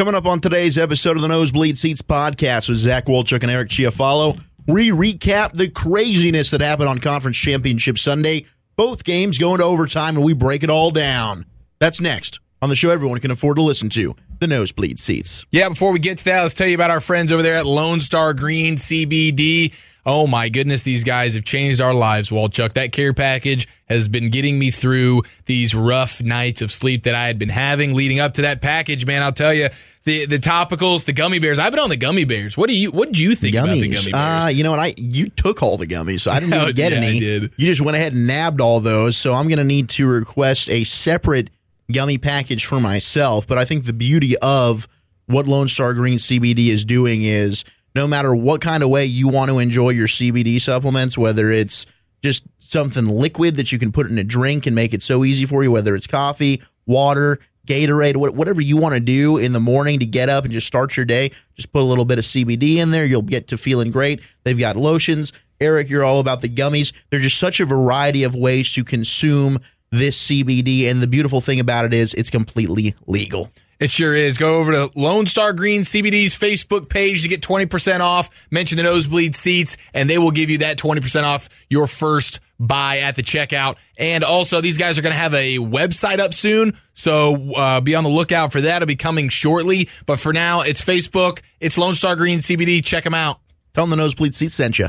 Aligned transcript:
Coming 0.00 0.14
up 0.14 0.24
on 0.24 0.40
today's 0.40 0.78
episode 0.78 1.16
of 1.16 1.20
the 1.20 1.28
Nosebleed 1.28 1.76
Seats 1.76 2.00
podcast 2.00 2.70
with 2.70 2.78
Zach 2.78 3.04
Wolchuk 3.04 3.42
and 3.42 3.50
Eric 3.50 3.68
Chiafalo, 3.68 4.40
we 4.66 4.88
recap 4.88 5.52
the 5.52 5.68
craziness 5.68 6.50
that 6.52 6.62
happened 6.62 6.88
on 6.88 7.00
Conference 7.00 7.36
Championship 7.36 7.98
Sunday. 7.98 8.46
Both 8.76 9.04
games 9.04 9.36
going 9.36 9.58
to 9.58 9.64
overtime, 9.64 10.16
and 10.16 10.24
we 10.24 10.32
break 10.32 10.62
it 10.62 10.70
all 10.70 10.90
down. 10.90 11.44
That's 11.80 12.00
next 12.00 12.40
on 12.62 12.70
the 12.70 12.76
show 12.76 12.88
everyone 12.88 13.20
can 13.20 13.30
afford 13.30 13.56
to 13.56 13.62
listen 13.62 13.90
to, 13.90 14.16
the 14.38 14.46
Nosebleed 14.46 14.98
Seats. 14.98 15.44
Yeah, 15.50 15.68
before 15.68 15.92
we 15.92 15.98
get 15.98 16.16
to 16.16 16.24
that, 16.24 16.40
let's 16.40 16.54
tell 16.54 16.66
you 16.66 16.76
about 16.76 16.90
our 16.90 17.00
friends 17.00 17.30
over 17.30 17.42
there 17.42 17.56
at 17.56 17.66
Lone 17.66 18.00
Star 18.00 18.32
Green 18.32 18.76
CBD. 18.76 19.74
Oh 20.06 20.26
my 20.26 20.48
goodness, 20.48 20.82
these 20.82 21.04
guys 21.04 21.34
have 21.34 21.44
changed 21.44 21.80
our 21.80 21.92
lives, 21.92 22.30
Wolchuk. 22.30 22.72
That 22.72 22.92
care 22.92 23.12
package 23.12 23.68
has 23.86 24.08
been 24.08 24.30
getting 24.30 24.58
me 24.58 24.70
through 24.70 25.22
these 25.44 25.74
rough 25.74 26.22
nights 26.22 26.62
of 26.62 26.72
sleep 26.72 27.02
that 27.04 27.14
I 27.14 27.26
had 27.26 27.38
been 27.38 27.50
having 27.50 27.94
leading 27.94 28.18
up 28.18 28.34
to 28.34 28.42
that 28.42 28.60
package, 28.60 29.04
man. 29.04 29.22
I'll 29.22 29.32
tell 29.32 29.52
you, 29.52 29.68
the 30.04 30.26
the 30.26 30.38
topicals, 30.38 31.04
the 31.04 31.12
gummy 31.12 31.38
bears. 31.38 31.58
I've 31.58 31.72
been 31.72 31.80
on 31.80 31.90
the 31.90 31.96
gummy 31.96 32.24
bears. 32.24 32.56
What 32.56 32.68
do 32.68 32.76
you 32.76 32.90
what 32.90 33.08
did 33.08 33.18
you 33.18 33.34
think 33.34 33.54
gummies. 33.54 33.62
about 33.62 33.72
the 33.74 33.80
gummy 33.80 34.12
bears? 34.12 34.14
Uh, 34.14 34.50
you 34.52 34.64
know 34.64 34.70
what? 34.70 34.80
I 34.80 34.94
you 34.96 35.28
took 35.28 35.62
all 35.62 35.76
the 35.76 35.86
gummies, 35.86 36.20
so 36.20 36.30
I 36.30 36.40
didn't 36.40 36.54
even 36.60 36.74
get 36.74 36.92
yeah, 36.92 36.98
any. 36.98 37.18
You 37.18 37.50
just 37.58 37.80
went 37.80 37.96
ahead 37.96 38.14
and 38.14 38.26
nabbed 38.26 38.60
all 38.60 38.80
those. 38.80 39.16
So 39.16 39.34
I'm 39.34 39.48
going 39.48 39.58
to 39.58 39.64
need 39.64 39.88
to 39.90 40.06
request 40.06 40.70
a 40.70 40.84
separate 40.84 41.50
gummy 41.92 42.18
package 42.18 42.64
for 42.64 42.80
myself. 42.80 43.46
But 43.46 43.58
I 43.58 43.64
think 43.64 43.84
the 43.84 43.92
beauty 43.92 44.36
of 44.38 44.88
what 45.26 45.46
Lone 45.46 45.68
Star 45.68 45.94
Green 45.94 46.18
CBD 46.18 46.68
is 46.68 46.84
doing 46.84 47.22
is 47.22 47.64
no 47.94 48.06
matter 48.06 48.34
what 48.34 48.60
kind 48.60 48.82
of 48.82 48.88
way 48.88 49.04
you 49.04 49.28
want 49.28 49.50
to 49.50 49.58
enjoy 49.58 49.90
your 49.90 50.06
CBD 50.06 50.60
supplements, 50.60 51.18
whether 51.18 51.50
it's 51.50 51.86
just 52.22 52.44
something 52.58 53.06
liquid 53.06 53.56
that 53.56 53.72
you 53.72 53.78
can 53.78 53.92
put 53.92 54.06
in 54.06 54.18
a 54.18 54.24
drink 54.24 54.66
and 54.66 54.74
make 54.74 54.92
it 54.92 55.02
so 55.02 55.24
easy 55.24 55.46
for 55.46 55.62
you, 55.62 55.72
whether 55.72 55.94
it's 55.94 56.06
coffee, 56.06 56.62
water, 56.86 57.40
Gatorade, 57.66 58.16
whatever 58.16 58.60
you 58.60 58.76
want 58.76 58.94
to 58.94 59.00
do 59.00 59.36
in 59.36 59.52
the 59.52 59.60
morning 59.60 60.00
to 60.00 60.06
get 60.06 60.28
up 60.28 60.44
and 60.44 60.52
just 60.52 60.66
start 60.66 60.96
your 60.96 61.06
day, 61.06 61.30
just 61.54 61.72
put 61.72 61.82
a 61.82 61.84
little 61.84 62.04
bit 62.04 62.18
of 62.18 62.24
CBD 62.24 62.76
in 62.76 62.90
there. 62.90 63.04
You'll 63.04 63.22
get 63.22 63.48
to 63.48 63.58
feeling 63.58 63.90
great. 63.90 64.20
They've 64.44 64.58
got 64.58 64.76
lotions. 64.76 65.32
Eric, 65.60 65.88
you're 65.90 66.02
all 66.02 66.20
about 66.20 66.40
the 66.40 66.48
gummies. 66.48 66.92
There's 67.10 67.22
just 67.22 67.38
such 67.38 67.60
a 67.60 67.66
variety 67.66 68.24
of 68.24 68.34
ways 68.34 68.72
to 68.72 68.82
consume 68.82 69.60
this 69.90 70.28
CBD. 70.28 70.90
And 70.90 71.00
the 71.02 71.06
beautiful 71.06 71.40
thing 71.40 71.60
about 71.60 71.84
it 71.84 71.92
is 71.92 72.14
it's 72.14 72.30
completely 72.30 72.94
legal. 73.06 73.52
It 73.80 73.90
sure 73.90 74.14
is. 74.14 74.36
Go 74.36 74.58
over 74.58 74.72
to 74.72 74.90
Lone 74.94 75.24
Star 75.24 75.54
Green 75.54 75.80
CBD's 75.80 76.36
Facebook 76.36 76.90
page 76.90 77.22
to 77.22 77.28
get 77.28 77.40
20% 77.40 78.00
off. 78.00 78.46
Mention 78.50 78.76
the 78.76 78.82
nosebleed 78.82 79.34
seats, 79.34 79.78
and 79.94 80.08
they 80.08 80.18
will 80.18 80.30
give 80.30 80.50
you 80.50 80.58
that 80.58 80.76
20% 80.76 81.24
off 81.24 81.48
your 81.70 81.86
first 81.86 82.40
buy 82.58 82.98
at 82.98 83.16
the 83.16 83.22
checkout. 83.22 83.76
And 83.96 84.22
also, 84.22 84.60
these 84.60 84.76
guys 84.76 84.98
are 84.98 85.02
going 85.02 85.14
to 85.14 85.18
have 85.18 85.32
a 85.32 85.56
website 85.56 86.18
up 86.18 86.34
soon. 86.34 86.76
So 86.92 87.54
uh, 87.54 87.80
be 87.80 87.94
on 87.94 88.04
the 88.04 88.10
lookout 88.10 88.52
for 88.52 88.60
that. 88.60 88.76
It'll 88.76 88.86
be 88.86 88.96
coming 88.96 89.30
shortly. 89.30 89.88
But 90.04 90.20
for 90.20 90.34
now, 90.34 90.60
it's 90.60 90.84
Facebook. 90.84 91.40
It's 91.58 91.78
Lone 91.78 91.94
Star 91.94 92.16
Green 92.16 92.40
CBD. 92.40 92.84
Check 92.84 93.04
them 93.04 93.14
out. 93.14 93.40
Tell 93.72 93.84
them 93.84 93.90
the 93.90 93.96
nosebleed 93.96 94.34
seats 94.34 94.54
sent 94.54 94.78
you. 94.78 94.88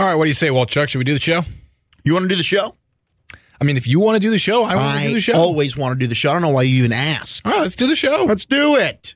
All 0.00 0.06
right. 0.08 0.16
What 0.16 0.24
do 0.24 0.30
you 0.30 0.34
say, 0.34 0.48
Wolchuk? 0.48 0.88
Should 0.88 0.98
we 0.98 1.04
do 1.04 1.14
the 1.14 1.20
show? 1.20 1.44
You 2.02 2.12
want 2.12 2.24
to 2.24 2.28
do 2.28 2.34
the 2.34 2.42
show? 2.42 2.74
I 3.62 3.64
mean, 3.64 3.76
if 3.76 3.86
you 3.86 4.00
want 4.00 4.16
to 4.16 4.18
do 4.18 4.28
the 4.28 4.40
show, 4.40 4.64
I 4.64 4.74
want 4.74 4.98
to 4.98 5.06
do 5.06 5.14
the 5.14 5.20
show. 5.20 5.34
always 5.34 5.76
want 5.76 5.92
to 5.92 5.96
do 5.96 6.08
the 6.08 6.16
show. 6.16 6.30
I 6.30 6.32
don't 6.32 6.42
know 6.42 6.48
why 6.48 6.62
you 6.62 6.78
even 6.78 6.92
ask. 6.92 7.46
All 7.46 7.52
right, 7.52 7.60
let's 7.60 7.76
do 7.76 7.86
the 7.86 7.94
show. 7.94 8.24
Let's 8.24 8.44
do 8.44 8.74
it. 8.74 9.14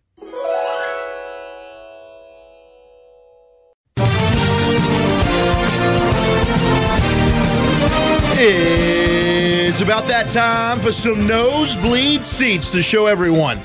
It's 8.38 9.80
about 9.80 10.06
that 10.06 10.28
time 10.28 10.78
for 10.78 10.92
some 10.92 11.26
nosebleed 11.26 12.24
seats 12.24 12.70
to 12.70 12.82
show 12.82 13.06
everyone 13.06 13.58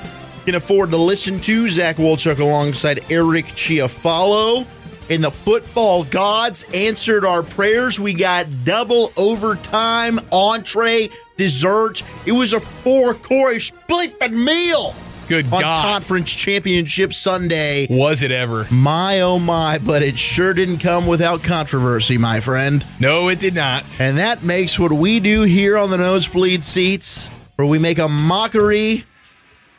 can 0.46 0.56
afford 0.56 0.90
to 0.90 0.98
listen 0.98 1.40
to. 1.42 1.70
Zach 1.70 1.98
Wolchuk 1.98 2.40
alongside 2.40 3.02
Eric 3.12 3.46
Chiafalo. 3.46 4.66
And 5.12 5.24
the 5.24 5.30
football 5.30 6.06
gods 6.06 6.66
answered 6.74 7.26
our 7.26 7.44
prayers. 7.44 8.00
We 8.00 8.14
got 8.14 8.48
double 8.64 9.12
overtime, 9.18 10.20
entree, 10.32 11.10
dessert. 11.38 12.02
It 12.26 12.32
was 12.32 12.54
a 12.54 12.60
four 12.60 13.14
course 13.14 13.72
bleeping 13.90 14.34
meal 14.34 14.96
Good 15.32 15.46
on 15.54 15.62
God. 15.62 15.94
Conference 15.94 16.30
Championship 16.30 17.14
Sunday. 17.14 17.88
Was 17.90 18.22
it 18.22 18.32
ever? 18.32 18.68
My 18.70 19.22
oh 19.22 19.40
my, 19.40 19.78
but 19.78 20.04
it 20.04 20.18
sure 20.18 20.54
didn't 20.54 20.80
come 20.80 21.08
without 21.08 21.42
controversy, 21.42 22.18
my 22.18 22.42
friend. 22.42 22.86
No, 23.00 23.30
it 23.30 23.40
did 23.40 23.56
not. 23.56 23.86
And 24.02 24.18
that 24.18 24.44
makes 24.44 24.78
what 24.78 24.92
we 24.92 25.22
do 25.22 25.44
here 25.44 25.78
on 25.78 25.90
the 25.90 25.98
nosebleed 25.98 26.64
seats, 26.64 27.28
where 27.56 27.66
we 27.66 27.80
make 27.80 27.98
a 27.98 28.10
mockery, 28.10 29.06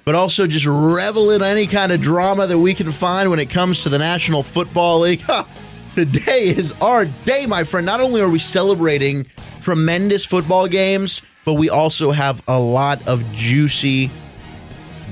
but 0.05 0.15
also 0.15 0.47
just 0.47 0.67
revel 0.67 1.31
in 1.31 1.43
any 1.43 1.67
kind 1.67 1.93
of 1.93 2.01
drama 2.01 2.47
that 2.47 2.59
we 2.59 2.75
can 2.75 2.91
find 2.93 3.31
when 3.31 3.39
it 3.39 3.51
comes 3.51 3.83
to 3.83 3.89
the 3.89 3.99
National 3.99 4.43
Football 4.43 5.01
League. 5.01 5.21
Ha! 5.23 5.47
Today 5.95 6.49
is 6.49 6.73
our 6.81 7.05
day, 7.05 7.47
my 7.47 7.65
friend. 7.65 7.85
Not 7.85 8.01
only 8.01 8.21
are 8.21 8.29
we 8.29 8.39
celebrating 8.39 9.27
tremendous 9.63 10.25
football 10.25 10.67
games, 10.67 11.23
but 11.45 11.55
we 11.55 11.69
also 11.69 12.11
have 12.11 12.43
a 12.49 12.59
lot 12.59 13.07
of 13.07 13.31
juicy 13.33 14.11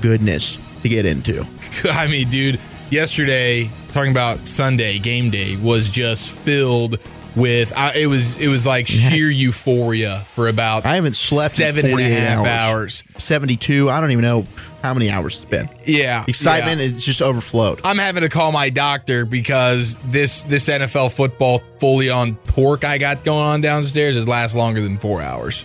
goodness 0.01 0.57
to 0.81 0.89
get 0.89 1.05
into. 1.05 1.45
I 1.85 2.07
mean, 2.07 2.29
dude, 2.29 2.59
yesterday 2.89 3.69
talking 3.91 4.11
about 4.11 4.47
Sunday 4.47 4.99
game 4.99 5.29
day 5.29 5.55
was 5.55 5.89
just 5.89 6.31
filled 6.31 6.99
with. 7.35 7.77
I, 7.77 7.95
it 7.95 8.07
was 8.07 8.35
it 8.35 8.47
was 8.47 8.65
like 8.65 8.87
sheer 8.87 9.29
euphoria 9.29 10.21
for 10.33 10.47
about. 10.47 10.85
I 10.85 10.95
haven't 10.95 11.15
slept 11.15 11.55
seven 11.55 11.85
in 11.85 11.99
and 11.99 12.01
a 12.01 12.19
half 12.19 12.45
hours. 12.45 13.03
hours. 13.13 13.23
72. 13.23 13.89
I 13.89 14.01
don't 14.01 14.11
even 14.11 14.23
know 14.23 14.45
how 14.81 14.93
many 14.93 15.09
hours 15.09 15.35
it's 15.35 15.45
been. 15.45 15.69
Yeah, 15.85 16.25
Excitement, 16.27 16.79
yeah. 16.79 16.87
it's 16.87 17.05
just 17.05 17.21
overflowed. 17.21 17.81
I'm 17.83 17.97
having 17.97 18.21
to 18.21 18.29
call 18.29 18.51
my 18.51 18.69
doctor 18.69 19.25
because 19.25 19.95
this 20.05 20.43
this 20.43 20.67
NFL 20.67 21.11
football 21.13 21.61
fully 21.79 22.09
on 22.09 22.35
pork 22.35 22.83
I 22.83 22.97
got 22.97 23.23
going 23.23 23.39
on 23.45 23.61
downstairs 23.61 24.15
has 24.15 24.27
last 24.27 24.55
longer 24.55 24.81
than 24.81 24.97
four 24.97 25.21
hours, 25.21 25.63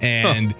and 0.00 0.54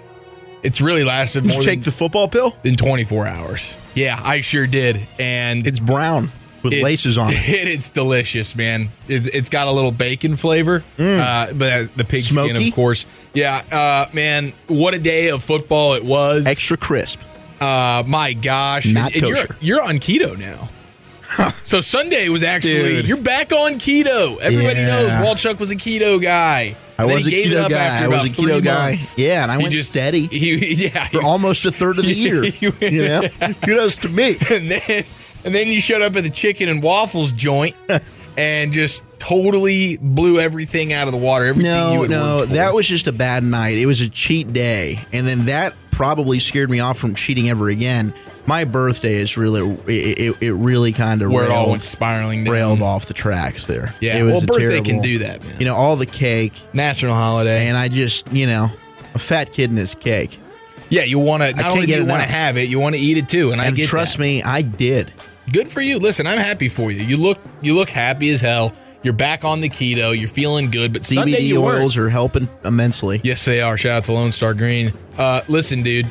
it's 0.63 0.81
really 0.81 1.03
lasted 1.03 1.43
Did 1.43 1.55
you 1.55 1.63
take 1.63 1.83
the 1.83 1.91
football 1.91 2.27
pill? 2.27 2.55
in 2.63 2.75
24 2.75 3.27
hours. 3.27 3.75
Yeah, 3.93 4.19
I 4.23 4.41
sure 4.41 4.67
did, 4.67 5.05
and 5.19 5.65
It's 5.65 5.79
brown 5.79 6.31
with 6.63 6.73
It's- 6.73 6.83
laces 6.83 7.17
on 7.17 7.31
it. 7.33 7.37
It's 7.67 7.89
delicious, 7.89 8.55
man. 8.55 8.89
It, 9.07 9.33
it's 9.33 9.49
got 9.49 9.67
a 9.67 9.71
little 9.71 9.91
bacon 9.91 10.35
flavor, 10.37 10.83
uh, 10.99 11.51
but 11.53 11.71
uh, 11.73 11.87
the 11.95 12.03
pig 12.03 12.21
skin, 12.23 12.55
Mm. 12.55 12.67
Of 12.67 12.73
course. 12.75 13.05
Yeah, 13.33 13.55
uh, 13.71 14.09
man, 14.13 14.53
what 14.67 14.93
a 14.93 14.99
day 14.99 15.29
of 15.29 15.41
football 15.43 15.93
it 15.95 16.03
was. 16.05 16.45
Extra 16.45 16.77
crisp. 16.77 17.19
Uh, 17.61 18.03
my 18.07 18.33
gosh, 18.33 18.87
Not 18.87 19.13
And 19.13 19.21
you're, 19.21 19.35
kosher. 19.35 19.55
you're 19.61 19.81
on 19.81 19.99
keto 19.99 20.37
now. 20.37 20.69
So 21.63 21.79
Sunday 21.79 22.27
was 22.27 22.43
actually 22.43 22.73
Dude. 22.95 23.07
you're 23.07 23.15
back 23.15 23.53
on 23.53 23.75
keto. 23.75 24.37
Everybody 24.39 24.79
Yeah. 24.81 24.85
knows 24.87 25.09
Wolchuk 25.25 25.59
was 25.59 25.71
a 25.71 25.77
keto 25.77 26.21
guy. 26.21 26.75
I 26.99 27.05
was 27.05 27.25
a 27.25 27.29
he 27.29 27.43
gave 27.43 27.53
it 27.53 27.55
keto 27.55 27.69
guy. 27.69 28.03
I 28.03 28.07
was 28.07 28.25
a 28.25 28.29
keto 28.29 28.61
guy. 28.61 28.89
months. 28.91 29.13
Yeah, 29.17 29.43
and 29.43 29.49
I 29.51 29.55
He 29.55 29.63
went 29.63 29.73
just- 29.75 29.89
steady 29.91 30.27
He, 30.31 30.87
yeah, 30.87 31.07
for 31.07 31.21
almost 31.23 31.63
a 31.65 31.71
third 31.71 31.99
of 31.99 32.05
the 32.05 32.13
year. 32.13 32.43
You- 32.43 32.73
know, 32.81 33.29
kudos 33.63 33.97
to 33.99 34.09
me. 34.09 34.35
and 34.51 34.69
then 34.71 35.05
and 35.45 35.55
then 35.55 35.69
you 35.69 35.79
showed 35.79 36.01
up 36.01 36.15
at 36.17 36.23
the 36.23 36.29
chicken 36.29 36.67
and 36.67 36.83
waffles 36.83 37.31
joint 37.31 37.77
and 38.35 38.73
just 38.73 39.01
totally 39.19 39.95
blew 39.97 40.39
everything 40.41 40.91
out 40.91 41.07
of 41.07 41.13
the 41.13 41.17
water. 41.19 41.45
Everything 41.45 41.71
you 41.93 42.07
No, 42.09 42.41
no, 42.41 42.45
that 42.47 42.73
was 42.73 42.85
just 42.87 43.07
a 43.07 43.13
bad 43.13 43.43
night. 43.45 43.77
It 43.77 43.85
was 43.85 44.01
a 44.01 44.09
cheat 44.09 44.51
day, 44.51 44.99
and 45.13 45.25
then 45.25 45.45
that 45.45 45.73
probably 46.01 46.39
scared 46.39 46.67
me 46.67 46.79
off 46.79 46.97
from 46.97 47.13
cheating 47.13 47.47
ever 47.47 47.69
again. 47.69 48.11
My 48.47 48.65
birthday 48.65 49.17
is 49.17 49.37
really 49.37 49.61
it, 49.85 50.19
it, 50.19 50.41
it 50.41 50.53
really 50.53 50.93
kind 50.93 51.21
of 51.21 51.29
all 51.31 51.37
railed, 51.41 51.69
went 51.69 51.83
spiraling 51.83 52.43
down. 52.43 52.51
railed 52.55 52.81
off 52.81 53.05
the 53.05 53.13
tracks 53.13 53.67
there. 53.67 53.93
Yeah, 53.99 54.17
it 54.17 54.23
was 54.23 54.33
well, 54.33 54.43
a 54.43 54.45
birthday 54.47 54.69
terrible, 54.69 54.85
can 54.85 55.01
do 55.03 55.19
that, 55.19 55.43
man. 55.43 55.59
You 55.59 55.65
know, 55.65 55.75
all 55.75 55.95
the 55.95 56.07
cake, 56.07 56.53
National 56.73 57.13
holiday. 57.13 57.67
and 57.67 57.77
I 57.77 57.87
just 57.87 58.31
you 58.33 58.47
know 58.47 58.71
a 59.13 59.19
fat 59.19 59.51
kid 59.53 59.69
in 59.69 59.77
his 59.77 59.93
cake. 59.93 60.39
yeah, 60.89 61.03
you 61.03 61.19
want 61.19 61.43
to 61.43 61.51
not 61.51 61.61
can't 61.61 61.71
only 61.75 61.85
do 61.85 61.93
you 61.93 62.05
want 62.05 62.23
to 62.23 62.27
have 62.27 62.57
it, 62.57 62.67
you 62.67 62.79
want 62.79 62.95
to 62.95 62.99
eat 62.99 63.17
it 63.19 63.29
too. 63.29 63.51
And, 63.51 63.61
I 63.61 63.67
And 63.67 63.75
get 63.75 63.87
trust 63.87 64.17
that. 64.17 64.23
me, 64.23 64.41
I 64.41 64.63
did. 64.63 65.13
good 65.53 65.67
for 65.69 65.81
you. 65.81 65.99
Listen, 65.99 66.25
I'm 66.25 66.39
happy 66.39 66.67
for 66.67 66.91
you. 66.91 67.03
You 67.03 67.17
look 67.17 67.37
you 67.61 67.75
look 67.75 67.91
happy 67.91 68.31
as 68.31 68.41
hell. 68.41 68.73
You're 69.03 69.13
back 69.13 69.43
on 69.43 69.61
the 69.61 69.69
keto. 69.69 70.17
You're 70.17 70.29
feeling 70.29 70.69
good. 70.69 70.93
But 70.93 71.05
Sunday 71.05 71.39
CBD 71.39 71.47
you 71.47 71.61
weren't. 71.61 71.81
oils 71.81 71.97
are 71.97 72.09
helping 72.09 72.47
immensely. 72.63 73.19
Yes, 73.23 73.43
they 73.45 73.59
are. 73.61 73.75
Shout 73.77 73.91
out 73.97 74.03
to 74.05 74.13
Lone 74.13 74.31
Star 74.31 74.53
Green. 74.53 74.93
Uh, 75.17 75.41
listen, 75.47 75.81
dude. 75.83 76.07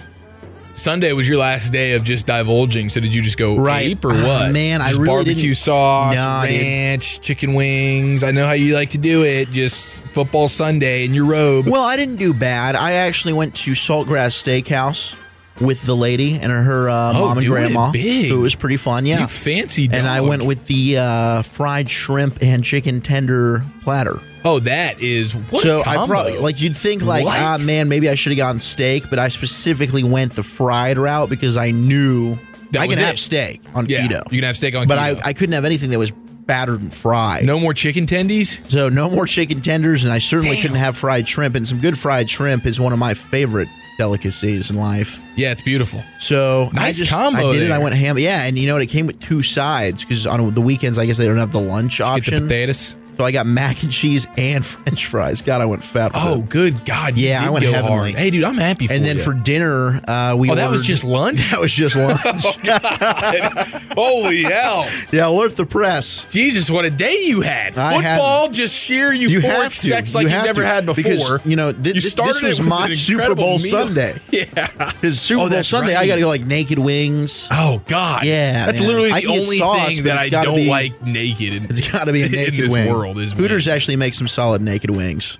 Sunday 0.74 1.12
was 1.12 1.28
your 1.28 1.36
last 1.36 1.72
day 1.74 1.92
of 1.92 2.04
just 2.04 2.26
divulging. 2.26 2.88
So 2.88 3.00
did 3.00 3.14
you 3.14 3.20
just 3.20 3.36
go 3.36 3.54
Right. 3.56 3.90
ape 3.90 4.04
or 4.04 4.12
Ah, 4.12 4.26
what? 4.46 4.52
man, 4.52 4.80
I 4.80 4.92
really 4.92 5.06
barbecue 5.06 5.34
didn't- 5.34 5.56
sauce, 5.58 6.14
Nah, 6.14 6.46
dude. 6.46 6.58
ranch, 6.62 7.20
chicken 7.20 7.52
wings. 7.54 8.22
I 8.24 8.30
know 8.30 8.46
how 8.46 8.54
you 8.54 8.74
like 8.74 8.90
to 8.90 8.98
do 8.98 9.22
it. 9.24 9.52
Just 9.52 10.02
football 10.12 10.48
Sunday 10.48 11.04
in 11.04 11.12
your 11.12 11.26
robe. 11.26 11.68
Well, 11.68 11.84
I 11.84 11.96
didn't 11.96 12.16
do 12.16 12.32
bad. 12.32 12.76
I 12.76 12.92
actually 12.92 13.34
went 13.34 13.54
to 13.56 13.72
Saltgrass 13.72 14.32
Steakhouse 14.42 15.14
with 15.60 15.82
the 15.82 15.94
lady 15.96 16.34
and 16.34 16.50
her 16.50 16.88
uh, 16.88 17.10
Oh, 17.10 17.12
mom 17.28 17.38
and 17.38 17.46
it 17.46 17.48
grandma. 17.50 17.90
big. 17.90 18.30
It 18.30 18.34
was 18.36 18.54
pretty 18.54 18.76
fun. 18.76 19.06
Yeah, 19.06 19.20
You 19.20 19.26
fancy 19.26 19.88
dog. 19.88 19.98
and 19.98 20.08
I 20.08 20.20
went 20.22 20.44
with 20.44 20.66
the 20.66 20.98
uh, 20.98 21.42
fried 21.42 21.90
shrimp 21.90 22.38
and 22.42 22.64
chicken 22.64 23.00
tender 23.00 23.64
platter. 23.82 24.20
Oh, 24.44 24.58
that 24.60 25.00
is 25.02 25.32
what 25.34 25.62
so 25.62 25.78
a 25.80 25.82
I 25.82 25.94
combo. 25.96 26.14
probably 26.14 26.38
like 26.38 26.60
you'd 26.62 26.76
think 26.76 27.02
like 27.02 27.26
What? 27.26 27.38
ah 27.38 27.58
man 27.62 27.88
maybe 27.90 28.08
I 28.08 28.14
should 28.14 28.32
have 28.32 28.38
gotten 28.38 28.58
steak, 28.60 29.10
but 29.10 29.18
I 29.18 29.28
specifically 29.28 30.02
went 30.02 30.32
the 30.34 30.42
fried 30.42 30.96
route 30.96 31.28
because 31.28 31.58
I 31.58 31.72
knew 31.72 32.38
That 32.70 32.80
I 32.80 32.86
can 32.86 32.96
have 32.98 33.18
steak 33.20 33.60
on 33.74 33.84
Yeah, 33.86 34.06
keto, 34.06 34.22
you 34.32 34.38
can 34.40 34.44
have 34.46 34.56
steak 34.56 34.74
on 34.74 34.88
but 34.88 34.98
keto. 34.98 35.20
I, 35.22 35.28
I 35.28 35.32
couldn't 35.34 35.52
have 35.52 35.66
anything 35.66 35.90
that 35.90 35.98
was 35.98 36.10
battered 36.10 36.80
and 36.80 36.92
fried. 36.92 37.44
no 37.44 37.60
more 37.60 37.74
chicken 37.74 38.06
tendies. 38.06 38.58
So 38.70 38.88
no 38.88 39.08
more 39.10 39.26
chicken 39.26 39.60
tenders, 39.60 40.04
and 40.04 40.12
I 40.12 40.18
certainly 40.18 40.56
Damn. 40.56 40.62
couldn't 40.62 40.78
have 40.78 40.96
fried 40.96 41.28
shrimp. 41.28 41.54
And 41.54 41.68
some 41.68 41.78
good 41.78 41.96
fried 41.98 42.28
shrimp 42.30 42.64
is 42.66 42.80
one 42.80 42.92
of 42.94 42.98
my 42.98 43.12
favorite 43.14 43.68
delicacies 44.00 44.70
in 44.70 44.76
life. 44.76 45.20
Yeah, 45.36 45.52
it's 45.52 45.60
beautiful. 45.60 46.02
So 46.18 46.70
Nice 46.72 46.96
I 46.96 46.98
just 47.00 47.10
combo 47.12 47.50
I 47.50 47.52
did 47.52 47.62
it. 47.64 47.70
I 47.70 47.78
went 47.78 47.94
ham. 47.94 48.16
Yeah, 48.18 48.44
and 48.44 48.58
you 48.58 48.66
know 48.66 48.74
what? 48.74 48.82
It 48.82 48.86
came 48.86 49.06
with 49.06 49.20
two 49.20 49.42
sides 49.42 50.02
because 50.04 50.26
on 50.26 50.54
the 50.54 50.60
weekends, 50.62 50.96
I 50.98 51.04
guess 51.04 51.18
they 51.18 51.26
don't 51.26 51.36
have 51.36 51.52
the 51.52 51.60
lunch 51.60 51.98
Get 51.98 52.04
the 52.04 52.10
option. 52.10 52.42
potatoes. 52.44 52.96
So 53.18 53.24
I 53.24 53.32
got 53.32 53.46
mac 53.46 53.82
and 53.82 53.92
cheese 53.92 54.26
and 54.38 54.64
French 54.66 55.06
fries. 55.06 55.42
God, 55.42 55.60
I 55.60 55.66
went 55.66 55.84
fat. 55.84 56.12
Oh, 56.14 56.40
it. 56.40 56.48
good 56.48 56.84
God! 56.86 57.18
Yeah, 57.18 57.44
I 57.44 57.50
went 57.50 57.64
go 57.64 57.72
heavenly. 57.72 57.96
hard. 57.96 58.14
Hey, 58.14 58.30
dude, 58.30 58.44
I'm 58.44 58.56
happy 58.56 58.86
for 58.86 58.92
and 58.94 59.04
then 59.04 59.16
you. 59.18 59.22
for 59.22 59.34
dinner, 59.34 60.00
uh, 60.08 60.34
we 60.38 60.48
oh, 60.50 60.54
that 60.54 60.70
was 60.70 60.82
just 60.82 61.04
lunch. 61.04 61.38
that 61.50 61.60
was 61.60 61.72
just 61.72 61.96
lunch. 61.96 62.22
Holy 63.94 64.42
hell! 64.42 64.86
yeah, 65.12 65.26
alert 65.28 65.56
the 65.56 65.66
press. 65.66 66.24
Jesus, 66.30 66.70
what 66.70 66.84
a 66.84 66.90
day 66.90 67.24
you 67.24 67.40
had! 67.42 67.76
I 67.76 68.00
had- 68.00 68.16
Football, 68.16 68.48
just 68.50 68.74
sheer 68.74 69.12
You 69.12 69.28
euphoric 69.40 69.42
have 69.62 69.74
to. 69.74 69.78
sex 69.88 70.14
like 70.14 70.26
you 70.28 70.32
you've 70.34 70.44
never 70.44 70.62
to. 70.62 70.66
had 70.66 70.86
before. 70.86 71.02
Because 71.02 71.46
you 71.46 71.56
know 71.56 71.72
thi- 71.72 71.92
You 71.94 72.00
thi- 72.00 72.22
this 72.24 72.42
was 72.42 72.60
my 72.60 72.94
Super 72.94 73.34
Bowl 73.34 73.58
meal. 73.58 73.70
Sunday. 73.70 74.18
Yeah. 74.30 74.92
His 75.00 75.20
Super 75.20 75.42
Oh, 75.42 75.50
Bowl 75.50 75.62
Sunday, 75.62 75.94
I 75.94 76.06
got 76.06 76.14
to 76.14 76.20
go 76.22 76.28
like 76.28 76.44
naked 76.46 76.78
wings. 76.78 77.48
Oh 77.50 77.82
God! 77.86 78.24
Yeah, 78.24 78.66
that's 78.66 78.78
man. 78.80 78.88
literally 78.88 79.12
the 79.12 79.26
only 79.26 79.58
sauce, 79.58 79.94
thing 79.96 80.04
that 80.04 80.16
I 80.18 80.28
don't 80.28 80.56
be- 80.56 80.68
like 80.68 81.02
naked. 81.02 81.70
It's 81.70 81.90
got 81.92 82.04
to 82.04 82.12
be 82.12 82.22
a 82.22 82.28
naked 82.28 82.54
in 82.54 82.60
this 82.60 82.72
wing. 82.72 82.88
World. 83.14 83.18
Is 83.24 83.32
Hooters 83.32 83.66
wings. 83.66 83.68
actually 83.68 83.96
makes 83.96 84.18
some 84.18 84.28
solid 84.28 84.62
naked 84.62 84.90
wings. 84.90 85.36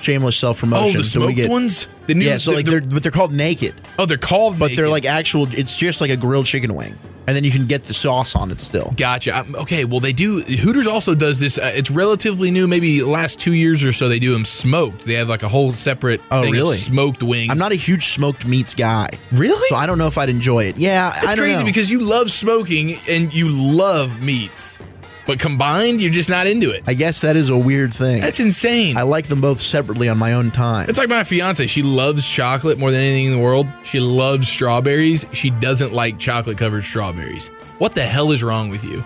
Shameless 0.00 0.36
self 0.36 0.58
promotion. 0.60 0.96
Oh, 0.96 0.98
the 0.98 1.04
so 1.04 1.20
we 1.20 1.26
smoked 1.26 1.36
get, 1.36 1.50
ones. 1.50 1.86
The 2.06 2.14
new. 2.14 2.24
yeah, 2.24 2.38
so 2.38 2.50
the- 2.50 2.56
like 2.56 2.64
the- 2.64 2.70
they're 2.72 2.80
but 2.80 3.02
they're 3.02 3.12
called 3.12 3.32
naked, 3.32 3.74
oh, 3.98 4.06
they're 4.06 4.16
called, 4.18 4.58
but 4.58 4.74
they're 4.74 4.88
like 4.88 5.04
actual. 5.04 5.46
It's 5.56 5.78
just 5.78 6.00
like 6.00 6.10
a 6.10 6.16
grilled 6.16 6.46
chicken 6.46 6.74
wing, 6.74 6.98
and 7.28 7.36
then 7.36 7.44
you 7.44 7.52
can 7.52 7.66
get 7.66 7.84
the 7.84 7.94
sauce 7.94 8.34
on 8.34 8.50
it 8.50 8.58
still. 8.58 8.92
Gotcha. 8.96 9.38
Um, 9.38 9.54
Okay, 9.54 9.84
well 9.84 10.00
they 10.00 10.12
do. 10.12 10.40
Hooters 10.40 10.88
also 10.88 11.14
does 11.14 11.38
this. 11.38 11.56
Uh, 11.56 11.70
it's 11.72 11.88
relatively 11.88 12.50
new, 12.50 12.66
maybe 12.66 13.00
last 13.04 13.38
two 13.38 13.52
years 13.52 13.84
or 13.84 13.92
so. 13.92 14.08
They 14.08 14.18
do 14.18 14.32
them 14.32 14.44
smoked. 14.44 15.04
They 15.04 15.14
have 15.14 15.28
like 15.28 15.44
a 15.44 15.48
whole 15.48 15.72
separate. 15.72 16.20
Oh, 16.32 16.50
really? 16.50 16.78
smoked 16.78 17.22
wings. 17.22 17.52
I'm 17.52 17.58
not 17.58 17.70
a 17.70 17.76
huge 17.76 18.06
smoked 18.06 18.44
meats 18.44 18.74
guy, 18.74 19.08
really. 19.30 19.68
so 19.68 19.76
I 19.76 19.86
don't 19.86 19.98
know 19.98 20.08
if 20.08 20.18
I'd 20.18 20.30
enjoy 20.30 20.64
it. 20.64 20.78
Yeah, 20.78 21.10
it's 21.16 21.18
I 21.28 21.36
don't 21.36 21.44
crazy 21.44 21.58
know. 21.60 21.64
because 21.64 21.92
you 21.92 22.00
love 22.00 22.32
smoking 22.32 22.98
and 23.08 23.32
you 23.32 23.48
love 23.50 24.20
meats, 24.20 24.80
but 25.26 25.38
combined, 25.38 26.00
you're 26.02 26.10
just 26.10 26.28
not 26.28 26.46
into 26.46 26.70
it. 26.70 26.82
I 26.86 26.94
guess 26.94 27.20
that 27.20 27.36
is 27.36 27.48
a 27.48 27.56
weird 27.56 27.94
thing. 27.94 28.20
That's 28.20 28.40
insane. 28.40 28.96
I 28.96 29.02
like 29.02 29.26
them 29.26 29.40
both 29.40 29.60
separately 29.60 30.08
on 30.08 30.18
my 30.18 30.32
own 30.32 30.50
time. 30.50 30.88
It's 30.90 30.98
like 30.98 31.08
my 31.08 31.24
fiance. 31.24 31.66
She 31.68 31.82
loves 31.82 32.28
chocolate 32.28 32.78
more 32.78 32.90
than 32.90 33.00
anything 33.00 33.26
in 33.26 33.36
the 33.36 33.42
world. 33.42 33.66
She 33.84 34.00
loves 34.00 34.48
strawberries. 34.48 35.24
She 35.32 35.50
doesn't 35.50 35.92
like 35.92 36.18
chocolate 36.18 36.58
covered 36.58 36.84
strawberries. 36.84 37.48
What 37.78 37.94
the 37.94 38.02
hell 38.04 38.32
is 38.32 38.42
wrong 38.42 38.68
with 38.68 38.84
you? 38.84 39.04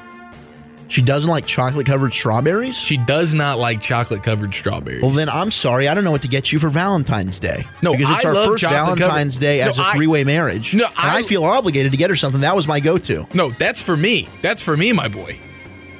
She 0.89 1.03
doesn't 1.03 1.29
like 1.29 1.47
chocolate 1.47 1.85
covered 1.85 2.13
strawberries. 2.13 2.77
She 2.79 2.97
does 2.97 3.35
not 3.35 3.59
like 3.59 3.81
chocolate 3.81 4.23
covered 4.23 4.55
strawberries. 4.55 5.03
Well, 5.03 5.11
then 5.11 5.29
I'm 5.29 5.51
sorry. 5.51 5.89
I 5.89 5.95
don't 5.95 6.05
know 6.05 6.13
what 6.13 6.23
to 6.23 6.29
get 6.29 6.53
you 6.53 6.61
for 6.61 6.69
Valentine's 6.69 7.41
Day. 7.41 7.65
No, 7.83 7.91
because 7.91 8.09
it's 8.15 8.25
I 8.25 8.29
our 8.29 8.35
first 8.47 8.63
Valentine's 8.63 9.35
covered- 9.39 9.41
Day 9.41 9.59
No, 9.65 9.69
as 9.71 9.79
a 9.81 9.83
I- 9.85 9.95
three 9.95 10.07
way 10.07 10.23
marriage. 10.23 10.75
No, 10.77 10.85
and 10.87 10.95
I- 10.97 11.17
I 11.19 11.23
feel 11.25 11.43
obligated 11.45 11.91
to 11.91 11.99
get 11.99 12.09
her 12.11 12.15
something. 12.15 12.43
That 12.43 12.55
was 12.55 12.69
my 12.69 12.79
go 12.79 12.99
to. 12.99 13.27
no, 13.35 13.51
that's 13.51 13.83
for 13.83 13.97
me. 13.97 14.29
That's 14.43 14.63
for 14.63 14.77
me, 14.77 14.93
my 14.93 15.09
boy. 15.09 15.37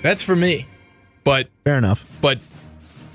That's 0.07 0.23
for 0.23 0.37
me. 0.37 0.67
But 1.25 1.49
Fair 1.65 1.77
enough. 1.79 2.09
but 2.21 2.39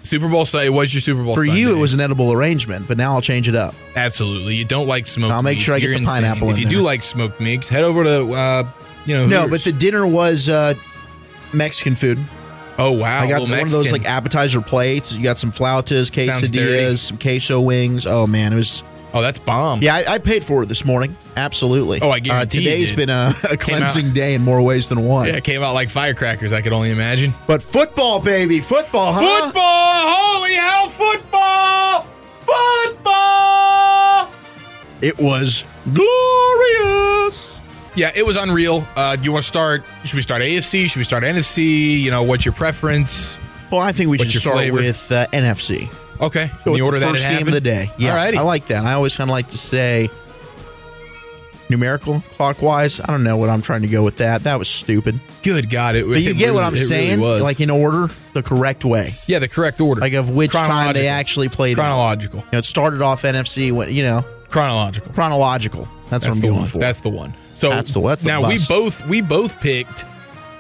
Super 0.04 0.28
Bowl 0.28 0.46
Sunday 0.46 0.68
was 0.70 0.94
your 0.94 1.00
Super 1.00 1.24
Bowl. 1.24 1.36
For 1.36 1.46
you, 1.46 1.74
it 1.74 1.78
was 1.78 1.94
an 1.94 2.02
edible 2.02 2.34
arrangement, 2.34 2.88
but 2.88 2.98
now 2.98 3.14
I'll 3.16 3.22
change 3.22 3.48
it 3.48 3.56
up. 3.56 3.74
absolutely. 3.96 4.56
You 4.56 4.66
don't 4.66 4.88
like 4.88 5.08
smoked. 5.08 5.32
I'll 5.32 5.42
make 5.44 5.62
sure 5.62 5.74
I 5.76 5.80
get 5.80 5.86
You're 5.86 5.94
the 5.96 6.02
insane. 6.02 6.16
pineapple 6.24 6.50
If 6.50 6.58
in 6.58 6.64
you 6.64 6.70
do 6.70 6.82
like 6.82 7.04
smoked 7.04 7.40
meats, 7.40 7.70
head 7.70 7.84
over 7.86 8.04
to 8.04 8.34
uh, 8.34 8.68
you 9.06 9.16
know. 9.16 9.28
No, 9.28 9.42
Hooters. 9.44 9.64
but 9.64 9.72
the 9.74 9.80
dinner 9.80 10.06
was 10.06 10.50
uh, 10.50 10.74
Mexican 11.54 11.96
food. 11.96 12.20
oh 12.78 12.92
wow, 12.92 13.22
I 13.22 13.28
got 13.30 13.42
one 13.42 13.54
of 13.54 13.72
those 13.72 13.86
Mexican. 13.86 14.02
like 14.02 14.10
appetizer 14.12 14.60
plates. 14.62 15.14
You 15.14 15.24
got 15.24 15.38
some 15.38 15.52
flautas, 15.54 16.12
dirty. 16.12 16.30
quesadillas, 16.30 16.98
some 16.98 17.18
queso 17.18 17.62
wings. 17.62 18.06
Oh 18.06 18.28
man, 18.28 18.52
it 18.52 18.58
was. 18.58 18.84
Oh, 19.14 19.22
that's 19.22 19.40
bomb. 19.40 19.82
Yeah, 19.82 19.96
I, 19.96 20.14
I 20.14 20.18
paid 20.20 20.44
for 20.44 20.64
it 20.64 20.68
this 20.68 20.86
morning. 20.86 21.16
Absolutely. 21.36 22.02
Oh, 22.02 22.10
I 22.10 22.18
uh, 22.18 22.20
guarantee 22.20 22.60
you 22.60 22.66
Today's 22.66 22.94
been 22.94 23.10
a, 23.10 23.32
a 23.52 23.58
cleansing 23.58 24.14
day 24.14 24.34
in 24.34 24.42
more 24.42 24.62
ways 24.62 24.88
than 24.90 25.04
one. 25.06 25.28
Yeah, 25.28 25.36
it 25.36 25.44
came 25.44 25.64
out 25.64 25.74
like 25.74 25.90
firecrackers. 25.90 26.54
I 26.54 26.62
could 26.62 26.74
only 26.74 26.92
imagine. 26.92 27.34
But 27.48 27.62
football, 27.62 28.20
baby, 28.20 28.60
football, 28.60 29.14
huh? 29.14 29.44
Football! 29.44 29.62
Holy 29.64 30.54
hell, 30.54 30.90
football! 30.90 32.08
Football! 32.42 34.32
It 35.02 35.18
was 35.20 35.66
glorious. 35.94 37.62
Yeah, 37.96 38.12
it 38.16 38.26
was 38.26 38.38
unreal. 38.38 38.88
Uh, 38.96 39.16
do 39.16 39.24
you 39.24 39.32
want 39.32 39.44
to 39.44 39.48
start? 39.48 39.84
Should 40.06 40.14
we 40.16 40.22
start 40.22 40.42
AFC? 40.42 40.90
Should 40.90 41.00
we 41.00 41.04
start 41.04 41.24
NFC? 41.24 42.00
You 42.00 42.12
know, 42.12 42.24
what's 42.24 42.46
your 42.46 42.54
preference? 42.54 43.38
Well, 43.72 43.82
I 43.82 43.94
think 43.94 44.10
we 44.10 44.18
What's 44.18 44.32
should 44.32 44.42
start 44.42 44.58
flavor? 44.58 44.78
with 44.78 45.12
uh, 45.12 45.28
NFC. 45.28 45.90
Okay, 46.22 46.52
with 46.66 46.76
the 46.76 46.82
order 46.82 47.00
the 47.00 47.06
that 47.08 47.12
first 47.14 47.26
it 47.26 47.30
game 47.38 47.48
of 47.48 47.54
the 47.54 47.62
day. 47.62 47.90
Yeah, 47.98 48.16
Alrighty. 48.16 48.38
I 48.38 48.42
like 48.42 48.68
that. 48.68 48.86
I 48.86 48.94
always 48.94 49.16
kind 49.18 49.30
of 49.30 49.34
like 49.34 49.50
to 49.50 49.58
say 49.58 50.10
numerical, 51.70 52.22
clockwise. 52.32 53.00
I 53.00 53.06
don't 53.08 53.24
know 53.24 53.38
what 53.38 53.50
I'm 53.50 53.62
trying 53.62 53.82
to 53.84 53.88
go 53.88 54.04
with 54.04 54.18
that. 54.18 54.44
That 54.44 54.60
was 54.60 54.70
stupid. 54.70 55.20
Good 55.44 55.70
God, 55.70 55.96
it. 55.96 56.06
But 56.08 56.22
you 56.22 56.32
it 56.32 56.38
get 56.38 56.54
what 56.54 56.64
I'm 56.64 56.74
it 56.74 56.78
really 56.78 56.86
saying, 56.88 57.20
was. 57.22 57.42
like 57.42 57.60
in 57.62 57.70
order, 57.70 58.10
the 58.34 58.44
correct 58.44 58.86
way, 58.86 59.14
yeah, 59.28 59.40
the 59.40 59.48
correct 59.48 59.80
order, 59.82 60.02
like 60.02 60.14
of 60.14 60.30
which 60.30 60.52
time 60.52 60.94
they 60.94 61.08
actually 61.08 61.50
played. 61.50 61.74
it. 61.74 61.76
chronological, 61.76 62.40
You 62.40 62.46
know, 62.54 62.60
it 62.60 62.66
started 62.66 63.02
off 63.02 63.24
NFC. 63.24 63.72
What 63.72 63.92
you 63.92 64.04
know, 64.04 64.26
chronological. 64.50 65.14
chronological. 65.14 65.88
That's, 66.10 66.26
That's 66.26 66.28
what 66.28 66.32
I'm 66.36 66.42
the 66.42 66.48
going 66.48 66.60
one. 66.60 66.68
for. 66.68 66.78
That's 66.80 67.00
the 67.00 67.10
one. 67.10 67.34
So 67.56 67.70
That's 67.70 67.94
the- 67.94 68.02
that's 68.02 68.24
the 68.24 68.28
now 68.28 68.48
we 68.48 68.58
both 68.68 69.06
we 69.08 69.22
both 69.22 69.60
picked. 69.62 70.04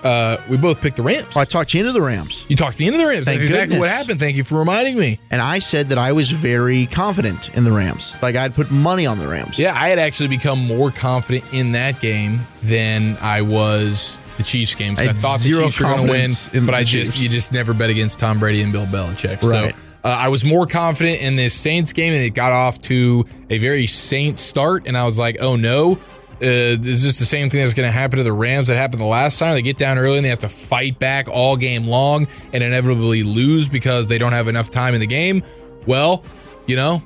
Uh, 0.04 0.42
we 0.50 0.58
both 0.58 0.82
picked 0.82 0.98
the 0.98 1.04
Rams. 1.04 1.36
I 1.38 1.46
talked 1.46 1.74
you 1.74 1.82
into 1.82 1.92
the 1.92 2.02
Rams, 2.02 2.46
You 2.48 2.56
talked 2.56 2.80
me 2.80 2.88
into 2.88 2.98
the 2.98 3.06
Rams. 3.06 3.26
Thank 3.26 3.40
That's 3.40 3.52
exactly 3.52 3.80
what 3.80 3.90
happened. 3.90 4.20
Thank 4.20 4.36
you 4.36 4.44
for 4.44 4.58
reminding 4.58 4.98
me. 4.98 5.20
and 5.30 5.42
I 5.42 5.60
said 5.60 5.90
that 5.90 5.98
I 5.98 6.12
was 6.12 6.32
very 6.32 6.88
confident 6.88 7.50
in 7.56 7.64
the 7.64 7.72
Rams. 7.72 8.16
Like 8.22 8.36
I'd 8.36 8.56
put 8.56 8.72
money 8.72 9.06
on 9.06 9.20
the 9.20 9.28
Rams. 9.28 9.60
Yeah, 9.60 9.74
I 9.76 9.90
had 9.90 10.00
actually 10.00 10.30
become 10.30 10.66
more 10.66 10.92
confident 10.92 11.46
in 11.54 11.74
that 11.74 12.00
game 12.00 12.40
than 12.64 13.18
I 13.22 13.42
was 13.44 14.20
the 14.38 14.44
Chiefs 14.44 14.76
game. 14.76 14.96
I 14.98 15.10
I, 15.10 15.14
thought 15.14 15.40
the 15.40 15.50
Chiefs 15.50 15.80
were 15.80 15.86
going 15.86 16.06
to 16.06 16.12
win, 16.12 16.30
in 16.54 16.66
but 16.66 16.76
I 16.76 16.84
just 16.84 17.22
you 17.22 17.30
just 17.30 17.52
never 17.52 17.74
bet 17.74 17.90
against 17.90 18.20
Tom 18.20 18.40
Brady 18.40 18.62
and 18.62 18.72
Bill 18.72 18.86
Belichick. 18.86 19.42
Right. 19.44 19.74
So 19.74 19.82
uh, 20.04 20.08
I 20.08 20.30
was 20.30 20.44
more 20.44 20.66
confident 20.66 21.22
in 21.22 21.36
this 21.36 21.54
Saints 21.54 21.94
game, 21.94 22.14
and 22.14 22.24
it 22.24 22.32
got 22.32 22.52
off 22.52 22.82
to 22.84 23.26
a 23.50 23.60
very 23.60 23.86
Saints 23.88 24.42
start, 24.42 24.88
and 24.88 24.98
I 24.98 25.06
was 25.06 25.18
like, 25.18 25.38
oh 25.42 25.56
no. 25.56 26.00
Uh, 26.42 26.80
is 26.82 27.04
this 27.04 27.20
the 27.20 27.26
same 27.26 27.50
thing 27.52 27.62
that's 27.62 27.74
going 27.76 27.88
to 27.88 27.92
happen 27.92 28.18
to 28.18 28.24
the 28.24 28.34
Rams 28.34 28.68
that 28.68 28.76
happened 28.76 29.02
the 29.02 29.06
last 29.06 29.38
time? 29.38 29.54
They 29.54 29.62
get 29.62 29.78
down 29.78 29.98
early 30.00 30.18
and 30.18 30.26
they 30.26 30.30
have 30.30 30.40
to 30.40 30.50
fight 30.50 30.98
back 30.98 31.28
all 31.30 31.56
game 31.56 31.86
long 31.86 32.28
and 32.52 32.64
inevitably 32.64 33.22
lose 33.24 33.70
because 33.70 34.08
they 34.08 34.18
don't 34.18 34.32
have 34.34 34.48
enough 34.48 34.72
time 34.72 34.94
in 34.96 35.00
the 35.02 35.08
game. 35.08 35.44
Well, 35.86 36.24
you 36.66 36.76
know, 36.76 37.04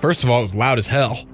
first 0.00 0.22
of 0.22 0.30
all, 0.30 0.40
it 0.40 0.44
was 0.44 0.54
loud 0.54 0.78
as 0.78 0.86
hell. 0.86 1.26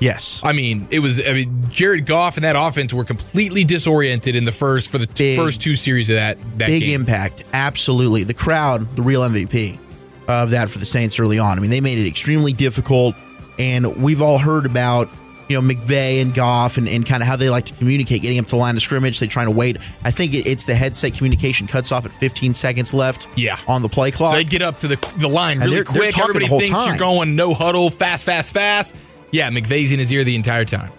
Yes. 0.00 0.40
I 0.42 0.52
mean, 0.52 0.88
it 0.90 1.00
was. 1.00 1.20
I 1.20 1.32
mean, 1.34 1.64
Jared 1.68 2.06
Goff 2.06 2.36
and 2.36 2.44
that 2.44 2.56
offense 2.56 2.92
were 2.94 3.04
completely 3.04 3.64
disoriented 3.64 4.34
in 4.34 4.44
the 4.46 4.52
first 4.52 4.90
for 4.90 4.96
the 4.98 5.06
Big- 5.06 5.38
first 5.38 5.60
two 5.60 5.76
series 5.76 6.08
of 6.08 6.16
that 6.16 6.38
that 6.58 6.68
Big 6.68 6.82
game. 6.82 7.00
impact. 7.02 7.44
Absolutely. 7.52 8.24
The 8.24 8.32
crowd, 8.34 8.96
the 8.96 9.02
real 9.02 9.20
MVP 9.22 9.78
of 10.26 10.50
that 10.50 10.70
for 10.70 10.78
the 10.78 10.86
Saints 10.86 11.18
early 11.18 11.38
on. 11.38 11.58
I 11.58 11.60
mean, 11.60 11.70
they 11.70 11.82
made 11.82 11.98
it 11.98 12.06
extremely 12.08 12.52
difficult. 12.54 13.14
And 13.58 13.94
we've 14.02 14.22
all 14.22 14.38
heard 14.38 14.64
about, 14.64 15.10
you 15.50 15.60
know, 15.60 15.74
McVay 15.74 16.22
and 16.22 16.32
Goff 16.32 16.76
and, 16.78 16.86
and 16.88 17.04
kind 17.04 17.22
of 17.22 17.26
how 17.28 17.34
they 17.34 17.50
like 17.50 17.66
to 17.66 17.74
communicate, 17.74 18.22
getting 18.22 18.38
up 18.38 18.44
to 18.46 18.50
the 18.52 18.56
line 18.56 18.76
of 18.76 18.82
scrimmage. 18.82 19.18
They 19.18 19.26
trying 19.26 19.46
to 19.46 19.50
wait. 19.52 19.78
I 20.04 20.10
think 20.12 20.32
it- 20.32 20.46
it's 20.46 20.64
the 20.64 20.74
headset 20.76 21.14
communication 21.14 21.66
cuts 21.66 21.90
off 21.90 22.04
at 22.06 22.12
15 22.12 22.54
seconds 22.54 22.94
left 22.94 23.26
Yeah. 23.34 23.58
on 23.66 23.82
the 23.82 23.88
play 23.88 24.12
clock. 24.12 24.34
They 24.34 24.44
get 24.44 24.62
up 24.62 24.78
to 24.80 24.88
the 24.88 24.96
the 25.16 25.28
line 25.28 25.58
really 25.58 25.70
they're- 25.70 25.84
they're 25.84 25.92
quick. 25.92 26.10
talking 26.14 26.22
Everybody 26.30 26.44
the 26.44 26.48
whole 26.48 26.60
thinks 26.60 26.78
time. 26.78 26.88
you're 26.90 26.98
going 26.98 27.34
no 27.34 27.52
huddle, 27.52 27.90
fast, 27.90 28.24
fast, 28.24 28.54
fast. 28.54 28.94
Yeah, 29.32 29.50
McVay's 29.50 29.90
in 29.92 29.98
his 29.98 30.12
ear 30.12 30.22
the 30.24 30.34
entire 30.36 30.64
time. 30.64 30.90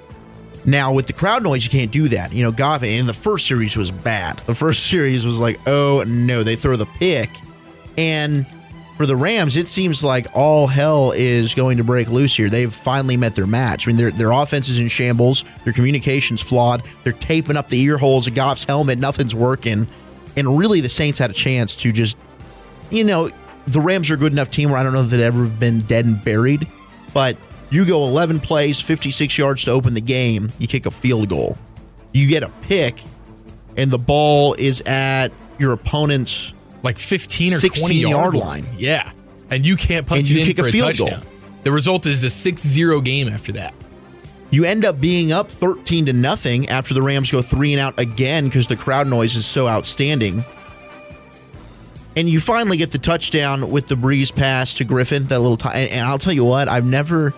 Now 0.66 0.92
with 0.94 1.08
the 1.08 1.14
crowd 1.14 1.44
noise, 1.44 1.64
you 1.64 1.72
can't 1.72 1.90
do 1.92 2.08
that. 2.10 2.34
You 2.34 2.44
know, 2.44 2.52
Goff 2.52 2.84
in 2.84 3.08
the 3.08 3.14
first 3.14 3.48
series 3.48 3.76
was 3.78 3.90
bad. 3.90 4.40
The 4.46 4.54
first 4.54 4.86
series 4.90 5.26
was 5.26 5.40
like, 5.40 5.60
oh 5.66 6.04
no, 6.06 6.44
they 6.44 6.56
throw 6.56 6.76
the 6.76 6.86
pick, 6.86 7.30
and 7.98 8.46
for 9.02 9.08
the 9.08 9.16
Rams, 9.16 9.58
it 9.58 9.68
seems 9.68 10.04
like 10.04 10.28
all 10.36 10.68
hell 10.68 11.12
is 11.12 11.56
going 11.56 11.78
to 11.78 11.84
break 11.84 12.08
loose 12.08 12.36
here. 12.36 12.52
They've 12.52 12.72
finally 12.72 13.18
met 13.18 13.34
their 13.34 13.48
match. 13.48 13.88
I 13.88 13.90
mean, 13.90 13.98
their 13.98 14.12
their 14.12 14.30
offense 14.30 14.70
is 14.70 14.78
in 14.78 14.90
shambles. 14.90 15.44
Their 15.64 15.74
communications 15.74 16.40
flawed. 16.40 16.84
They're 17.04 17.12
taping 17.12 17.58
up 17.58 17.68
the 17.68 17.82
ear 17.82 17.98
holes 17.98 18.28
of 18.28 18.36
Goff's 18.36 18.64
helmet. 18.64 19.00
Nothing's 19.00 19.34
working, 19.34 19.88
and 20.38 20.56
really, 20.56 20.82
the 20.82 20.90
Saints 20.90 21.18
had 21.18 21.32
a 21.32 21.34
chance 21.34 21.76
to 21.78 21.92
just, 21.92 22.16
you 22.92 23.04
know, 23.04 23.32
the 23.66 23.82
Rams 23.82 24.12
are 24.12 24.14
a 24.14 24.18
good 24.18 24.34
enough 24.34 24.52
team 24.52 24.70
where 24.70 24.78
I 24.78 24.84
don't 24.84 24.94
know 24.94 25.02
that 25.02 25.10
they've 25.10 25.26
ever 25.26 25.48
been 25.48 25.80
dead 25.82 26.06
and 26.06 26.24
buried, 26.24 26.68
but 27.12 27.38
you 27.72 27.84
go 27.84 28.04
11 28.04 28.40
plays, 28.40 28.80
56 28.80 29.36
yards 29.36 29.64
to 29.64 29.72
open 29.72 29.96
the 29.96 30.02
game, 30.02 30.52
you 30.60 30.68
kick 30.68 30.86
a 30.86 30.92
field 30.92 31.28
goal. 31.28 31.58
You 32.14 32.28
get 32.28 32.44
a 32.44 32.50
pick, 32.62 33.02
and 33.76 33.90
the 33.90 33.98
ball 33.98 34.54
is 34.60 34.82
at 34.82 35.30
your 35.58 35.72
opponent's. 35.72 36.54
Like 36.84 36.98
15 36.98 37.54
or 37.54 37.60
16 37.60 37.84
20 37.86 38.00
yard, 38.00 38.34
line. 38.36 38.64
line. 38.66 38.76
Yeah, 38.78 39.12
and 39.50 39.66
you 39.66 39.76
can't 39.78 40.06
punch 40.08 40.20
And 40.20 40.30
it 40.30 40.34
you 40.34 40.40
in 40.42 40.46
kick 40.48 40.58
for 40.58 40.66
a 40.66 40.70
a, 40.70 40.72
field 40.72 40.98
goal. 40.98 41.08
touchdown. 41.10 41.28
The 41.64 41.72
result 41.72 42.08
is 42.08 42.24
a 42.24 42.28
6-0 42.28 43.06
game 43.06 43.28
after 43.30 43.52
that. 43.52 43.74
You 44.50 44.66
end 44.66 44.84
up 44.84 45.00
being 45.00 45.32
up 45.32 45.50
13 45.50 46.08
to 46.08 46.14
nothing 46.14 46.68
after 46.70 46.94
the 46.96 47.02
Rams 47.04 47.32
go 47.32 47.42
three 47.44 47.72
and 47.74 47.80
out 47.80 48.00
again 48.00 48.46
because 48.46 48.68
the 48.68 48.76
crowd 48.76 49.08
noise 49.08 49.36
is 49.36 49.46
so 49.46 49.68
outstanding. 49.68 50.44
And 52.18 52.30
you 52.30 52.40
finally 52.42 52.76
get 52.78 52.92
the 52.92 52.98
touchdown 52.98 53.72
with 53.72 53.88
the 53.88 53.96
Brees 53.96 54.36
pass 54.36 54.74
to 54.76 54.84
Griffin, 54.84 55.28
that 55.28 55.40
little 55.40 55.56
time. 55.56 55.88
And 55.92 56.06
I'll 56.06 56.18
tell 56.18 56.34
you 56.34 56.44
what, 56.44 56.68
I've 56.68 56.86
never 56.86 57.34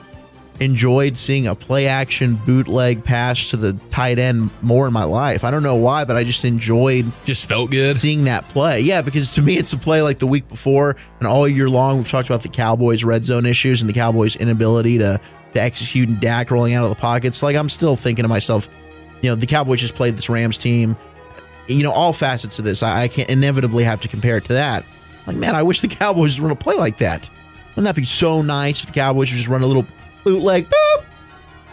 enjoyed 0.60 1.18
seeing 1.18 1.48
a 1.48 1.56
play 1.56 1.88
action 1.88 2.36
bootleg 2.46 3.04
pass 3.04 3.50
to 3.50 3.58
the 3.58 3.74
tight 3.90 4.20
end 4.20 4.50
more 4.62 4.86
in 4.88 4.94
my 4.94 5.04
life. 5.04 5.44
I 5.44 5.52
don't 5.52 5.64
know 5.64 5.76
why, 5.76 6.06
but 6.06 6.16
I 6.16 6.24
just 6.24 6.46
enjoyed 6.46 7.12
Just 7.26 7.46
felt 7.48 7.72
good. 7.72 7.98
seeing 7.98 8.26
that 8.26 8.48
play. 8.50 8.80
Yeah, 8.82 9.02
because 9.02 9.32
to 9.34 9.42
me, 9.42 9.58
it's 9.58 9.74
a 9.74 9.78
play 9.78 10.02
like 10.02 10.20
the 10.20 10.28
week 10.28 10.48
before 10.48 10.96
and 11.20 11.28
all 11.28 11.48
year 11.48 11.70
long. 11.70 11.98
We've 11.98 12.10
talked 12.10 12.30
about 12.30 12.44
the 12.44 12.50
Cowboys' 12.50 13.04
red 13.04 13.26
zone 13.26 13.46
issues 13.46 13.82
and 13.82 13.90
the 13.90 13.94
Cowboys' 13.94 14.36
inability 14.36 14.98
to 15.00 15.20
to 15.54 15.62
execute 15.62 16.10
and 16.10 16.20
Dak 16.20 16.50
rolling 16.50 16.74
out 16.74 16.84
of 16.84 16.90
the 16.90 16.96
pockets. 16.96 17.44
Like 17.44 17.56
I'm 17.56 17.70
still 17.70 17.96
thinking 17.96 18.24
to 18.24 18.30
myself, 18.30 18.70
you 19.22 19.30
know, 19.30 19.36
the 19.36 19.46
Cowboys 19.46 19.80
just 19.82 19.96
played 19.96 20.18
this 20.18 20.30
Rams 20.30 20.58
team. 20.58 20.96
You 21.68 21.84
know, 21.84 21.92
all 21.92 22.12
facets 22.12 22.58
of 22.60 22.66
this, 22.66 22.82
I, 22.84 23.04
I 23.04 23.08
can't 23.08 23.30
inevitably 23.30 23.84
have 23.84 24.02
to 24.02 24.08
compare 24.08 24.38
it 24.38 24.46
to 24.46 24.54
that. 24.54 24.84
Like, 25.28 25.38
man, 25.38 25.56
I 25.56 25.64
wish 25.64 25.82
the 25.82 25.88
Cowboys 25.88 26.40
would 26.40 26.44
run 26.48 26.52
a 26.52 26.56
play 26.56 26.76
like 26.76 26.98
that. 26.98 27.30
Wouldn't 27.76 27.86
that 27.86 27.96
be 27.96 28.04
so 28.06 28.42
nice 28.42 28.82
if 28.82 28.88
the 28.88 28.94
Cowboys 28.94 29.32
would 29.32 29.38
just 29.38 29.48
run 29.48 29.62
a 29.62 29.66
little 29.68 29.86
bootleg? 30.24 30.70
Boop. 30.70 31.06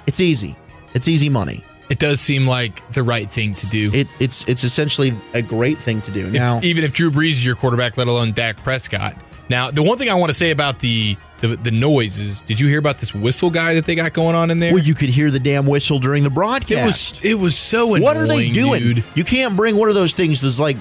It's 0.06 0.20
easy. 0.20 0.56
It's 0.94 1.08
easy 1.08 1.28
money. 1.28 1.64
It 1.88 1.98
does 1.98 2.20
seem 2.20 2.46
like 2.46 2.88
the 2.92 3.02
right 3.02 3.28
thing 3.28 3.54
to 3.54 3.66
do. 3.66 3.90
It, 3.92 4.06
it's 4.20 4.46
it's 4.48 4.62
essentially 4.62 5.12
a 5.34 5.42
great 5.42 5.78
thing 5.78 6.00
to 6.02 6.10
do. 6.12 6.30
Now, 6.30 6.60
even 6.62 6.84
if 6.84 6.92
Drew 6.94 7.10
Brees 7.10 7.30
is 7.32 7.44
your 7.44 7.56
quarterback, 7.56 7.96
let 7.96 8.06
alone 8.06 8.32
Dak 8.32 8.56
Prescott. 8.58 9.16
Now, 9.48 9.72
the 9.72 9.82
one 9.82 9.98
thing 9.98 10.08
I 10.08 10.14
want 10.14 10.30
to 10.30 10.34
say 10.34 10.52
about 10.52 10.78
the 10.78 11.16
the, 11.40 11.56
the 11.56 11.70
noise 11.72 12.18
is, 12.18 12.42
did 12.42 12.60
you 12.60 12.68
hear 12.68 12.78
about 12.78 12.98
this 12.98 13.12
whistle 13.14 13.50
guy 13.50 13.74
that 13.74 13.86
they 13.86 13.94
got 13.94 14.12
going 14.12 14.36
on 14.36 14.50
in 14.50 14.58
there? 14.60 14.72
Well, 14.72 14.82
you 14.82 14.94
could 14.94 15.08
hear 15.08 15.30
the 15.30 15.40
damn 15.40 15.66
whistle 15.66 15.98
during 15.98 16.22
the 16.22 16.30
broadcast. 16.30 16.70
it 16.70 16.86
was 16.86 17.20
it 17.24 17.34
was 17.34 17.56
so 17.56 17.94
annoying. 17.94 18.02
what 18.02 18.16
are 18.16 18.26
they 18.26 18.50
doing? 18.50 18.80
dude. 18.80 19.04
You 19.14 19.24
can't 19.24 19.56
bring 19.56 19.76
one 19.76 19.88
of 19.88 19.96
those 19.96 20.12
things 20.12 20.40
that's 20.40 20.60
like 20.60 20.76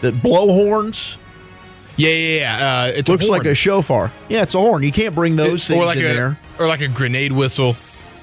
the 0.00 0.12
blow 0.12 0.46
horns. 0.46 1.18
Yeah, 1.96 2.10
yeah, 2.10 2.38
yeah. 2.40 2.80
Uh, 2.82 2.86
it's 2.96 3.08
Looks 3.08 3.28
a 3.28 3.30
like 3.30 3.44
a 3.44 3.54
shofar. 3.54 4.10
Yeah, 4.28 4.42
it's 4.42 4.54
a 4.54 4.58
horn. 4.58 4.82
You 4.82 4.92
can't 4.92 5.14
bring 5.14 5.36
those 5.36 5.66
things 5.66 5.80
or 5.82 5.86
like 5.86 5.98
in 5.98 6.04
a 6.06 6.08
there. 6.08 6.38
or 6.58 6.66
like 6.66 6.80
a 6.80 6.88
grenade 6.88 7.32
whistle. 7.32 7.74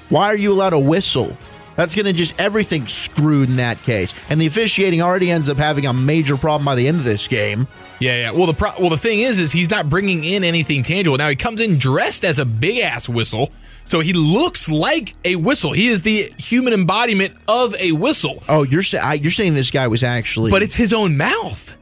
Why 0.08 0.26
are 0.26 0.36
you 0.36 0.52
allowed 0.52 0.70
to 0.70 0.78
whistle? 0.78 1.36
That's 1.76 1.94
going 1.94 2.06
to 2.06 2.12
just 2.12 2.38
everything 2.38 2.88
screwed 2.88 3.48
in 3.48 3.56
that 3.56 3.80
case. 3.84 4.12
And 4.28 4.40
the 4.40 4.46
officiating 4.46 5.00
already 5.00 5.30
ends 5.30 5.48
up 5.48 5.56
having 5.56 5.86
a 5.86 5.94
major 5.94 6.36
problem 6.36 6.64
by 6.66 6.74
the 6.74 6.86
end 6.88 6.98
of 6.98 7.04
this 7.04 7.26
game. 7.28 7.68
Yeah, 8.00 8.16
yeah. 8.16 8.30
Well, 8.32 8.46
the 8.46 8.52
pro- 8.54 8.74
well 8.78 8.90
the 8.90 8.98
thing 8.98 9.20
is, 9.20 9.38
is 9.38 9.52
he's 9.52 9.70
not 9.70 9.88
bringing 9.88 10.24
in 10.24 10.44
anything 10.44 10.82
tangible. 10.82 11.16
Now 11.16 11.28
he 11.28 11.36
comes 11.36 11.60
in 11.60 11.78
dressed 11.78 12.24
as 12.24 12.38
a 12.38 12.44
big 12.44 12.80
ass 12.80 13.08
whistle, 13.08 13.50
so 13.86 14.00
he 14.00 14.12
looks 14.12 14.68
like 14.68 15.14
a 15.24 15.36
whistle. 15.36 15.72
He 15.72 15.86
is 15.86 16.02
the 16.02 16.32
human 16.36 16.72
embodiment 16.74 17.34
of 17.48 17.74
a 17.76 17.92
whistle, 17.92 18.42
Oh, 18.48 18.62
you're 18.64 18.82
sa- 18.82 18.98
I- 18.98 19.14
you're 19.14 19.30
saying 19.30 19.54
this 19.54 19.70
guy 19.70 19.86
was 19.86 20.02
actually 20.02 20.50
but 20.50 20.62
it's 20.62 20.74
his 20.76 20.92
own 20.92 21.16
mouth. 21.16 21.76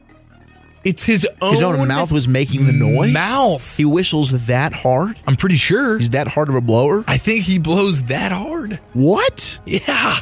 It's 0.83 1.03
his 1.03 1.27
own. 1.41 1.51
his 1.51 1.61
own 1.61 1.87
mouth 1.87 2.11
was 2.11 2.27
making 2.27 2.65
the 2.65 2.71
noise. 2.71 3.11
Mouth. 3.11 3.75
He 3.77 3.85
whistles 3.85 4.47
that 4.47 4.73
hard. 4.73 5.19
I'm 5.27 5.35
pretty 5.35 5.57
sure. 5.57 5.97
He's 5.97 6.11
that 6.11 6.27
hard 6.27 6.49
of 6.49 6.55
a 6.55 6.61
blower. 6.61 7.03
I 7.07 7.17
think 7.17 7.43
he 7.43 7.59
blows 7.59 8.03
that 8.03 8.31
hard. 8.31 8.79
What? 8.93 9.59
Yeah. 9.65 10.19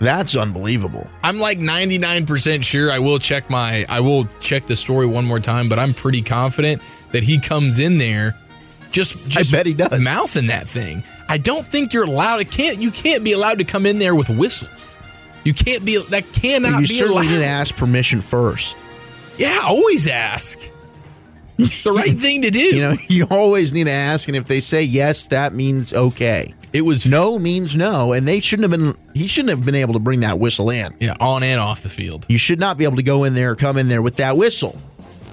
That's 0.00 0.36
unbelievable. 0.36 1.08
I'm 1.22 1.38
like 1.38 1.58
99% 1.58 2.64
sure 2.64 2.90
I 2.90 2.98
will 2.98 3.18
check 3.18 3.48
my 3.48 3.86
I 3.88 4.00
will 4.00 4.26
check 4.40 4.66
the 4.66 4.76
story 4.76 5.06
one 5.06 5.24
more 5.24 5.40
time, 5.40 5.68
but 5.68 5.78
I'm 5.78 5.94
pretty 5.94 6.22
confident 6.22 6.82
that 7.12 7.22
he 7.22 7.38
comes 7.38 7.78
in 7.78 7.98
there 7.98 8.36
just, 8.90 9.28
just 9.28 9.50
bet 9.50 9.66
he 9.66 9.74
does. 9.74 10.04
mouthing 10.04 10.48
that 10.48 10.68
thing. 10.68 11.02
I 11.28 11.38
don't 11.38 11.66
think 11.66 11.92
you're 11.92 12.04
allowed 12.04 12.40
it 12.40 12.50
can't 12.50 12.78
you 12.78 12.90
can't 12.90 13.24
be 13.24 13.32
allowed 13.32 13.58
to 13.58 13.64
come 13.64 13.86
in 13.86 13.98
there 13.98 14.14
with 14.14 14.28
whistles. 14.28 14.96
You 15.42 15.54
can't 15.54 15.84
be 15.84 16.02
that 16.10 16.32
cannot 16.32 16.80
you 16.80 16.88
be 16.88 16.94
certainly 16.94 17.26
allowed. 17.26 17.36
did 17.36 17.42
ask 17.42 17.76
permission 17.76 18.20
first. 18.20 18.76
Yeah, 19.38 19.60
always 19.62 20.06
ask. 20.06 20.58
It's 21.58 21.82
the 21.82 21.92
right 21.92 22.18
thing 22.20 22.42
to 22.42 22.50
do. 22.50 22.60
You 22.60 22.80
know, 22.80 22.96
you 23.08 23.26
always 23.30 23.72
need 23.72 23.84
to 23.84 23.90
ask, 23.92 24.28
and 24.28 24.36
if 24.36 24.46
they 24.46 24.60
say 24.60 24.82
yes, 24.82 25.26
that 25.28 25.52
means 25.54 25.92
okay. 25.92 26.54
it 26.72 26.82
was 26.82 27.06
No 27.06 27.38
means 27.38 27.76
no, 27.76 28.12
and 28.12 28.26
they 28.26 28.40
shouldn't 28.40 28.70
have 28.70 28.80
been. 28.80 28.96
He 29.14 29.26
shouldn't 29.26 29.50
have 29.50 29.64
been 29.64 29.74
able 29.74 29.94
to 29.94 30.00
bring 30.00 30.20
that 30.20 30.38
whistle 30.38 30.70
in. 30.70 30.94
yeah, 31.00 31.14
on 31.20 31.42
and 31.42 31.60
off 31.60 31.82
the 31.82 31.88
field. 31.88 32.26
You 32.28 32.38
should 32.38 32.58
not 32.60 32.76
be 32.78 32.84
able 32.84 32.96
to 32.96 33.02
go 33.02 33.24
in 33.24 33.34
there, 33.34 33.54
come 33.54 33.76
in 33.76 33.88
there 33.88 34.02
with 34.02 34.16
that 34.16 34.36
whistle. 34.36 34.78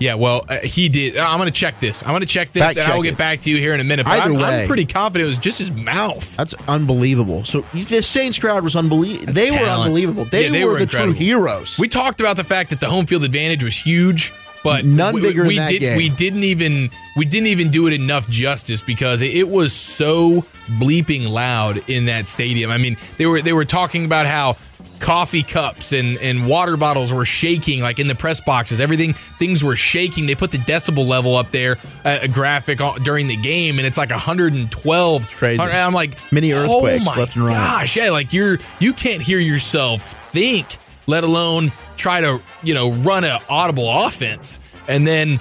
Yeah, 0.02 0.16
well, 0.16 0.44
uh, 0.50 0.58
he 0.60 0.90
did. 0.90 1.16
I'm 1.16 1.38
going 1.38 1.46
to 1.52 1.58
check 1.58 1.80
this. 1.80 2.02
I'm 2.02 2.10
going 2.10 2.22
to 2.22 2.26
check 2.26 2.52
this, 2.52 2.64
Fact 2.64 2.78
and 2.78 2.92
I 2.92 2.96
will 2.96 3.04
check 3.04 3.12
get 3.12 3.18
back 3.20 3.42
to 3.42 3.52
you 3.52 3.58
here 3.58 3.74
in 3.74 3.80
a 3.80 3.84
minute. 3.84 4.06
But 4.06 4.20
Either 4.20 4.34
I'm, 4.34 4.40
way. 4.40 4.62
I'm 4.64 4.68
pretty 4.68 4.86
confident 4.86 5.26
it 5.26 5.30
was 5.30 5.38
just 5.38 5.60
his 5.60 5.70
mouth. 5.70 6.36
That's 6.36 6.56
unbelievable. 6.68 7.44
So 7.44 7.62
the 7.74 8.02
Saints 8.02 8.40
crowd 8.40 8.64
was 8.64 8.76
unbelievable. 8.76 9.32
They 9.32 9.52
were 9.52 9.58
talent. 9.60 9.82
unbelievable. 9.84 10.26
They, 10.26 10.46
Yeah, 10.46 10.52
they 10.52 10.64
were, 10.66 10.72
were 10.72 10.78
the 10.78 10.84
incredible. 10.84 11.14
true 11.14 11.24
heroes. 11.24 11.78
We 11.78 11.88
talked 11.88 12.20
about 12.20 12.36
the 12.36 12.44
fact 12.44 12.72
that 12.72 12.80
the 12.80 12.90
home 12.90 13.06
field 13.06 13.24
advantage 13.24 13.64
was 13.64 13.78
huge, 13.78 14.34
but 14.64 14.86
None 14.86 15.14
we, 15.14 15.22
bigger 15.22 15.44
we 15.44 15.58
than 15.58 15.66
that 15.66 15.72
did, 15.72 15.80
game. 15.82 15.98
We 15.98 16.10
didn't 16.10 16.44
even 16.46 16.90
we 17.16 17.26
didn't 17.26 17.48
even 17.48 17.70
do 17.70 17.86
it 17.88 17.94
enough 17.94 18.28
justice 18.28 18.82
because 18.82 19.22
it, 19.22 19.36
it 19.36 19.50
was 19.50 19.74
so 19.74 20.42
bleeping 20.80 21.30
loud 21.30 21.84
in 21.90 22.06
that 22.06 22.28
stadium. 22.28 22.72
I 22.72 22.78
mean, 22.78 22.98
they 23.18 23.26
were 23.28 23.42
they 23.42 23.54
were 23.54 23.66
talking 23.66 24.06
about 24.06 24.26
how 24.26 24.58
coffee 25.02 25.42
cups 25.42 25.92
and, 25.92 26.18
and 26.20 26.48
water 26.48 26.78
bottles 26.78 27.12
were 27.12 27.26
shaking 27.26 27.82
like 27.82 27.98
in 28.00 28.08
the 28.08 28.16
press 28.16 28.40
boxes 28.40 28.80
everything 28.80 29.14
things 29.40 29.64
were 29.64 29.76
shaking 29.76 30.28
they 30.28 30.36
put 30.36 30.52
the 30.52 30.60
decibel 30.60 31.06
level 31.06 31.36
up 31.36 31.52
there 31.52 31.78
uh, 32.06 32.20
a 32.22 32.28
graphic 32.28 32.80
all- 32.80 32.98
during 33.00 33.28
the 33.28 33.36
game 33.36 33.80
and 33.80 33.88
it's 33.88 33.98
like 33.98 34.12
112 34.12 35.22
it's 35.24 35.34
crazy. 35.34 35.60
i'm 35.60 35.94
like 35.94 36.16
Mini 36.32 36.54
earthquakes 36.54 37.06
oh 37.08 37.20
left 37.20 37.36
and 37.36 37.46
right. 37.46 37.54
gosh 37.54 37.98
yeah 37.98 38.12
like 38.12 38.32
you're 38.32 38.60
you 38.80 38.94
can't 38.94 39.22
hear 39.24 39.40
yourself 39.40 40.04
think 40.32 40.78
let 41.08 41.24
alone 41.24 41.72
try 41.98 42.22
to 42.22 42.40
you 42.62 42.74
know 42.76 42.92
run 42.92 43.24
an 43.24 43.40
audible 43.50 43.90
offense 43.90 44.60
and 44.88 45.08
then 45.08 45.40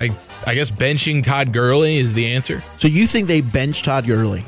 i 0.00 0.10
i 0.46 0.54
guess 0.54 0.68
benching 0.68 1.22
todd 1.22 1.52
Gurley 1.52 1.98
is 1.98 2.12
the 2.12 2.26
answer 2.26 2.62
so 2.76 2.88
you 2.88 3.06
think 3.06 3.28
they 3.28 3.40
bench 3.40 3.82
Todd 3.82 4.06
Gurley? 4.06 4.44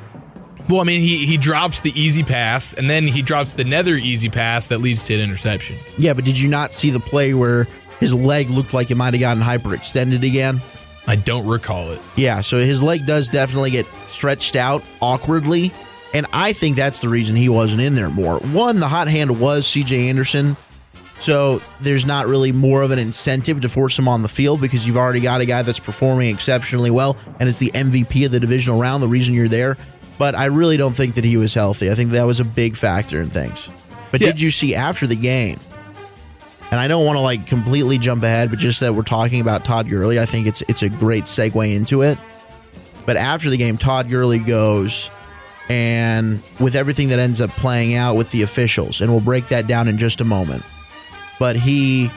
Well 0.68 0.80
i 0.80 0.84
mean 0.84 1.00
he 1.00 1.24
he 1.26 1.36
drops 1.36 1.80
the 1.80 1.98
easy 2.00 2.22
pass 2.22 2.74
and 2.74 2.88
then 2.90 3.06
he 3.06 3.22
drops 3.22 3.54
the 3.54 3.64
nether 3.64 3.94
easy 3.96 4.28
pass 4.28 4.66
that 4.68 4.78
leads 4.78 5.04
to 5.06 5.14
an 5.14 5.20
interception 5.20 5.76
Yeah, 5.98 6.12
but 6.14 6.24
did 6.24 6.38
you 6.38 6.48
not 6.48 6.74
see 6.74 6.90
the 6.90 7.00
play 7.00 7.34
where 7.34 7.66
his 7.98 8.14
leg 8.14 8.50
looked 8.50 8.72
like 8.74 8.90
it 8.90 8.96
might 8.96 9.14
have 9.14 9.20
gotten 9.20 9.42
hyperextended 9.42 10.26
again? 10.26 10.60
i 11.06 11.16
don't 11.16 11.46
recall 11.46 11.90
it 11.92 12.00
Yeah, 12.16 12.40
so 12.42 12.58
his 12.58 12.82
leg 12.82 13.06
does 13.06 13.28
definitely 13.28 13.70
get 13.70 13.86
stretched 14.08 14.56
out 14.56 14.82
awkwardly. 15.00 15.72
And 16.12 16.26
I 16.32 16.52
think 16.52 16.74
that's 16.76 16.98
the 16.98 17.08
reason 17.08 17.36
he 17.36 17.48
wasn't 17.48 17.82
in 17.82 17.94
there 17.94 18.10
more. 18.10 18.40
One, 18.40 18.80
the 18.80 18.88
hot 18.88 19.06
hand 19.06 19.38
was 19.38 19.64
CJ 19.64 20.08
Anderson. 20.08 20.56
So 21.20 21.62
there's 21.80 22.04
not 22.04 22.26
really 22.26 22.50
more 22.50 22.82
of 22.82 22.90
an 22.90 22.98
incentive 22.98 23.60
to 23.60 23.68
force 23.68 23.96
him 23.96 24.08
on 24.08 24.22
the 24.22 24.28
field 24.28 24.60
because 24.60 24.84
you've 24.84 24.96
already 24.96 25.20
got 25.20 25.40
a 25.40 25.46
guy 25.46 25.62
that's 25.62 25.78
performing 25.78 26.34
exceptionally 26.34 26.90
well 26.90 27.16
and 27.38 27.48
it's 27.48 27.58
the 27.58 27.70
MVP 27.72 28.24
of 28.26 28.32
the 28.32 28.40
divisional 28.40 28.76
round, 28.80 29.02
the 29.04 29.08
reason 29.08 29.34
you're 29.34 29.46
there. 29.46 29.76
But 30.20 30.34
I 30.34 30.44
really 30.44 30.76
don't 30.76 30.92
think 30.94 31.14
that 31.14 31.24
he 31.24 31.38
was 31.38 31.54
healthy. 31.54 31.90
I 31.90 31.94
think 31.94 32.10
that 32.10 32.26
was 32.26 32.40
a 32.40 32.44
big 32.44 32.76
factor 32.76 33.22
in 33.22 33.30
things. 33.30 33.70
But 34.10 34.20
Yeah. 34.20 34.26
did 34.28 34.40
you 34.42 34.50
see 34.50 34.74
after 34.74 35.06
the 35.06 35.16
game? 35.16 35.58
And 36.70 36.78
I 36.78 36.88
don't 36.88 37.06
want 37.06 37.16
to 37.16 37.20
like 37.22 37.46
completely 37.46 37.96
jump 37.96 38.22
ahead, 38.22 38.50
but 38.50 38.58
just 38.58 38.80
that 38.80 38.94
we're 38.94 39.02
talking 39.02 39.40
about 39.40 39.64
Todd 39.64 39.88
Gurley, 39.88 40.20
I 40.20 40.26
think 40.26 40.46
it's 40.46 40.62
it's 40.68 40.82
a 40.82 40.90
great 40.90 41.24
segue 41.24 41.74
into 41.74 42.02
it. 42.02 42.18
But 43.06 43.16
after 43.16 43.48
the 43.48 43.56
game, 43.56 43.78
Todd 43.78 44.10
Gurley 44.10 44.40
goes 44.40 45.10
and 45.70 46.42
with 46.58 46.76
everything 46.76 47.08
that 47.08 47.18
ends 47.18 47.40
up 47.40 47.48
playing 47.56 47.94
out 47.94 48.14
with 48.16 48.30
the 48.30 48.42
officials, 48.42 49.00
and 49.00 49.10
we'll 49.10 49.22
break 49.22 49.48
that 49.48 49.66
down 49.66 49.88
in 49.88 49.96
just 49.96 50.20
a 50.20 50.24
moment. 50.26 50.64
But 51.38 51.56
he 51.56 52.10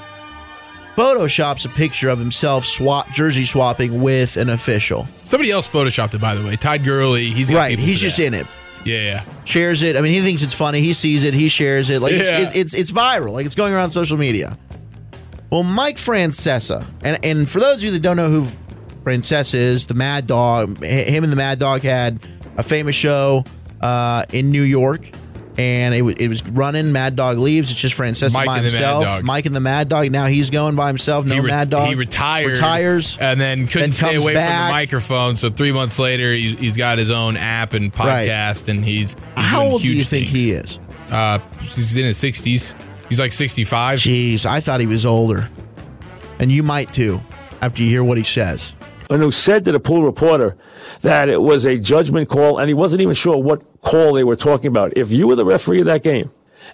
photoshops 0.95 1.65
a 1.65 1.69
picture 1.69 2.09
of 2.09 2.19
himself 2.19 2.65
swap 2.65 3.09
jersey 3.11 3.45
swapping 3.45 4.01
with 4.01 4.37
an 4.37 4.49
official. 4.49 5.07
somebody 5.25 5.49
else 5.51 5.67
photoshopped 5.67 6.13
it 6.13 6.21
by 6.21 6.35
the 6.35 6.43
way 6.45 6.55
todd 6.55 6.83
Gurley 6.83 7.31
he's 7.31 7.49
got 7.49 7.57
Right, 7.57 7.79
he's 7.79 7.99
just 7.99 8.17
that. 8.17 8.25
in 8.27 8.33
it. 8.35 8.47
yeah 8.85 8.97
yeah 8.99 9.23
Shares 9.45 9.81
it. 9.81 9.97
I 9.97 10.01
mean, 10.01 10.13
he 10.13 10.21
thinks 10.21 10.41
it's 10.41 10.53
funny. 10.53 10.79
He 10.79 10.93
sees 10.93 11.25
it. 11.25 11.33
He 11.33 11.49
shares 11.49 11.89
it. 11.89 12.01
Like 12.01 12.13
it's, 12.13 12.29
Yeah. 12.29 12.47
it, 12.49 12.55
it's 12.55 12.73
it's 12.73 12.91
viral. 12.93 13.33
Like 13.33 13.45
it's 13.45 13.55
going 13.55 13.73
around 13.73 13.89
social 13.89 14.17
media. 14.17 14.57
Well, 15.49 15.63
Mike 15.63 15.97
Francesa, 15.97 16.85
and 17.01 17.19
and 17.25 17.49
for 17.49 17.59
those 17.59 17.75
of 17.79 17.83
you 17.83 17.91
that 17.91 17.99
don't 18.01 18.15
know 18.15 18.29
who 18.29 18.47
Francesa 19.03 19.55
is, 19.55 19.85
the 19.87 19.95
Mad 19.95 20.25
Dog, 20.27 20.81
him 20.81 21.23
and 21.25 21.31
the 21.31 21.35
Mad 21.35 21.59
Dog 21.59 21.81
had 21.81 22.21
a 22.55 22.63
famous 22.63 22.95
show 22.95 23.43
uh, 23.81 24.23
in 24.31 24.49
New 24.49 24.61
York, 24.63 25.09
and 25.57 25.93
it, 25.93 26.01
wa- 26.01 26.13
it 26.17 26.27
was 26.27 26.43
running. 26.47 26.91
Mad 26.91 27.15
Dog 27.15 27.37
leaves. 27.37 27.69
It's 27.71 27.79
just 27.79 27.95
Francesa 27.97 28.33
Mike 28.33 28.45
by 28.47 28.57
and 28.57 28.67
the 28.67 28.71
Mad 28.71 28.77
himself. 28.79 29.03
Dog. 29.05 29.23
Mike 29.23 29.45
and 29.45 29.55
the 29.55 29.59
Mad 29.59 29.89
Dog. 29.89 30.11
Now 30.11 30.25
he's 30.25 30.49
going 30.49 30.75
by 30.75 30.87
himself. 30.87 31.25
No 31.25 31.35
he, 31.35 31.39
re- 31.41 31.47
Mad 31.47 31.69
Dog. 31.69 31.89
he 31.89 31.95
retired, 31.95 32.51
Retires. 32.51 33.17
and 33.19 33.39
then 33.39 33.67
couldn't 33.67 33.91
then 33.91 33.91
stay 33.93 34.11
comes 34.13 34.23
away 34.25 34.33
from 34.33 34.41
back. 34.41 34.67
the 34.69 34.73
microphone. 34.73 35.35
So 35.35 35.49
three 35.49 35.71
months 35.71 35.99
later, 35.99 36.33
he's, 36.33 36.57
he's 36.59 36.77
got 36.77 36.97
his 36.97 37.11
own 37.11 37.37
app 37.37 37.73
and 37.73 37.97
Right. 37.99 38.27
podcast, 38.29 38.67
and 38.69 38.83
he's, 38.83 39.13
he's 39.13 39.17
How 39.35 39.59
doing 39.61 39.71
old 39.73 39.81
do 39.81 39.87
huge 39.89 39.97
you 39.99 40.03
think 40.03 40.25
things. 40.27 40.35
he 40.37 40.51
is? 40.51 40.79
Uh, 41.11 41.39
he's 41.61 41.95
in 41.97 42.05
his 42.05 42.17
sixties. 42.17 42.73
He's 43.09 43.19
like 43.19 43.33
sixty-five. 43.33 43.99
Jeez, 43.99 44.45
I 44.45 44.59
thought 44.59 44.79
he 44.79 44.87
was 44.87 45.05
older, 45.05 45.49
and 46.39 46.51
you 46.51 46.63
might 46.63 46.91
too 46.93 47.21
after 47.61 47.83
you 47.83 47.89
hear 47.89 48.03
what 48.03 48.17
he 48.17 48.23
says. 48.23 48.73
and 49.09 49.21
who 49.21 49.31
said 49.31 49.63
to 49.65 49.71
the 49.71 49.79
pool 49.79 50.01
reporter 50.03 50.57
that 51.01 51.29
it 51.29 51.41
was 51.41 51.65
a 51.65 51.77
judgment 51.77 52.27
call 52.29 52.57
and 52.57 52.67
he 52.67 52.73
wasn't 52.73 53.01
even 53.01 53.13
sure 53.13 53.37
what 53.37 53.61
call 53.83 54.13
they 54.13 54.23
were 54.23 54.35
talking 54.35 54.67
about. 54.67 54.97
If 54.97 55.11
you 55.11 55.27
were 55.27 55.35
the 55.35 55.45
referee 55.45 55.81
of 55.81 55.85
that 55.85 56.03
game 56.03 56.31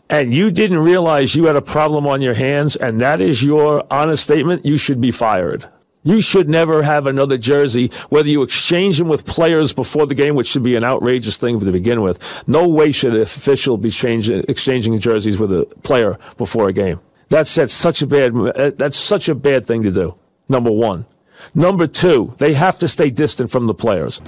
and 0.10 0.34
you 0.34 0.52
didn't 0.52 0.80
realize 0.80 1.36
you 1.36 1.46
had 1.46 1.56
a 1.56 1.62
problem 1.62 2.08
on 2.08 2.22
your 2.22 2.36
hands 2.36 2.76
and 2.76 3.02
that 3.02 3.20
is 3.20 3.44
your 3.44 3.84
honest 3.92 4.24
statement, 4.24 4.66
you 4.66 4.78
should 4.78 5.02
be 5.02 5.12
fired. 5.12 5.68
You 6.02 6.22
should 6.22 6.48
never 6.48 6.84
have 6.84 7.06
another 7.08 7.38
jersey, 7.38 7.92
whether 8.08 8.30
you 8.30 8.42
exchange 8.42 8.98
them 9.00 9.10
with 9.10 9.26
players 9.26 9.74
before 9.74 10.06
the 10.06 10.16
game, 10.16 10.36
which 10.36 10.48
should 10.48 10.64
be 10.64 10.78
an 10.78 10.84
outrageous 10.84 11.38
thing 11.38 11.60
to 11.60 11.72
begin 11.72 12.02
with. 12.02 12.48
No 12.48 12.68
way 12.68 12.94
should 12.94 13.14
an 13.14 13.22
official 13.22 13.78
be 13.78 13.92
changing, 13.92 14.46
exchanging 14.48 14.98
jerseys 15.00 15.38
with 15.38 15.52
a 15.52 15.66
player 15.84 16.18
before 16.38 16.70
a 16.70 16.74
game. 16.74 17.02
That's, 17.30 17.54
that's 17.54 17.74
such 17.74 18.02
a 18.02 18.08
bad, 18.08 18.34
that's 18.78 18.98
such 18.98 19.28
a 19.28 19.36
bad 19.36 19.68
thing 19.68 19.84
to 19.84 19.92
do. 19.92 20.16
Number 20.48 20.72
one. 20.72 21.06
Number 21.54 21.86
two, 21.88 22.34
they 22.38 22.54
have 22.54 22.80
to 22.80 22.88
stay 22.88 23.10
distant 23.10 23.52
from 23.52 23.68
the 23.68 23.74
players. 23.74 24.22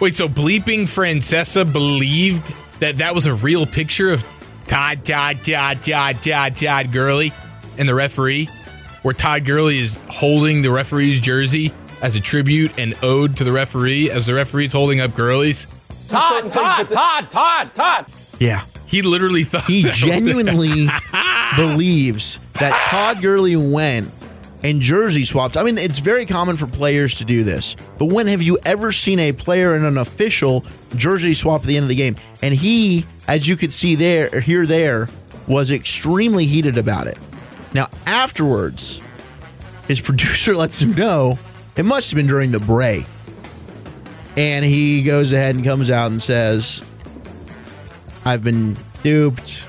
Wait, 0.00 0.14
so 0.14 0.28
bleeping 0.28 0.82
Francesa 0.82 1.70
believed 1.70 2.54
that 2.78 2.98
that 2.98 3.14
was 3.14 3.26
a 3.26 3.34
real 3.34 3.66
picture 3.66 4.12
of 4.12 4.24
Todd, 4.68 5.04
Todd, 5.04 5.42
Todd, 5.44 5.82
Todd, 5.82 6.22
Todd, 6.22 6.56
Todd 6.56 6.92
Gurley 6.92 7.32
and 7.78 7.88
the 7.88 7.94
referee, 7.94 8.48
where 9.02 9.14
Todd 9.14 9.44
Gurley 9.44 9.80
is 9.80 9.98
holding 10.08 10.62
the 10.62 10.70
referee's 10.70 11.18
jersey 11.18 11.72
as 12.00 12.14
a 12.14 12.20
tribute 12.20 12.70
and 12.78 12.94
ode 13.02 13.36
to 13.38 13.44
the 13.44 13.50
referee 13.50 14.08
as 14.10 14.26
the 14.26 14.34
referee's 14.34 14.72
holding 14.72 15.00
up 15.00 15.16
Gurley's. 15.16 15.66
Todd, 16.06 16.52
Todd, 16.52 16.88
Todd, 16.90 17.30
Todd, 17.30 17.74
Todd. 17.74 18.06
Yeah. 18.38 18.62
He 18.86 19.02
literally 19.02 19.44
thought 19.44 19.64
He 19.64 19.82
genuinely 19.82 20.86
believes 21.56 22.38
that 22.54 22.72
Todd 22.88 23.20
Gurley 23.20 23.56
went 23.56 24.10
and 24.62 24.80
jersey 24.80 25.24
swaps. 25.24 25.56
I 25.56 25.62
mean, 25.62 25.78
it's 25.78 26.00
very 26.00 26.26
common 26.26 26.56
for 26.56 26.66
players 26.66 27.14
to 27.16 27.24
do 27.24 27.44
this. 27.44 27.76
But 27.98 28.06
when 28.06 28.26
have 28.26 28.42
you 28.42 28.58
ever 28.64 28.92
seen 28.92 29.18
a 29.18 29.32
player 29.32 29.74
and 29.74 29.84
an 29.84 29.98
official 29.98 30.64
jersey 30.96 31.34
swap 31.34 31.62
at 31.62 31.66
the 31.66 31.76
end 31.76 31.84
of 31.84 31.88
the 31.88 31.94
game? 31.94 32.16
And 32.42 32.54
he, 32.54 33.06
as 33.26 33.46
you 33.46 33.56
could 33.56 33.72
see 33.72 33.94
there, 33.94 34.30
or 34.32 34.40
hear 34.40 34.66
there, 34.66 35.08
was 35.46 35.70
extremely 35.70 36.46
heated 36.46 36.76
about 36.76 37.06
it. 37.06 37.18
Now, 37.72 37.88
afterwards, 38.06 39.00
his 39.86 40.00
producer 40.02 40.56
lets 40.56 40.80
him 40.80 40.94
know 40.94 41.38
it 41.76 41.84
must 41.84 42.10
have 42.10 42.16
been 42.16 42.26
during 42.26 42.50
the 42.50 42.60
break. 42.60 43.06
And 44.36 44.64
he 44.64 45.02
goes 45.02 45.32
ahead 45.32 45.56
and 45.56 45.64
comes 45.64 45.90
out 45.90 46.10
and 46.10 46.22
says, 46.22 46.82
I've 48.24 48.44
been 48.44 48.76
duped. 49.02 49.64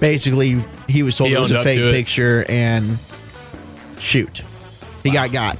Basically, 0.00 0.64
he 0.88 1.02
was 1.02 1.16
told 1.16 1.30
He 1.30 1.36
it 1.36 1.38
was 1.40 1.50
a 1.52 1.62
fake 1.62 1.94
picture 1.94 2.44
and 2.48 2.98
shoot. 3.98 4.42
He 5.02 5.10
got 5.10 5.32
got. 5.32 5.58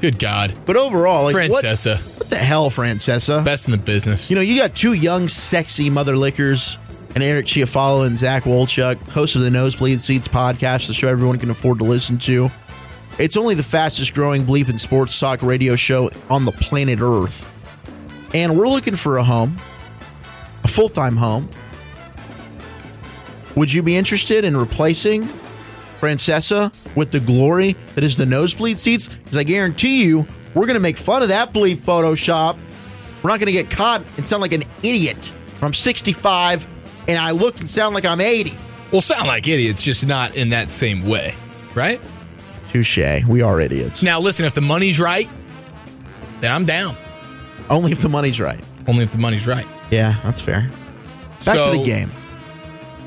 Good 0.00 0.18
God. 0.18 0.54
But 0.64 0.76
overall, 0.76 1.24
like 1.24 1.50
what, 1.50 1.64
Francesa, 1.64 1.98
what 2.18 2.30
the 2.30 2.36
hell, 2.36 2.70
Francesa? 2.70 3.44
best 3.44 3.66
in 3.66 3.72
the 3.72 3.78
business. 3.78 4.30
You 4.30 4.36
know, 4.36 4.42
you 4.42 4.60
got 4.60 4.74
two 4.74 4.92
young, 4.92 5.28
sexy 5.28 5.90
mother 5.90 6.16
lickers, 6.16 6.78
and 7.14 7.24
Eric 7.24 7.46
Chiafalo 7.46 8.06
and 8.06 8.16
Zach 8.16 8.44
Wolchuk, 8.44 8.96
host 9.10 9.34
of 9.34 9.42
the 9.42 9.50
Nosebleed 9.50 10.00
Seats 10.00 10.28
podcast, 10.28 10.86
the 10.86 10.94
show 10.94 11.08
everyone 11.08 11.38
can 11.38 11.50
afford 11.50 11.78
to 11.78 11.84
listen 11.84 12.18
to. 12.18 12.50
It's 13.18 13.36
only 13.36 13.56
the 13.56 13.64
fastest 13.64 14.14
growing 14.14 14.44
bleep 14.44 14.68
and 14.68 14.80
sports 14.80 15.18
talk 15.18 15.42
radio 15.42 15.74
show 15.74 16.10
on 16.30 16.44
the 16.44 16.52
planet 16.52 17.00
Earth. 17.02 17.44
And 18.32 18.56
we're 18.56 18.68
looking 18.68 18.94
for 18.94 19.16
a 19.18 19.24
home, 19.24 19.56
a 20.62 20.68
full 20.68 20.88
time 20.88 21.16
home. 21.16 21.48
Would 23.56 23.72
you 23.72 23.82
be 23.82 23.96
interested 23.96 24.44
in 24.44 24.56
replacing 24.56 25.28
Francesa 26.00 26.72
with 26.96 27.10
the 27.10 27.20
glory 27.20 27.76
that 27.94 28.04
is 28.04 28.16
the 28.16 28.26
nosebleed 28.26 28.78
seats? 28.78 29.08
Because 29.08 29.36
I 29.36 29.42
guarantee 29.42 30.04
you, 30.04 30.26
we're 30.54 30.66
going 30.66 30.74
to 30.74 30.80
make 30.80 30.96
fun 30.96 31.22
of 31.22 31.28
that 31.28 31.52
bleep 31.52 31.82
Photoshop. 31.84 32.56
We're 33.22 33.30
not 33.30 33.40
going 33.40 33.46
to 33.46 33.52
get 33.52 33.70
caught 33.70 34.02
and 34.16 34.26
sound 34.26 34.40
like 34.42 34.52
an 34.52 34.62
idiot. 34.82 35.32
I'm 35.60 35.74
65 35.74 36.66
and 37.08 37.18
I 37.18 37.32
look 37.32 37.58
and 37.60 37.68
sound 37.68 37.94
like 37.94 38.04
I'm 38.04 38.20
80. 38.20 38.52
We'll 38.92 39.00
sound 39.00 39.26
like 39.26 39.46
idiots, 39.48 39.82
just 39.82 40.06
not 40.06 40.34
in 40.36 40.50
that 40.50 40.70
same 40.70 41.06
way, 41.06 41.34
right? 41.74 42.00
Touche. 42.70 42.98
We 43.26 43.42
are 43.42 43.60
idiots. 43.60 44.02
Now, 44.02 44.20
listen, 44.20 44.44
if 44.46 44.54
the 44.54 44.60
money's 44.60 44.98
right, 45.00 45.28
then 46.40 46.52
I'm 46.52 46.64
down. 46.64 46.96
Only 47.68 47.92
if 47.92 48.00
the 48.00 48.08
money's 48.08 48.40
right. 48.40 48.62
Only 48.86 49.04
if 49.04 49.10
the 49.12 49.18
money's 49.18 49.46
right. 49.46 49.66
Yeah, 49.90 50.16
that's 50.22 50.40
fair. 50.40 50.70
Back 51.44 51.56
So- 51.56 51.72
to 51.72 51.78
the 51.78 51.84
game. 51.84 52.10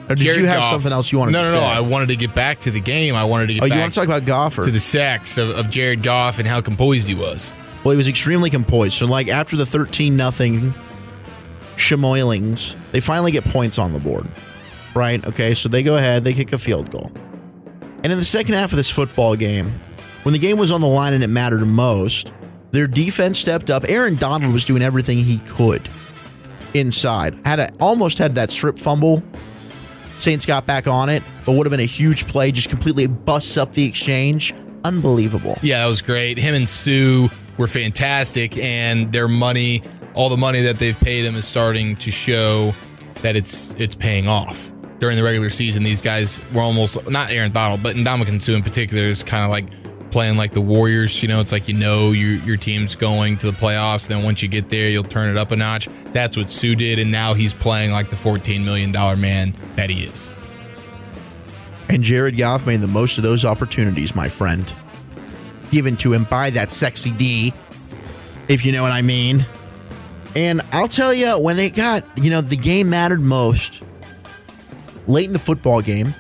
Or 0.10 0.16
did 0.16 0.24
Jared 0.24 0.40
you 0.42 0.46
have 0.48 0.60
Goff- 0.60 0.72
something 0.72 0.92
else 0.92 1.12
you 1.12 1.20
wanted 1.20 1.32
no, 1.32 1.44
to 1.44 1.52
no, 1.52 1.54
say? 1.54 1.60
No, 1.60 1.66
I 1.66 1.80
wanted 1.80 2.08
to 2.08 2.16
get 2.16 2.36
back 2.36 2.60
to 2.62 2.72
the 2.72 2.80
game. 2.82 3.16
I 3.16 3.24
wanted 3.24 3.48
to 3.48 3.54
get 3.54 3.64
oh, 3.64 3.68
back 3.68 3.76
you 3.76 3.82
want 3.82 3.94
to 3.94 4.00
talk 4.00 4.08
about 4.08 4.24
Gofford? 4.26 4.66
to 4.66 4.72
the 4.72 4.80
sex 4.80 5.38
of, 5.38 5.50
of 5.52 5.70
Jared 5.70 6.04
Goff 6.04 6.40
and 6.40 6.48
how 6.48 6.60
composed 6.60 7.08
he 7.08 7.16
was. 7.16 7.54
Well, 7.84 7.92
he 7.92 7.98
was 7.98 8.08
extremely 8.08 8.50
composed. 8.50 8.94
So, 8.94 9.06
like 9.06 9.28
after 9.28 9.56
the 9.56 9.66
thirteen 9.66 10.16
nothing 10.18 10.74
Chamoilings, 11.78 12.76
they 12.92 13.00
finally 13.00 13.32
get 13.32 13.44
points 13.46 13.78
on 13.78 13.94
the 13.94 14.00
board. 14.00 14.28
Right? 14.94 15.26
Okay, 15.26 15.54
so 15.54 15.70
they 15.70 15.84
go 15.84 15.96
ahead, 15.98 16.24
they 16.24 16.34
kick 16.34 16.52
a 16.54 16.58
field 16.58 16.92
goal. 16.92 17.12
And 18.04 18.12
in 18.12 18.18
the 18.20 18.26
second 18.26 18.56
half 18.56 18.72
of 18.72 18.78
this 18.78 18.90
football 18.90 19.36
game, 19.36 19.80
when 20.24 20.34
the 20.34 20.40
game 20.40 20.58
was 20.58 20.72
on 20.72 20.82
the 20.82 20.88
line 20.88 21.14
and 21.14 21.24
it 21.24 21.28
mattered 21.28 21.66
most, 21.66 22.32
their 22.72 22.88
defense 22.88 23.40
stepped 23.40 23.70
up. 23.70 23.86
Aaron 23.88 24.16
Donald 24.16 24.54
was 24.54 24.66
doing 24.66 24.82
everything 24.82 25.18
he 25.18 25.38
could 25.40 25.88
inside. 26.74 27.36
Had 27.46 27.60
a, 27.60 27.70
almost 27.80 28.18
had 28.18 28.36
that 28.36 28.52
strip 28.52 28.78
fumble. 28.78 29.24
Saints 30.22 30.46
got 30.46 30.66
back 30.66 30.88
on 30.88 31.10
it, 31.10 31.24
but 31.46 31.54
would 31.54 31.66
have 31.66 31.72
been 31.72 31.80
a 31.80 31.86
huge 31.86 32.28
play. 32.28 32.52
Just 32.52 32.70
completely 32.70 33.08
busts 33.08 33.58
up 33.58 33.74
the 33.74 33.86
exchange. 33.86 34.54
Unbelievable. 34.84 35.58
Yeah, 35.62 35.80
that 35.80 35.88
was 35.88 36.02
great. 36.02 36.38
Him 36.38 36.56
and 36.56 36.68
Suh 36.68 37.28
were 37.58 37.68
fantastic, 37.68 38.58
and 38.58 39.12
their 39.12 39.28
money, 39.28 39.84
all 40.14 40.30
the 40.30 40.38
money 40.38 40.62
that 40.62 40.80
they've 40.80 41.00
paid 41.00 41.26
him, 41.26 41.36
is 41.36 41.48
starting 41.48 41.96
to 41.98 42.12
show 42.12 42.74
that 43.22 43.36
it's 43.36 43.72
it's 43.78 43.96
paying 43.96 44.28
off. 44.28 44.72
During 45.00 45.18
the 45.18 45.24
regular 45.24 45.50
season, 45.50 45.84
these 45.84 46.02
guys 46.02 46.40
were 46.54 46.62
almost 46.62 47.10
not 47.10 47.32
Aaron 47.32 47.52
Donald, 47.52 47.82
but 47.82 47.96
Ndamukong 47.96 48.42
Suh 48.42 48.54
in 48.54 48.64
particular 48.64 49.04
is 49.04 49.24
kind 49.24 49.44
of 49.44 49.50
like 49.50 49.66
playing 50.12 50.38
like 50.38 50.54
the 50.54 50.62
Warriors. 50.62 51.22
You 51.22 51.28
know, 51.30 51.40
it's 51.40 51.52
like 51.52 51.68
you 51.68 51.74
know 51.74 52.12
your 52.12 52.34
your 52.44 52.58
team's 52.58 52.96
going 52.96 53.38
to 53.38 53.50
the 53.50 53.58
playoffs. 53.58 54.08
Then 54.08 54.24
once 54.24 54.42
you 54.42 54.48
get 54.48 54.70
there, 54.70 54.90
you'll 54.90 55.04
turn 55.04 55.30
it 55.30 55.38
up 55.38 55.52
a 55.52 55.56
notch. 55.56 55.90
That's 56.14 56.38
what 56.38 56.50
Suh 56.50 56.76
did, 56.76 57.00
and 57.00 57.12
now 57.12 57.34
he's 57.34 57.54
playing 57.54 57.92
like 57.92 58.10
the 58.10 58.18
fourteen 58.18 58.64
million 58.66 58.92
dollar 58.92 59.16
man 59.16 59.56
that 59.76 59.90
he 59.90 60.04
is. 60.04 60.30
And 61.90 62.04
Jared 62.04 62.38
Goff 62.38 62.66
made 62.66 62.82
the 62.82 62.88
most 62.88 63.18
of 63.18 63.24
those 63.24 63.44
opportunities, 63.44 64.16
my 64.16 64.30
friend. 64.30 64.72
Given 65.72 65.98
to 65.98 66.14
him 66.14 66.26
by 66.26 66.50
that 66.52 66.72
sexy 66.72 67.12
D, 67.12 67.54
if 68.48 68.66
you 68.66 68.72
know 68.72 68.84
what 68.84 68.92
I 68.92 69.02
mean. 69.02 69.46
And 70.36 70.62
I'll 70.72 70.88
tell 70.88 71.14
you, 71.14 71.38
when 71.38 71.60
it 71.60 71.76
got, 71.76 72.06
you 72.18 72.30
know, 72.30 72.40
the 72.40 72.56
game 72.56 72.90
mattered 72.90 73.20
most, 73.20 73.84
late 75.08 75.26
in 75.28 75.34
the 75.34 75.40
football 75.40 75.82
game, 75.82 76.16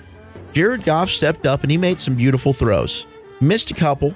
Jared 0.53 0.83
Goff 0.83 1.09
stepped 1.09 1.45
up 1.45 1.61
and 1.61 1.71
he 1.71 1.77
made 1.77 1.99
some 1.99 2.15
beautiful 2.15 2.51
throws. 2.51 3.05
Missed 3.41 3.71
a 3.71 3.73
couple, 3.73 4.13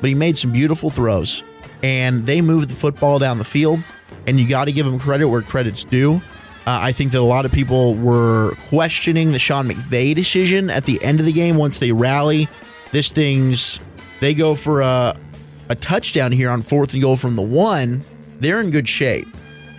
but 0.00 0.08
he 0.08 0.14
made 0.14 0.36
some 0.36 0.52
beautiful 0.52 0.90
throws. 0.90 1.42
And 1.82 2.26
they 2.26 2.40
moved 2.40 2.68
the 2.68 2.74
football 2.74 3.18
down 3.18 3.38
the 3.38 3.44
field. 3.44 3.80
And 4.26 4.38
you 4.38 4.48
got 4.48 4.66
to 4.66 4.72
give 4.72 4.86
him 4.86 4.98
credit 4.98 5.28
where 5.28 5.42
credit's 5.42 5.82
due. 5.84 6.16
Uh, 6.66 6.80
I 6.82 6.92
think 6.92 7.12
that 7.12 7.20
a 7.20 7.22
lot 7.22 7.44
of 7.44 7.52
people 7.52 7.94
were 7.94 8.54
questioning 8.68 9.32
the 9.32 9.38
Sean 9.38 9.68
McVay 9.68 10.14
decision 10.14 10.68
at 10.68 10.84
the 10.84 11.02
end 11.02 11.20
of 11.20 11.26
the 11.26 11.32
game 11.32 11.56
once 11.56 11.78
they 11.78 11.92
rally. 11.92 12.48
This 12.90 13.12
thing's, 13.12 13.78
they 14.20 14.34
go 14.34 14.54
for 14.54 14.80
a, 14.80 15.16
a 15.68 15.74
touchdown 15.76 16.32
here 16.32 16.50
on 16.50 16.62
fourth 16.62 16.92
and 16.92 17.00
goal 17.00 17.16
from 17.16 17.36
the 17.36 17.42
one. 17.42 18.04
They're 18.40 18.60
in 18.60 18.70
good 18.70 18.88
shape. 18.88 19.28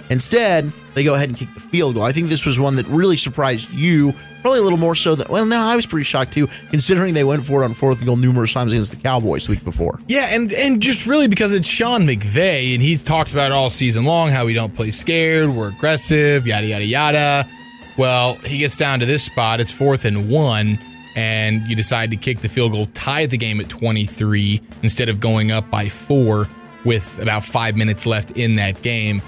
Instead, 0.10 0.72
they 0.94 1.04
go 1.04 1.16
ahead 1.16 1.30
and 1.30 1.38
kick 1.38 1.54
the 1.54 1.60
field 1.60 1.96
goal. 1.96 2.04
I 2.04 2.12
think 2.12 2.30
this 2.30 2.46
was 2.46 2.60
one 2.60 2.78
that 2.78 2.88
really 2.88 3.18
surprised 3.18 3.72
you, 3.72 4.14
probably 4.42 4.60
a 4.60 4.64
little 4.64 4.78
more 4.78 4.96
so 4.96 5.16
than, 5.16 5.28
well, 5.30 5.46
no, 5.46 5.60
I 5.60 5.76
was 5.76 5.86
pretty 5.86 6.06
shocked 6.06 6.34
too, 6.34 6.48
considering 6.70 7.14
they 7.14 7.26
went 7.26 7.46
for 7.46 7.62
it 7.62 7.66
on 7.66 7.74
fourth 7.74 7.98
and 7.98 8.08
goal 8.08 8.16
numerous 8.16 8.54
times 8.54 8.72
against 8.72 8.92
the 8.92 8.98
Cowboys 8.98 9.46
the 9.46 9.52
week 9.52 9.64
before. 9.66 10.00
Yeah, 10.08 10.30
and 10.32 10.52
and 10.54 10.82
just 10.82 11.06
really 11.06 11.28
because 11.28 11.54
it's 11.54 11.68
Sean 11.68 12.08
McVay, 12.08 12.74
and 12.74 12.82
he's 12.82 13.04
talks 13.04 13.34
about 13.34 13.52
all 13.52 13.70
season 13.70 14.06
long 14.06 14.32
how 14.32 14.46
we 14.46 14.54
don't 14.54 14.74
play 14.76 14.92
scared, 14.92 15.50
we're 15.50 15.70
aggressive, 15.70 16.48
yada 16.48 16.66
yada 16.66 16.86
yada. 16.86 17.50
Well, 17.98 18.36
he 18.36 18.60
gets 18.60 18.78
down 18.78 19.00
to 19.02 19.06
this 19.06 19.24
spot. 19.24 19.60
It's 19.60 19.72
fourth 19.72 20.06
and 20.06 20.30
one, 20.30 20.80
and 21.16 21.64
you 21.64 21.76
decide 21.76 22.12
to 22.12 22.18
kick 22.18 22.40
the 22.42 22.50
field 22.50 22.72
goal, 22.72 22.86
tie 22.94 23.26
the 23.26 23.38
game 23.38 23.60
at 23.60 23.68
twenty 23.68 24.06
three 24.06 24.62
instead 24.84 25.10
of 25.10 25.20
going 25.20 25.52
up 25.52 25.70
by 25.70 25.90
four 25.90 26.48
with 26.86 27.20
about 27.20 27.44
five 27.44 27.76
minutes 27.76 28.06
left 28.06 28.32
in 28.32 28.56
that 28.56 28.82
game. 28.82 29.22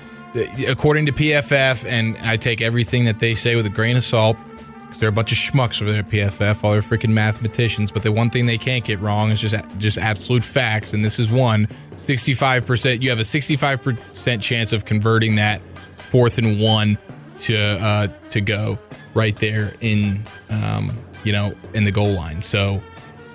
According 0.68 1.08
to 1.08 1.12
PFF, 1.12 1.86
and 1.86 2.18
I 2.18 2.38
take 2.38 2.62
everything 2.62 3.06
that 3.06 3.20
they 3.20 3.36
say 3.36 3.56
with 3.56 3.66
a 3.66 3.70
grain 3.70 3.98
of 3.98 4.04
salt 4.04 4.38
because 4.82 5.00
they're 5.00 5.10
a 5.10 5.14
bunch 5.14 5.32
of 5.32 5.38
schmucks 5.38 5.82
over 5.82 5.92
there 5.92 6.02
at 6.02 6.10
PFF, 6.10 6.64
all 6.64 6.72
they're 6.72 6.82
freaking 6.82 7.12
mathematicians. 7.12 7.92
But 7.92 8.04
the 8.04 8.12
one 8.12 8.30
thing 8.30 8.46
they 8.46 8.58
can't 8.58 8.84
get 8.84 9.00
wrong 9.00 9.32
is 9.32 9.40
just 9.40 9.56
just 9.78 9.98
absolute 9.98 10.44
facts, 10.44 10.94
and 10.94 11.04
this 11.04 11.20
is 11.20 11.30
one. 11.30 11.68
Sixty-five 11.98 12.66
percent. 12.66 13.02
You 13.02 13.10
have 13.10 13.20
a 13.20 13.26
sixty-five 13.26 13.84
percent 13.84 14.42
chance 14.42 14.74
of 14.74 14.86
converting 14.86 15.36
that 15.36 15.62
fourth 15.98 16.38
and 16.38 16.60
one 16.60 16.98
to 17.42 17.58
uh, 17.58 18.08
to 18.32 18.42
go 18.42 18.78
right 19.14 19.36
there 19.38 19.74
in 19.82 20.24
um, 20.50 20.98
you 21.24 21.32
know 21.32 21.54
in 21.74 21.84
the 21.84 21.92
goal 21.92 22.14
line. 22.14 22.42
So 22.42 22.82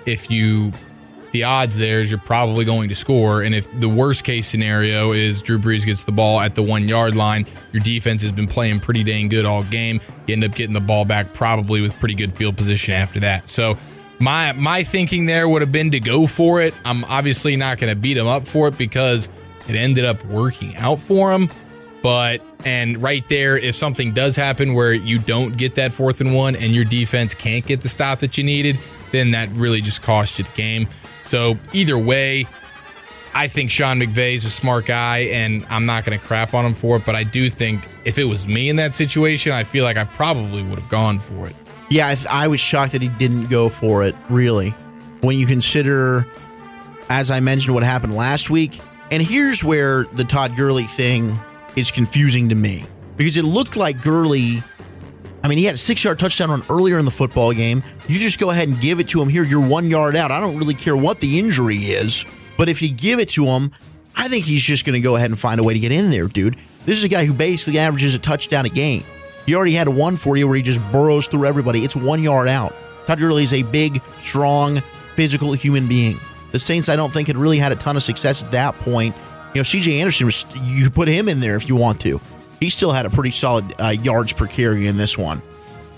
if 0.05 0.29
you 0.29 0.71
the 1.35 1.43
odds 1.43 1.75
there 1.75 1.99
is 1.99 2.09
you're 2.09 2.17
probably 2.17 2.63
going 2.63 2.87
to 2.87 2.95
score. 2.95 3.41
And 3.41 3.53
if 3.53 3.67
the 3.81 3.89
worst 3.89 4.23
case 4.23 4.47
scenario 4.47 5.11
is 5.11 5.41
Drew 5.41 5.59
Brees 5.59 5.85
gets 5.85 6.03
the 6.03 6.13
ball 6.13 6.39
at 6.39 6.55
the 6.55 6.63
one 6.63 6.87
yard 6.87 7.13
line, 7.13 7.45
your 7.73 7.83
defense 7.83 8.21
has 8.21 8.31
been 8.31 8.47
playing 8.47 8.79
pretty 8.79 9.03
dang 9.03 9.27
good 9.27 9.43
all 9.43 9.61
game. 9.63 9.99
You 10.27 10.31
end 10.31 10.45
up 10.45 10.55
getting 10.55 10.73
the 10.73 10.79
ball 10.79 11.03
back 11.03 11.33
probably 11.33 11.81
with 11.81 11.93
pretty 11.99 12.15
good 12.15 12.33
field 12.33 12.55
position 12.55 12.93
after 12.93 13.19
that. 13.19 13.49
So 13.49 13.77
my 14.17 14.53
my 14.53 14.85
thinking 14.85 15.25
there 15.25 15.49
would 15.49 15.61
have 15.61 15.73
been 15.73 15.91
to 15.91 15.99
go 15.99 16.25
for 16.25 16.61
it. 16.61 16.73
I'm 16.85 17.03
obviously 17.03 17.57
not 17.57 17.79
going 17.79 17.89
to 17.89 17.99
beat 17.99 18.15
him 18.15 18.27
up 18.27 18.47
for 18.47 18.69
it 18.69 18.77
because 18.77 19.27
it 19.67 19.75
ended 19.75 20.05
up 20.05 20.23
working 20.27 20.73
out 20.77 20.99
for 20.99 21.33
him. 21.33 21.49
But 22.01 22.41
and 22.63 23.03
right 23.03 23.27
there, 23.27 23.57
if 23.57 23.75
something 23.75 24.13
does 24.13 24.37
happen 24.37 24.73
where 24.73 24.93
you 24.93 25.19
don't 25.19 25.57
get 25.57 25.75
that 25.75 25.91
fourth 25.91 26.21
and 26.21 26.33
one 26.33 26.55
and 26.55 26.73
your 26.73 26.85
defense 26.85 27.33
can't 27.33 27.65
get 27.65 27.81
the 27.81 27.89
stop 27.89 28.19
that 28.19 28.37
you 28.37 28.45
needed, 28.45 28.79
then 29.11 29.31
that 29.31 29.49
really 29.51 29.81
just 29.81 30.01
cost 30.01 30.39
you 30.39 30.45
the 30.45 30.51
game. 30.55 30.87
So 31.27 31.57
either 31.73 31.97
way, 31.97 32.47
I 33.33 33.47
think 33.47 33.69
Sean 33.69 33.99
McVay 33.99 34.35
is 34.35 34.45
a 34.45 34.49
smart 34.49 34.85
guy, 34.85 35.19
and 35.19 35.65
I'm 35.69 35.85
not 35.85 36.05
going 36.05 36.17
to 36.17 36.25
crap 36.25 36.53
on 36.53 36.65
him 36.65 36.73
for 36.73 36.97
it. 36.97 37.05
But 37.05 37.15
I 37.15 37.23
do 37.23 37.49
think 37.49 37.87
if 38.05 38.17
it 38.17 38.23
was 38.23 38.47
me 38.47 38.69
in 38.69 38.77
that 38.77 38.95
situation, 38.95 39.51
I 39.51 39.63
feel 39.63 39.83
like 39.83 39.97
I 39.97 40.05
probably 40.05 40.63
would 40.63 40.79
have 40.79 40.89
gone 40.89 41.19
for 41.19 41.47
it. 41.47 41.55
Yeah, 41.89 42.07
I, 42.07 42.15
th- 42.15 42.27
I 42.27 42.47
was 42.47 42.59
shocked 42.59 42.93
that 42.93 43.01
he 43.01 43.09
didn't 43.09 43.47
go 43.47 43.69
for 43.69 44.03
it, 44.03 44.15
really. 44.29 44.69
When 45.21 45.37
you 45.37 45.45
consider, 45.45 46.25
as 47.09 47.29
I 47.29 47.39
mentioned, 47.39 47.73
what 47.73 47.83
happened 47.83 48.15
last 48.15 48.49
week. 48.49 48.79
And 49.11 49.21
here's 49.21 49.63
where 49.63 50.05
the 50.13 50.23
Todd 50.23 50.55
Gurley 50.55 50.85
thing 50.85 51.37
is 51.75 51.91
confusing 51.91 52.49
to 52.49 52.55
me. 52.55 52.85
Because 53.17 53.37
it 53.37 53.45
looked 53.45 53.75
like 53.75 54.01
Gurley, 54.01 54.63
I 55.45 55.47
mean, 55.47 55.59
he 55.59 55.65
had 55.65 55.75
a 55.75 55.77
six 55.77 56.03
yard 56.03 56.17
touchdown 56.17 56.49
run 56.49 56.63
earlier 56.71 56.97
in 56.97 57.05
the 57.05 57.11
football 57.11 57.53
game. 57.53 57.83
You 58.07 58.17
just 58.17 58.39
go 58.39 58.49
ahead 58.49 58.67
and 58.67 58.81
give 58.81 58.99
it 58.99 59.09
to 59.09 59.21
him 59.21 59.29
here. 59.29 59.43
You're 59.43 59.63
one 59.63 59.91
yard 59.91 60.15
out. 60.15 60.31
I 60.31 60.39
don't 60.39 60.57
really 60.57 60.73
care 60.73 60.97
what 60.97 61.19
the 61.19 61.37
injury 61.37 61.77
is. 61.77 62.25
But 62.57 62.67
if 62.67 62.81
you 62.81 62.91
give 62.91 63.19
it 63.19 63.29
to 63.29 63.45
him, 63.45 63.71
I 64.15 64.27
think 64.27 64.45
he's 64.45 64.63
just 64.63 64.85
going 64.85 64.95
to 64.95 65.01
go 65.01 65.17
ahead 65.17 65.29
and 65.29 65.37
find 65.37 65.59
a 65.59 65.63
way 65.63 65.75
to 65.75 65.79
get 65.79 65.91
in 65.91 66.09
there, 66.09 66.27
dude. 66.27 66.57
This 66.87 66.97
is 66.97 67.03
a 67.03 67.07
guy 67.07 67.25
who 67.25 67.33
basically 67.33 67.77
averages 67.77 68.15
a 68.15 68.19
touchdown 68.19 68.65
a 68.65 68.69
game. 68.69 69.03
He 69.45 69.53
already 69.53 69.73
had 69.73 69.87
one 69.87 70.15
for 70.15 70.35
you 70.35 70.47
where 70.47 70.55
he 70.55 70.63
just 70.63 70.81
burrows 70.91 71.27
through 71.27 71.45
everybody. 71.45 71.83
It's 71.83 71.95
one 71.95 72.23
yard 72.23 72.47
out. 72.47 72.73
Todd 73.05 73.19
Gurley 73.19 73.43
is 73.43 73.53
a 73.53 73.61
big, 73.61 74.01
strong, 74.17 74.81
physical 75.15 75.53
human 75.53 75.87
being. 75.87 76.17
The 76.53 76.57
Saints, 76.57 76.89
I 76.89 76.95
don't 76.95 77.13
think, 77.13 77.27
had 77.27 77.37
really 77.37 77.59
had 77.59 77.71
a 77.71 77.75
ton 77.75 77.95
of 77.95 78.01
success 78.01 78.43
at 78.43 78.51
that 78.53 78.73
point. 78.79 79.15
You 79.53 79.59
know, 79.59 79.63
CJ 79.63 79.99
Anderson, 79.99 80.25
was, 80.25 80.43
you 80.63 80.89
put 80.89 81.07
him 81.07 81.29
in 81.29 81.39
there 81.39 81.55
if 81.55 81.69
you 81.69 81.75
want 81.75 82.01
to. 82.01 82.19
He 82.65 82.71
still 82.71 82.91
had 82.91 83.05
a 83.05 83.11
pretty 83.11 83.29
solid 83.29 83.75
uh, 83.79 83.89
yards 83.89 84.33
per 84.33 84.47
carry 84.47 84.87
in 84.87 84.97
this 84.97 85.19
one. 85.19 85.43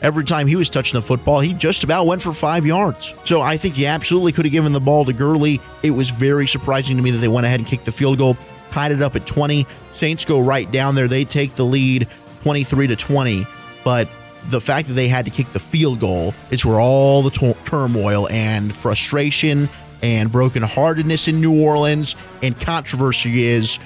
Every 0.01 0.25
time 0.25 0.47
he 0.47 0.57
was 0.57 0.69
touching 0.69 0.97
the 0.97 1.01
football, 1.01 1.39
he 1.39 1.53
just 1.53 1.85
about 1.85 2.05
went 2.05 2.21
for 2.21 2.33
five 2.33 2.65
yards. 2.65 3.13
So 3.23 3.39
I 3.39 3.55
think 3.55 3.75
he 3.75 3.85
absolutely 3.85 4.33
could 4.33 4.43
have 4.43 4.51
given 4.51 4.73
the 4.73 4.81
ball 4.81 5.05
to 5.05 5.13
Gurley. 5.13 5.61
It 5.81 5.91
was 5.91 6.09
very 6.09 6.45
surprising 6.45 6.97
to 6.97 7.01
me 7.01 7.11
that 7.11 7.19
they 7.19 7.29
went 7.29 7.45
ahead 7.45 7.61
and 7.61 7.67
kicked 7.67 7.85
the 7.85 7.93
field 7.93 8.17
goal, 8.17 8.35
tied 8.71 8.91
it 8.91 9.01
up 9.01 9.15
at 9.15 9.25
20. 9.25 9.65
Saints 9.93 10.25
go 10.25 10.41
right 10.41 10.69
down 10.69 10.95
there. 10.95 11.07
They 11.07 11.23
take 11.23 11.55
the 11.55 11.63
lead 11.63 12.09
23 12.41 12.87
to 12.87 12.97
20. 12.97 13.47
But 13.85 14.09
the 14.49 14.59
fact 14.59 14.89
that 14.89 14.95
they 14.95 15.07
had 15.07 15.23
to 15.23 15.31
kick 15.31 15.49
the 15.53 15.61
field 15.61 16.01
goal 16.01 16.33
is 16.51 16.65
where 16.65 16.81
all 16.81 17.21
the 17.21 17.55
turmoil 17.63 18.27
and 18.27 18.75
frustration 18.75 19.69
and 20.03 20.29
brokenheartedness 20.29 21.29
in 21.29 21.39
New 21.39 21.63
Orleans 21.63 22.17
and 22.43 22.59
controversy 22.59 23.45
is 23.45 23.79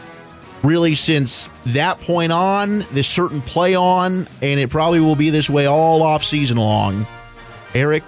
really 0.64 0.96
since 0.96 1.50
that 1.68 2.00
point 2.00 2.32
on, 2.32 2.80
this 2.92 3.08
certain 3.08 3.42
play 3.42 3.76
on, 3.76 4.28
and 4.42 4.60
it 4.60 4.70
probably 4.70 5.00
will 5.00 5.16
be 5.16 5.30
this 5.30 5.50
way 5.50 5.66
all 5.66 6.02
off 6.04 6.24
season 6.24 6.58
long. 6.58 7.06
Eric, 7.74 8.04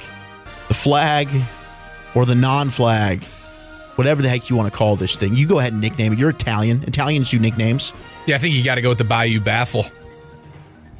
the 0.67 0.73
flag 0.73 1.29
or 2.15 2.25
the 2.25 2.35
non 2.35 2.69
flag, 2.69 3.23
whatever 3.95 4.21
the 4.21 4.29
heck 4.29 4.49
you 4.49 4.55
want 4.55 4.71
to 4.71 4.77
call 4.77 4.95
this 4.95 5.15
thing, 5.15 5.35
you 5.35 5.47
go 5.47 5.59
ahead 5.59 5.73
and 5.73 5.81
nickname 5.81 6.13
it. 6.13 6.19
You're 6.19 6.31
Italian. 6.31 6.83
Italians 6.83 7.29
do 7.29 7.39
nicknames. 7.39 7.93
Yeah, 8.25 8.35
I 8.35 8.39
think 8.39 8.55
you 8.55 8.63
got 8.63 8.75
to 8.75 8.81
go 8.81 8.89
with 8.89 8.97
the 8.97 9.03
Bayou 9.03 9.39
Baffle. 9.39 9.85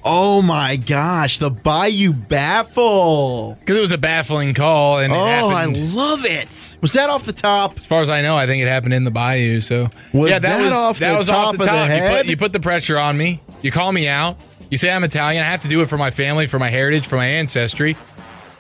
Oh 0.06 0.42
my 0.42 0.76
gosh, 0.76 1.40
the 1.40 1.50
Bayou 1.50 2.12
Baffle. 2.12 3.56
Because 3.60 3.78
it 3.78 3.82
was 3.82 3.92
a 3.94 3.98
baffling 3.98 4.54
call. 4.54 5.00
and 5.00 5.14
Oh, 5.14 5.16
I 5.18 5.62
happened, 5.62 5.94
love 5.96 6.26
it. 6.26 6.76
Was 6.82 6.94
that 6.94 7.10
off 7.10 7.26
the 7.26 7.32
top? 7.34 7.78
As 7.78 7.86
far 7.86 8.02
as 8.02 8.10
I 8.10 8.22
know, 8.22 8.36
I 8.36 8.46
think 8.46 8.62
it 8.62 8.68
happened 8.68 8.94
in 8.94 9.06
the 9.06 9.12
Bayou. 9.12 9.62
So 9.62 9.90
Was 10.12 10.30
yeah, 10.30 10.40
that 10.40 10.74
off 10.74 11.00
the 11.00 11.06
top 11.24 11.54
of 11.54 11.60
the 11.60 11.66
You, 11.66 11.72
head? 11.72 12.18
put, 12.24 12.30
you 12.30 12.38
put 12.38 12.52
the 12.54 12.60
pressure 12.60 12.98
on 12.98 13.18
me. 13.18 13.42
You 13.62 13.72
call 13.72 13.92
me 13.92 14.08
out. 14.08 14.38
You 14.70 14.78
say 14.78 14.92
I'm 14.92 15.04
Italian. 15.04 15.44
I 15.44 15.48
have 15.52 15.62
to 15.62 15.68
do 15.68 15.82
it 15.82 15.88
for 15.90 15.98
my 15.98 16.12
family, 16.12 16.48
for 16.48 16.60
my 16.60 16.70
heritage, 16.70 17.06
for 17.08 17.16
my 17.16 17.26
ancestry. 17.28 17.96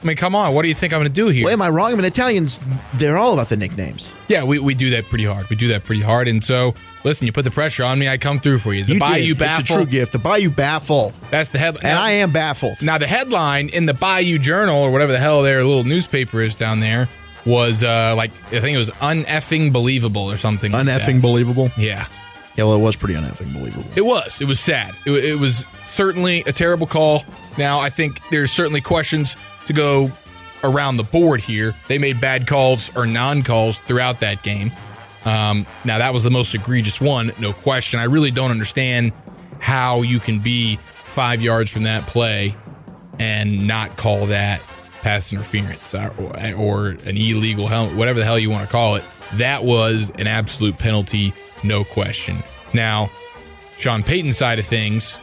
I 0.04 0.06
mean, 0.06 0.18
come 0.18 0.36
on. 0.36 0.54
What 0.54 0.64
do 0.64 0.68
you 0.68 0.76
think 0.76 0.92
I'm 0.92 1.00
going 1.00 1.08
to 1.08 1.14
do 1.14 1.28
here? 1.30 1.46
Well, 1.46 1.54
am 1.54 1.62
I 1.62 1.70
wrong? 1.70 1.94
I 1.94 1.96
mean, 1.96 2.04
Italians, 2.04 2.60
they're 2.96 3.18
all 3.18 3.34
about 3.34 3.48
the 3.48 3.56
nicknames. 3.56 4.12
Yeah, 4.28 4.44
we, 4.44 4.60
we 4.60 4.74
do 4.76 4.90
that 4.90 5.06
pretty 5.06 5.24
hard. 5.24 5.50
We 5.50 5.56
do 5.56 5.70
that 5.70 5.86
pretty 5.86 6.02
hard. 6.02 6.28
And 6.28 6.44
so, 6.44 6.76
listen, 7.06 7.26
you 7.26 7.32
put 7.32 7.46
the 7.46 7.52
pressure 7.52 7.86
on 7.86 8.00
me, 8.00 8.10
I 8.10 8.18
come 8.18 8.42
through 8.42 8.60
for 8.60 8.74
you. 8.74 8.84
The 8.84 8.96
You 8.96 9.00
Bayou 9.00 9.28
did. 9.28 9.38
Baffle. 9.40 9.62
It's 9.62 9.70
a 9.70 9.74
true 9.74 9.86
gift. 9.86 10.12
The 10.12 10.20
Bayou 10.20 10.50
Baffle. 10.50 11.14
That's 11.32 11.52
the 11.52 11.58
headline. 11.58 11.86
And 11.86 11.98
I 11.98 12.12
am 12.12 12.32
baffled. 12.34 12.82
Now, 12.82 12.98
the 12.98 13.08
headline 13.08 13.70
in 13.70 13.86
the 13.86 13.94
Bayou 13.94 14.40
Journal 14.40 14.76
or 14.78 14.92
whatever 14.92 15.14
the 15.14 15.20
hell 15.20 15.42
their 15.42 15.64
little 15.64 15.86
newspaper 15.86 16.42
is 16.42 16.54
down 16.54 16.82
there 16.82 17.08
was 17.46 17.84
uh, 17.84 18.14
like, 18.18 18.32
I 18.48 18.60
think 18.60 18.76
it 18.76 18.78
was 18.78 18.90
uneffing 18.90 19.72
believable 19.72 20.30
or 20.30 20.36
something. 20.38 20.72
like. 20.74 20.86
Uneffing 20.86 21.22
believable. 21.22 21.72
Yeah. 21.78 22.08
Yeah, 22.58 22.66
well, 22.66 22.76
it 22.76 22.82
was 22.82 22.96
pretty 22.98 23.16
uneffing 23.16 23.54
believable. 23.54 23.90
It 23.96 24.06
was. 24.06 24.42
It 24.42 24.46
was 24.46 24.60
sad. 24.60 24.94
It, 25.06 25.12
it 25.12 25.40
was 25.40 25.64
certainly 25.88 26.42
a 26.46 26.52
terrible 26.54 26.88
call. 26.88 27.24
Now, 27.58 27.80
I 27.80 27.90
think 27.90 28.20
there's 28.30 28.52
certainly 28.52 28.82
questions 28.82 29.36
to 29.68 29.74
go 29.74 30.12
around 30.64 30.98
the 30.98 31.04
board 31.04 31.42
here. 31.42 31.76
They 31.88 31.98
made 31.98 32.22
bad 32.22 32.48
calls 32.48 32.96
or 32.96 33.06
non 33.06 33.44
calls 33.44 33.78
throughout 33.80 34.22
that 34.22 34.44
game. 34.44 34.72
Um, 35.26 35.66
now, 35.86 36.00
that 36.00 36.14
was 36.14 36.24
the 36.24 36.32
most 36.32 36.54
egregious 36.54 37.00
one, 37.00 37.32
no 37.40 37.54
question. 37.54 38.00
I 38.00 38.04
really 38.04 38.32
don't 38.32 38.52
understand 38.52 39.14
how 39.60 40.02
you 40.02 40.20
can 40.20 40.40
be 40.40 40.78
five 40.86 41.42
yards 41.42 41.72
from 41.72 41.84
that 41.84 42.06
play 42.08 42.56
and 43.20 43.68
not 43.68 43.96
call 43.96 44.26
that 44.28 44.62
pass 45.02 45.32
interference 45.32 45.94
or, 45.94 46.14
or 46.58 46.88
an 46.88 47.18
illegal 47.18 47.68
helmet, 47.68 47.96
whatever 47.96 48.20
the 48.20 48.26
hell 48.26 48.40
you 48.40 48.50
want 48.50 48.66
to 48.66 48.72
call 48.72 48.96
it. 48.96 49.04
That 49.34 49.64
was 49.64 50.12
an 50.18 50.28
absolute 50.28 50.78
penalty, 50.78 51.34
no 51.64 51.84
question. 51.84 52.44
Now, 52.74 53.12
Sean 53.78 54.04
Payton's 54.04 54.38
side 54.38 54.60
of 54.60 54.66
things, 54.66 55.18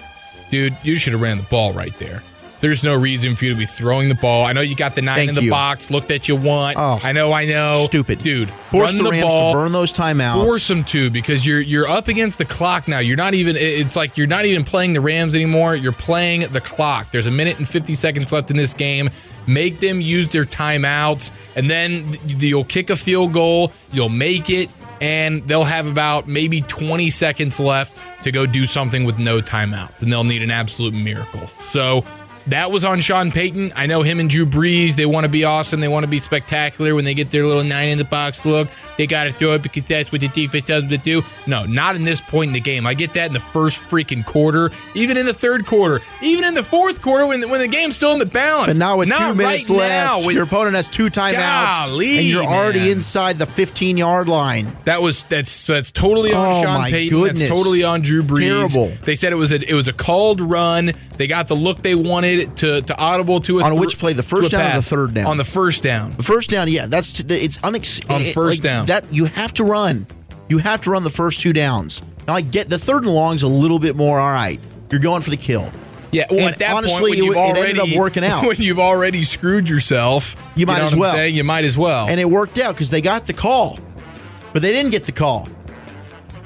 dude, 0.50 0.76
you 0.82 0.96
should 0.96 1.12
have 1.12 1.22
ran 1.22 1.38
the 1.38 1.42
ball 1.44 1.72
right 1.72 1.96
there. 1.98 2.22
There's 2.60 2.84
no 2.84 2.94
reason 2.94 3.36
for 3.36 3.46
you 3.46 3.52
to 3.52 3.58
be 3.58 3.66
throwing 3.66 4.08
the 4.08 4.14
ball. 4.14 4.44
I 4.44 4.52
know 4.52 4.60
you 4.60 4.74
got 4.74 4.94
the 4.94 5.02
nine 5.02 5.16
Thank 5.16 5.28
in 5.30 5.34
the 5.34 5.44
you. 5.44 5.50
box. 5.50 5.90
Look 5.90 6.08
that 6.08 6.28
you 6.28 6.36
want. 6.36 6.76
Oh, 6.78 7.00
I 7.02 7.12
know, 7.12 7.32
I 7.32 7.46
know. 7.46 7.84
Stupid. 7.86 8.22
dude. 8.22 8.50
Force 8.70 8.88
run 8.90 8.98
the 8.98 9.04
the, 9.04 9.10
Rams 9.10 9.24
ball. 9.24 9.52
to 9.52 9.58
burn 9.58 9.72
those 9.72 9.92
timeouts. 9.92 10.44
Force 10.44 10.68
them 10.68 10.84
to 10.84 11.10
because 11.10 11.44
you're 11.46 11.60
you're 11.60 11.88
up 11.88 12.08
against 12.08 12.38
the 12.38 12.44
clock 12.44 12.86
now. 12.86 12.98
You're 12.98 13.16
not 13.16 13.34
even. 13.34 13.56
It's 13.56 13.96
like 13.96 14.16
you're 14.18 14.26
not 14.26 14.44
even 14.44 14.64
playing 14.64 14.92
the 14.92 15.00
Rams 15.00 15.34
anymore. 15.34 15.74
You're 15.74 15.92
playing 15.92 16.52
the 16.52 16.60
clock. 16.60 17.10
There's 17.12 17.26
a 17.26 17.30
minute 17.30 17.58
and 17.58 17.68
50 17.68 17.94
seconds 17.94 18.32
left 18.32 18.50
in 18.50 18.56
this 18.56 18.74
game. 18.74 19.10
Make 19.46 19.80
them 19.80 20.00
use 20.00 20.28
their 20.28 20.44
timeouts, 20.44 21.30
and 21.56 21.70
then 21.70 22.18
you'll 22.26 22.64
kick 22.64 22.90
a 22.90 22.96
field 22.96 23.32
goal. 23.32 23.72
You'll 23.90 24.10
make 24.10 24.50
it, 24.50 24.68
and 25.00 25.46
they'll 25.48 25.64
have 25.64 25.86
about 25.86 26.28
maybe 26.28 26.60
20 26.60 27.08
seconds 27.10 27.58
left 27.58 27.96
to 28.22 28.30
go 28.30 28.44
do 28.44 28.66
something 28.66 29.04
with 29.04 29.18
no 29.18 29.40
timeouts, 29.40 30.02
and 30.02 30.12
they'll 30.12 30.24
need 30.24 30.42
an 30.42 30.50
absolute 30.50 30.92
miracle. 30.94 31.48
So 31.70 32.04
that 32.46 32.70
was 32.70 32.84
on 32.84 33.00
Sean 33.00 33.30
Payton. 33.30 33.72
I 33.76 33.86
know 33.86 34.02
him 34.02 34.18
and 34.20 34.28
Drew 34.30 34.46
Brees. 34.46 34.96
They 34.96 35.06
want 35.06 35.24
to 35.24 35.28
be 35.28 35.44
awesome. 35.44 35.80
They 35.80 35.88
want 35.88 36.04
to 36.04 36.08
be 36.08 36.18
spectacular 36.18 36.94
when 36.94 37.04
they 37.04 37.14
get 37.14 37.30
their 37.30 37.46
little 37.46 37.64
nine 37.64 37.88
in 37.90 37.98
the 37.98 38.04
box 38.04 38.44
look. 38.44 38.68
They 38.96 39.06
got 39.06 39.24
to 39.24 39.32
throw 39.32 39.54
it 39.54 39.62
because 39.62 39.84
that's 39.84 40.12
what 40.12 40.20
the 40.20 40.28
defense 40.28 40.66
tells 40.66 40.82
them 40.82 40.90
to 40.90 40.98
do. 40.98 41.22
No, 41.46 41.64
not 41.64 41.96
in 41.96 42.04
this 42.04 42.20
point 42.20 42.48
in 42.48 42.52
the 42.52 42.60
game. 42.60 42.86
I 42.86 42.94
get 42.94 43.14
that 43.14 43.26
in 43.28 43.32
the 43.32 43.40
first 43.40 43.78
freaking 43.80 44.24
quarter, 44.26 44.70
even 44.94 45.16
in 45.16 45.26
the 45.26 45.32
third 45.34 45.64
quarter, 45.66 46.00
even 46.22 46.44
in 46.44 46.54
the 46.54 46.62
fourth 46.62 47.00
quarter 47.00 47.26
when, 47.26 47.48
when 47.48 47.60
the 47.60 47.68
game's 47.68 47.96
still 47.96 48.12
in 48.12 48.18
the 48.18 48.26
balance. 48.26 48.68
But 48.72 48.76
now 48.78 48.98
with 48.98 49.08
Not 49.08 49.28
two 49.28 49.34
minutes 49.36 49.70
right 49.70 49.78
left, 49.78 49.90
now 50.20 50.26
when- 50.26 50.34
your 50.34 50.44
opponent 50.44 50.76
has 50.76 50.88
two 50.88 51.08
timeouts, 51.08 51.88
Golly, 51.88 52.18
and 52.18 52.26
you're 52.26 52.44
already 52.44 52.80
man. 52.80 52.88
inside 52.90 53.38
the 53.38 53.46
15 53.46 53.96
yard 53.96 54.28
line. 54.28 54.76
That 54.84 55.00
was 55.02 55.24
that's 55.28 55.66
that's 55.66 55.90
totally 55.90 56.32
on 56.34 56.52
Oh, 56.52 56.62
Sean 56.62 56.84
Payton. 56.90 57.18
goodness. 57.18 57.48
That's 57.48 57.50
totally 57.58 57.84
on 57.84 58.02
Drew 58.02 58.22
Brees. 58.22 58.40
Terrible. 58.72 58.92
They 59.02 59.14
said 59.14 59.32
it 59.32 59.36
was 59.36 59.50
a 59.52 59.66
it 59.68 59.74
was 59.74 59.88
a 59.88 59.92
called 59.92 60.40
run. 60.40 60.92
They 61.16 61.26
got 61.26 61.48
the 61.48 61.56
look 61.56 61.82
they 61.82 61.94
wanted 61.94 62.29
to 62.56 62.82
to 62.82 62.96
audible 62.98 63.40
to 63.42 63.60
a 63.60 63.64
On 63.64 63.76
which 63.78 63.98
play, 63.98 64.12
the 64.12 64.22
first 64.22 64.50
down 64.50 64.72
or 64.72 64.76
the 64.76 64.82
third 64.82 65.14
down? 65.14 65.26
On 65.26 65.36
the 65.36 65.44
first 65.44 65.82
down. 65.82 66.14
The 66.16 66.22
first 66.22 66.50
down, 66.50 66.68
yeah, 66.68 66.86
that's 66.86 67.20
it's 67.20 67.58
On 67.62 67.74
it- 67.74 67.86
first 68.34 68.50
like, 68.56 68.60
down. 68.60 68.86
That 68.86 69.04
you 69.12 69.26
have 69.26 69.52
to 69.54 69.64
run. 69.64 70.06
You 70.48 70.58
have 70.58 70.80
to 70.82 70.90
run 70.90 71.04
the 71.04 71.10
first 71.10 71.40
two 71.40 71.52
downs. 71.52 72.02
Now 72.26 72.34
I 72.34 72.40
get 72.40 72.68
the 72.68 72.78
third 72.78 73.04
and 73.04 73.12
long's 73.14 73.42
a 73.42 73.48
little 73.48 73.78
bit 73.78 73.96
more. 73.96 74.18
All 74.20 74.30
right, 74.30 74.58
you're 74.90 75.00
going 75.00 75.22
for 75.22 75.30
the 75.30 75.36
kill. 75.36 75.70
Yeah, 76.12 76.26
well, 76.28 76.40
And 76.40 76.48
at 76.48 76.58
that 76.58 76.74
honestly, 76.74 77.20
point, 77.20 77.36
it 77.36 77.38
it 77.38 77.56
ended 77.68 77.78
up 77.78 77.88
working 77.96 78.24
out. 78.32 78.44
when 78.44 78.56
you've 78.56 78.80
already 78.80 79.22
screwed 79.22 79.68
yourself, 79.68 80.34
You 80.56 80.66
might 80.66 80.78
know 80.78 80.84
as 80.86 80.96
well. 80.96 81.12
saying? 81.14 81.36
You 81.36 81.44
might 81.44 81.64
as 81.64 81.78
well. 81.78 82.08
and 82.08 82.18
it 82.18 82.28
worked 82.28 82.58
out 82.58 82.74
because 82.74 82.90
they 82.90 83.00
got 83.00 83.26
the 83.26 83.32
call, 83.32 83.78
but 84.52 84.60
they 84.62 84.72
didn't 84.72 84.90
get 84.90 85.04
the 85.04 85.12
call. 85.12 85.48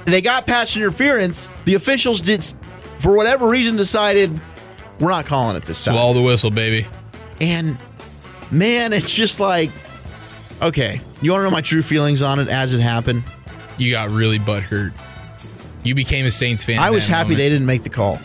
They 0.05 0.21
got 0.21 0.47
pass 0.47 0.77
interference. 0.77 1.49
The 1.65 1.77
officials 1.77 2.21
did, 2.21 2.45
for 2.99 3.17
whatever 3.17 3.49
reason, 3.49 3.77
decided 3.77 4.39
we're 5.01 5.11
not 5.11 5.27
calling 5.27 5.57
it 5.57 5.65
this 5.65 5.83
time. 5.83 5.95
Swallow 5.95 6.15
the 6.15 6.23
whistle, 6.23 6.51
baby. 6.51 6.87
And 7.41 7.79
man, 8.51 8.93
it's 8.93 9.15
just 9.15 9.41
like 9.41 9.71
Okay, 10.63 11.01
you 11.21 11.31
want 11.33 11.41
to 11.41 11.45
know 11.45 11.51
my 11.51 11.61
true 11.61 11.83
feelings 11.83 12.23
on 12.23 12.39
it 12.39 12.49
as 12.49 12.73
it 12.75 12.81
happened? 12.81 13.25
You 13.77 13.91
got 13.91 14.11
really 14.11 14.39
butthurt. 14.39 14.93
You 15.83 15.95
became 15.95 16.25
a 16.27 16.31
Saints 16.31 16.65
fan. 16.65 16.79
I 16.79 16.91
was 16.91 17.07
happy 17.07 17.25
moment. 17.25 17.39
they 17.39 17.49
didn't 17.51 17.67
make 17.67 17.83
the 17.83 17.91
call. 17.91 18.17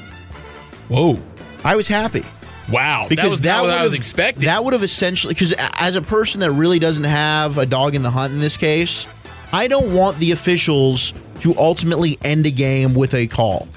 Whoa! 0.88 1.20
I 1.64 1.76
was 1.76 1.88
happy 1.88 2.24
Wow, 2.72 3.08
because 3.10 3.24
that 3.24 3.30
was 3.30 3.42
that 3.42 3.58
not 3.58 3.64
what 3.64 3.74
I 3.74 3.84
was 3.84 3.94
expecting. 3.94 4.46
That 4.46 4.64
would 4.64 4.74
have 4.74 4.84
essentially 4.84 5.34
because 5.34 5.54
as 5.58 5.96
a 5.96 6.02
person 6.02 6.42
that 6.42 6.52
really 6.52 6.80
doesn't 6.80 7.04
have 7.04 7.58
a 7.58 7.66
dog 7.66 7.96
in 7.96 8.04
the 8.04 8.12
hunt 8.12 8.34
in 8.34 8.40
this 8.40 8.58
case, 8.58 9.08
I 9.52 9.68
don't 9.68 9.94
want 9.94 10.18
the 10.20 10.32
officials 10.32 11.14
to 11.42 11.58
ultimately 11.58 12.18
end 12.22 12.46
a 12.46 12.52
game 12.52 12.94
with 12.94 13.14
a 13.14 13.28
call, 13.28 13.68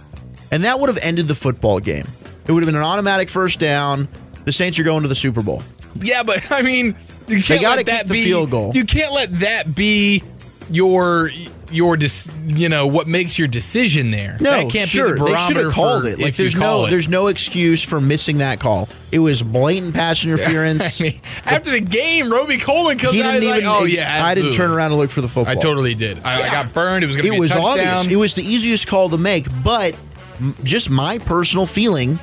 and 0.50 0.64
that 0.64 0.78
would 0.78 0.88
have 0.88 0.98
ended 1.02 1.26
the 1.28 1.34
football 1.34 1.80
game. 1.80 2.04
It 2.46 2.52
would 2.52 2.62
have 2.62 2.68
been 2.68 2.76
an 2.76 2.82
automatic 2.82 3.28
first 3.28 3.58
down. 3.60 4.08
The 4.44 4.52
Saints 4.52 4.78
are 4.78 4.82
going 4.84 5.02
to 5.02 5.08
the 5.08 5.14
Super 5.14 5.42
Bowl. 5.42 5.62
yeah, 6.00 6.22
but 6.22 6.50
I 6.50 6.62
mean, 6.62 6.96
you 7.28 7.42
can't 7.42 7.60
gotta 7.62 7.76
let 7.78 7.86
that 7.86 8.08
the 8.08 8.14
be 8.14 8.24
field 8.24 8.50
goal. 8.50 8.72
You 8.74 8.84
can't 8.84 9.12
let 9.12 9.40
that 9.40 9.74
be 9.74 10.22
your 10.70 11.30
your 11.70 11.96
dis, 11.96 12.28
you 12.46 12.68
know 12.68 12.86
what 12.86 13.06
makes 13.06 13.38
your 13.38 13.48
decision 13.48 14.10
there. 14.10 14.36
No, 14.40 14.50
that 14.50 14.70
can't 14.70 14.88
sure. 14.88 15.14
be 15.14 15.20
the 15.20 15.24
they 15.26 15.36
should 15.38 15.56
have 15.56 15.72
called 15.72 16.04
it. 16.04 16.18
Like 16.18 16.36
there's 16.36 16.54
no 16.54 16.84
it. 16.86 16.90
there's 16.90 17.08
no 17.08 17.28
excuse 17.28 17.82
for 17.82 18.00
missing 18.00 18.38
that 18.38 18.60
call. 18.60 18.88
It 19.10 19.20
was 19.20 19.42
blatant 19.42 19.94
pass 19.94 20.24
interference. 20.24 21.00
I 21.00 21.04
mean, 21.04 21.20
after 21.46 21.70
the 21.70 21.80
game, 21.80 22.30
Robey-Coleman 22.30 22.98
comes 22.98 23.14
he 23.14 23.22
out. 23.22 23.32
didn't 23.32 23.48
even. 23.48 23.64
like, 23.64 23.82
oh 23.82 23.84
yeah, 23.84 24.02
absolutely. 24.02 24.22
I 24.30 24.34
didn't 24.34 24.52
turn 24.52 24.70
around 24.70 24.92
and 24.92 25.00
look 25.00 25.10
for 25.10 25.20
the 25.22 25.28
football. 25.28 25.52
I 25.52 25.60
totally 25.60 25.94
did. 25.94 26.18
I, 26.24 26.42
I 26.42 26.50
got 26.50 26.74
burned. 26.74 27.04
It 27.04 27.06
was 27.06 27.16
going 27.16 27.24
to 27.26 27.32
It 27.32 27.34
be 27.36 27.40
was 27.40 27.52
a 27.52 27.54
touchdown. 27.54 27.88
obvious. 27.98 28.12
It 28.12 28.16
was 28.16 28.34
the 28.34 28.42
easiest 28.44 28.86
call 28.86 29.08
to 29.10 29.18
make, 29.18 29.46
but 29.64 29.96
m- 30.40 30.54
just 30.64 30.90
my 30.90 31.18
personal 31.20 31.64
feeling, 31.66 32.18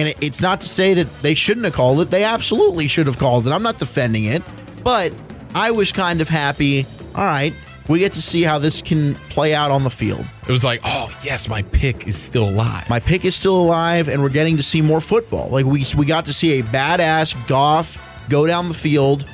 and 0.00 0.08
it, 0.08 0.16
it's 0.22 0.40
not 0.40 0.62
to 0.62 0.68
say 0.68 0.94
that 0.94 1.22
they 1.22 1.34
shouldn't 1.34 1.64
have 1.64 1.74
called 1.74 2.00
it. 2.00 2.10
They 2.10 2.24
absolutely 2.24 2.88
should 2.88 3.06
have 3.06 3.18
called 3.18 3.46
it. 3.46 3.50
I'm 3.50 3.62
not 3.62 3.78
defending 3.78 4.24
it, 4.24 4.42
but 4.82 5.12
I 5.54 5.70
was 5.70 5.92
kind 5.92 6.22
of 6.22 6.28
happy. 6.28 6.86
All 7.14 7.24
right, 7.24 7.52
we 7.86 7.98
get 7.98 8.14
to 8.14 8.22
see 8.22 8.42
how 8.42 8.58
this 8.58 8.80
can 8.80 9.14
play 9.14 9.54
out 9.54 9.70
on 9.70 9.84
the 9.84 9.90
field. 9.90 10.24
It 10.48 10.52
was 10.52 10.64
like, 10.64 10.80
oh 10.84 11.14
yes, 11.22 11.48
my 11.48 11.62
pick 11.62 12.08
is 12.08 12.16
still 12.16 12.48
alive. 12.48 12.88
My 12.88 12.98
pick 12.98 13.26
is 13.26 13.36
still 13.36 13.60
alive, 13.60 14.08
and 14.08 14.22
we're 14.22 14.30
getting 14.30 14.56
to 14.56 14.62
see 14.62 14.80
more 14.80 15.02
football. 15.02 15.50
Like 15.50 15.66
we 15.66 15.84
we 15.96 16.06
got 16.06 16.24
to 16.26 16.32
see 16.32 16.58
a 16.60 16.62
badass 16.62 17.36
Goff 17.46 18.26
go 18.30 18.46
down 18.46 18.68
the 18.68 18.74
field, 18.74 19.28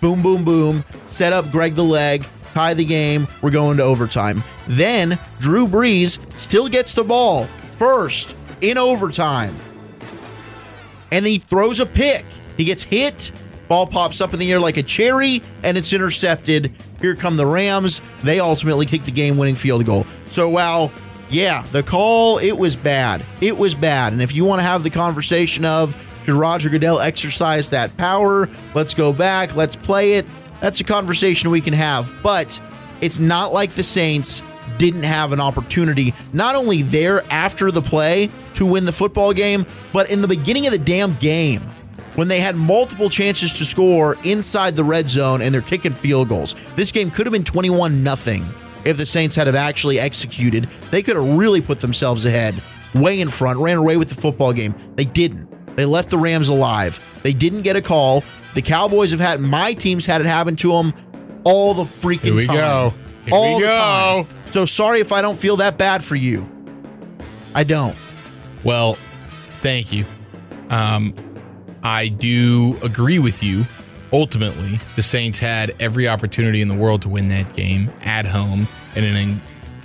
boom, 0.00 0.22
boom, 0.22 0.44
boom, 0.44 0.82
set 1.08 1.34
up 1.34 1.50
Greg 1.50 1.74
the 1.74 1.84
leg, 1.84 2.26
tie 2.54 2.72
the 2.72 2.86
game. 2.86 3.28
We're 3.42 3.50
going 3.50 3.76
to 3.76 3.82
overtime. 3.82 4.42
Then 4.66 5.18
Drew 5.40 5.66
Brees 5.66 6.18
still 6.32 6.68
gets 6.68 6.94
the 6.94 7.04
ball 7.04 7.44
first 7.76 8.34
in 8.60 8.78
overtime, 8.78 9.54
and 11.10 11.24
then 11.24 11.32
he 11.32 11.38
throws 11.38 11.80
a 11.80 11.86
pick. 11.86 12.24
He 12.56 12.64
gets 12.64 12.82
hit. 12.82 13.32
Ball 13.68 13.86
pops 13.86 14.20
up 14.20 14.32
in 14.32 14.38
the 14.38 14.52
air 14.52 14.60
like 14.60 14.76
a 14.76 14.82
cherry, 14.82 15.42
and 15.62 15.76
it's 15.76 15.92
intercepted. 15.92 16.72
Here 17.00 17.16
come 17.16 17.36
the 17.36 17.46
Rams. 17.46 18.00
They 18.22 18.38
ultimately 18.40 18.86
kick 18.86 19.02
the 19.02 19.10
game-winning 19.10 19.56
field 19.56 19.84
goal. 19.84 20.06
So 20.30 20.48
while 20.48 20.92
yeah, 21.28 21.66
the 21.72 21.82
call 21.82 22.38
it 22.38 22.52
was 22.52 22.76
bad. 22.76 23.24
It 23.40 23.56
was 23.56 23.74
bad. 23.74 24.12
And 24.12 24.22
if 24.22 24.34
you 24.34 24.44
want 24.44 24.60
to 24.60 24.64
have 24.64 24.82
the 24.82 24.90
conversation 24.90 25.64
of 25.64 26.02
should 26.24 26.34
Roger 26.34 26.68
Goodell 26.68 27.00
exercise 27.00 27.70
that 27.70 27.96
power, 27.96 28.48
let's 28.74 28.94
go 28.94 29.12
back, 29.12 29.54
let's 29.56 29.76
play 29.76 30.14
it. 30.14 30.26
That's 30.60 30.80
a 30.80 30.84
conversation 30.84 31.50
we 31.50 31.60
can 31.60 31.74
have. 31.74 32.12
But 32.22 32.60
it's 33.00 33.18
not 33.18 33.52
like 33.52 33.72
the 33.72 33.82
Saints 33.82 34.42
didn't 34.78 35.02
have 35.04 35.32
an 35.32 35.40
opportunity, 35.40 36.14
not 36.32 36.54
only 36.54 36.82
there 36.82 37.22
after 37.32 37.70
the 37.70 37.82
play 37.82 38.30
to 38.54 38.66
win 38.66 38.84
the 38.84 38.92
football 38.92 39.32
game, 39.32 39.66
but 39.92 40.10
in 40.10 40.20
the 40.20 40.28
beginning 40.28 40.66
of 40.66 40.72
the 40.72 40.78
damn 40.78 41.14
game 41.16 41.62
when 42.14 42.28
they 42.28 42.40
had 42.40 42.56
multiple 42.56 43.10
chances 43.10 43.52
to 43.58 43.64
score 43.64 44.16
inside 44.24 44.74
the 44.74 44.84
red 44.84 45.08
zone 45.08 45.42
and 45.42 45.54
they're 45.54 45.62
kicking 45.62 45.92
field 45.92 46.28
goals. 46.28 46.54
This 46.74 46.90
game 46.90 47.10
could 47.10 47.26
have 47.26 47.32
been 47.32 47.44
21 47.44 48.02
nothing 48.02 48.44
if 48.84 48.96
the 48.96 49.06
Saints 49.06 49.34
had 49.36 49.46
have 49.46 49.56
actually 49.56 49.98
executed. 50.00 50.64
They 50.90 51.02
could 51.02 51.16
have 51.16 51.36
really 51.36 51.60
put 51.60 51.80
themselves 51.80 52.24
ahead, 52.24 52.54
way 52.94 53.20
in 53.20 53.28
front, 53.28 53.58
ran 53.58 53.76
away 53.76 53.96
with 53.96 54.08
the 54.08 54.14
football 54.14 54.52
game. 54.52 54.74
They 54.94 55.04
didn't. 55.04 55.76
They 55.76 55.84
left 55.84 56.08
the 56.08 56.18
Rams 56.18 56.48
alive. 56.48 57.00
They 57.22 57.34
didn't 57.34 57.62
get 57.62 57.76
a 57.76 57.82
call. 57.82 58.24
The 58.54 58.62
Cowboys 58.62 59.10
have 59.10 59.20
had 59.20 59.40
my 59.40 59.74
team's 59.74 60.06
had 60.06 60.22
it 60.22 60.26
happen 60.26 60.56
to 60.56 60.72
them 60.72 60.94
all 61.44 61.74
the 61.74 61.82
freaking 61.82 62.20
Here 62.20 62.34
we 62.34 62.46
time. 62.46 62.56
go. 62.56 62.94
Here 63.26 63.34
all 63.34 63.56
we 63.56 63.62
go. 63.62 64.26
time. 64.26 64.35
So 64.50 64.64
sorry 64.64 65.00
if 65.00 65.12
I 65.12 65.22
don't 65.22 65.38
feel 65.38 65.56
that 65.56 65.78
bad 65.78 66.02
for 66.02 66.16
you. 66.16 66.48
I 67.54 67.64
don't. 67.64 67.96
Well, 68.64 68.94
thank 69.60 69.92
you. 69.92 70.04
Um, 70.70 71.14
I 71.82 72.08
do 72.08 72.78
agree 72.82 73.18
with 73.18 73.42
you. 73.42 73.64
Ultimately, 74.12 74.80
the 74.94 75.02
Saints 75.02 75.38
had 75.38 75.74
every 75.80 76.08
opportunity 76.08 76.60
in 76.60 76.68
the 76.68 76.74
world 76.74 77.02
to 77.02 77.08
win 77.08 77.28
that 77.28 77.54
game 77.54 77.90
at 78.02 78.26
home 78.26 78.66
in 78.94 79.04
an 79.04 79.40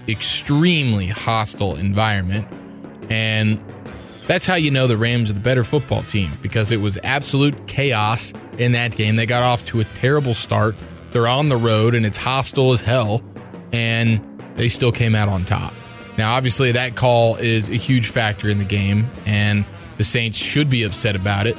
extremely 0.08 1.08
hostile 1.08 1.76
environment. 1.76 2.47
And 3.10 3.63
that's 4.28 4.45
how 4.45 4.56
you 4.56 4.71
know 4.71 4.88
the 4.88 4.97
Rams 4.97 5.30
are 5.30 5.34
the 5.34 5.41
better 5.41 5.63
football 5.63 6.04
team 6.04 6.32
because 6.41 6.71
it 6.71 6.78
was 6.78 6.97
absolute 7.04 7.67
chaos 7.67 8.34
in 8.58 8.71
that 8.74 8.95
game. 8.95 9.15
They 9.15 9.26
got 9.26 9.43
off 9.43 9.65
to 9.67 9.80
a 9.82 9.84
terrible 9.84 10.34
start. 10.34 10.76
They're 11.12 11.28
on 11.28 11.50
the 11.50 11.58
road 11.58 11.95
and 11.95 12.06
it's 12.06 12.17
hostile 12.17 12.71
as 12.71 12.82
hell, 12.82 13.21
and 13.74 14.31
they 14.62 14.69
still 14.69 14.91
came 14.91 15.15
out 15.15 15.28
on 15.28 15.43
top. 15.43 15.74
Now, 16.19 16.36
obviously, 16.36 16.74
that 16.74 16.95
call 16.95 17.36
is 17.38 17.67
a 17.67 17.74
huge 17.74 18.10
factor 18.10 18.47
in 18.47 18.60
the 18.60 18.63
game, 18.63 19.10
and 19.26 19.65
the 19.97 20.04
Saints 20.04 20.38
should 20.38 20.69
be 20.69 20.84
upset 20.84 21.15
about 21.15 21.47
it, 21.47 21.58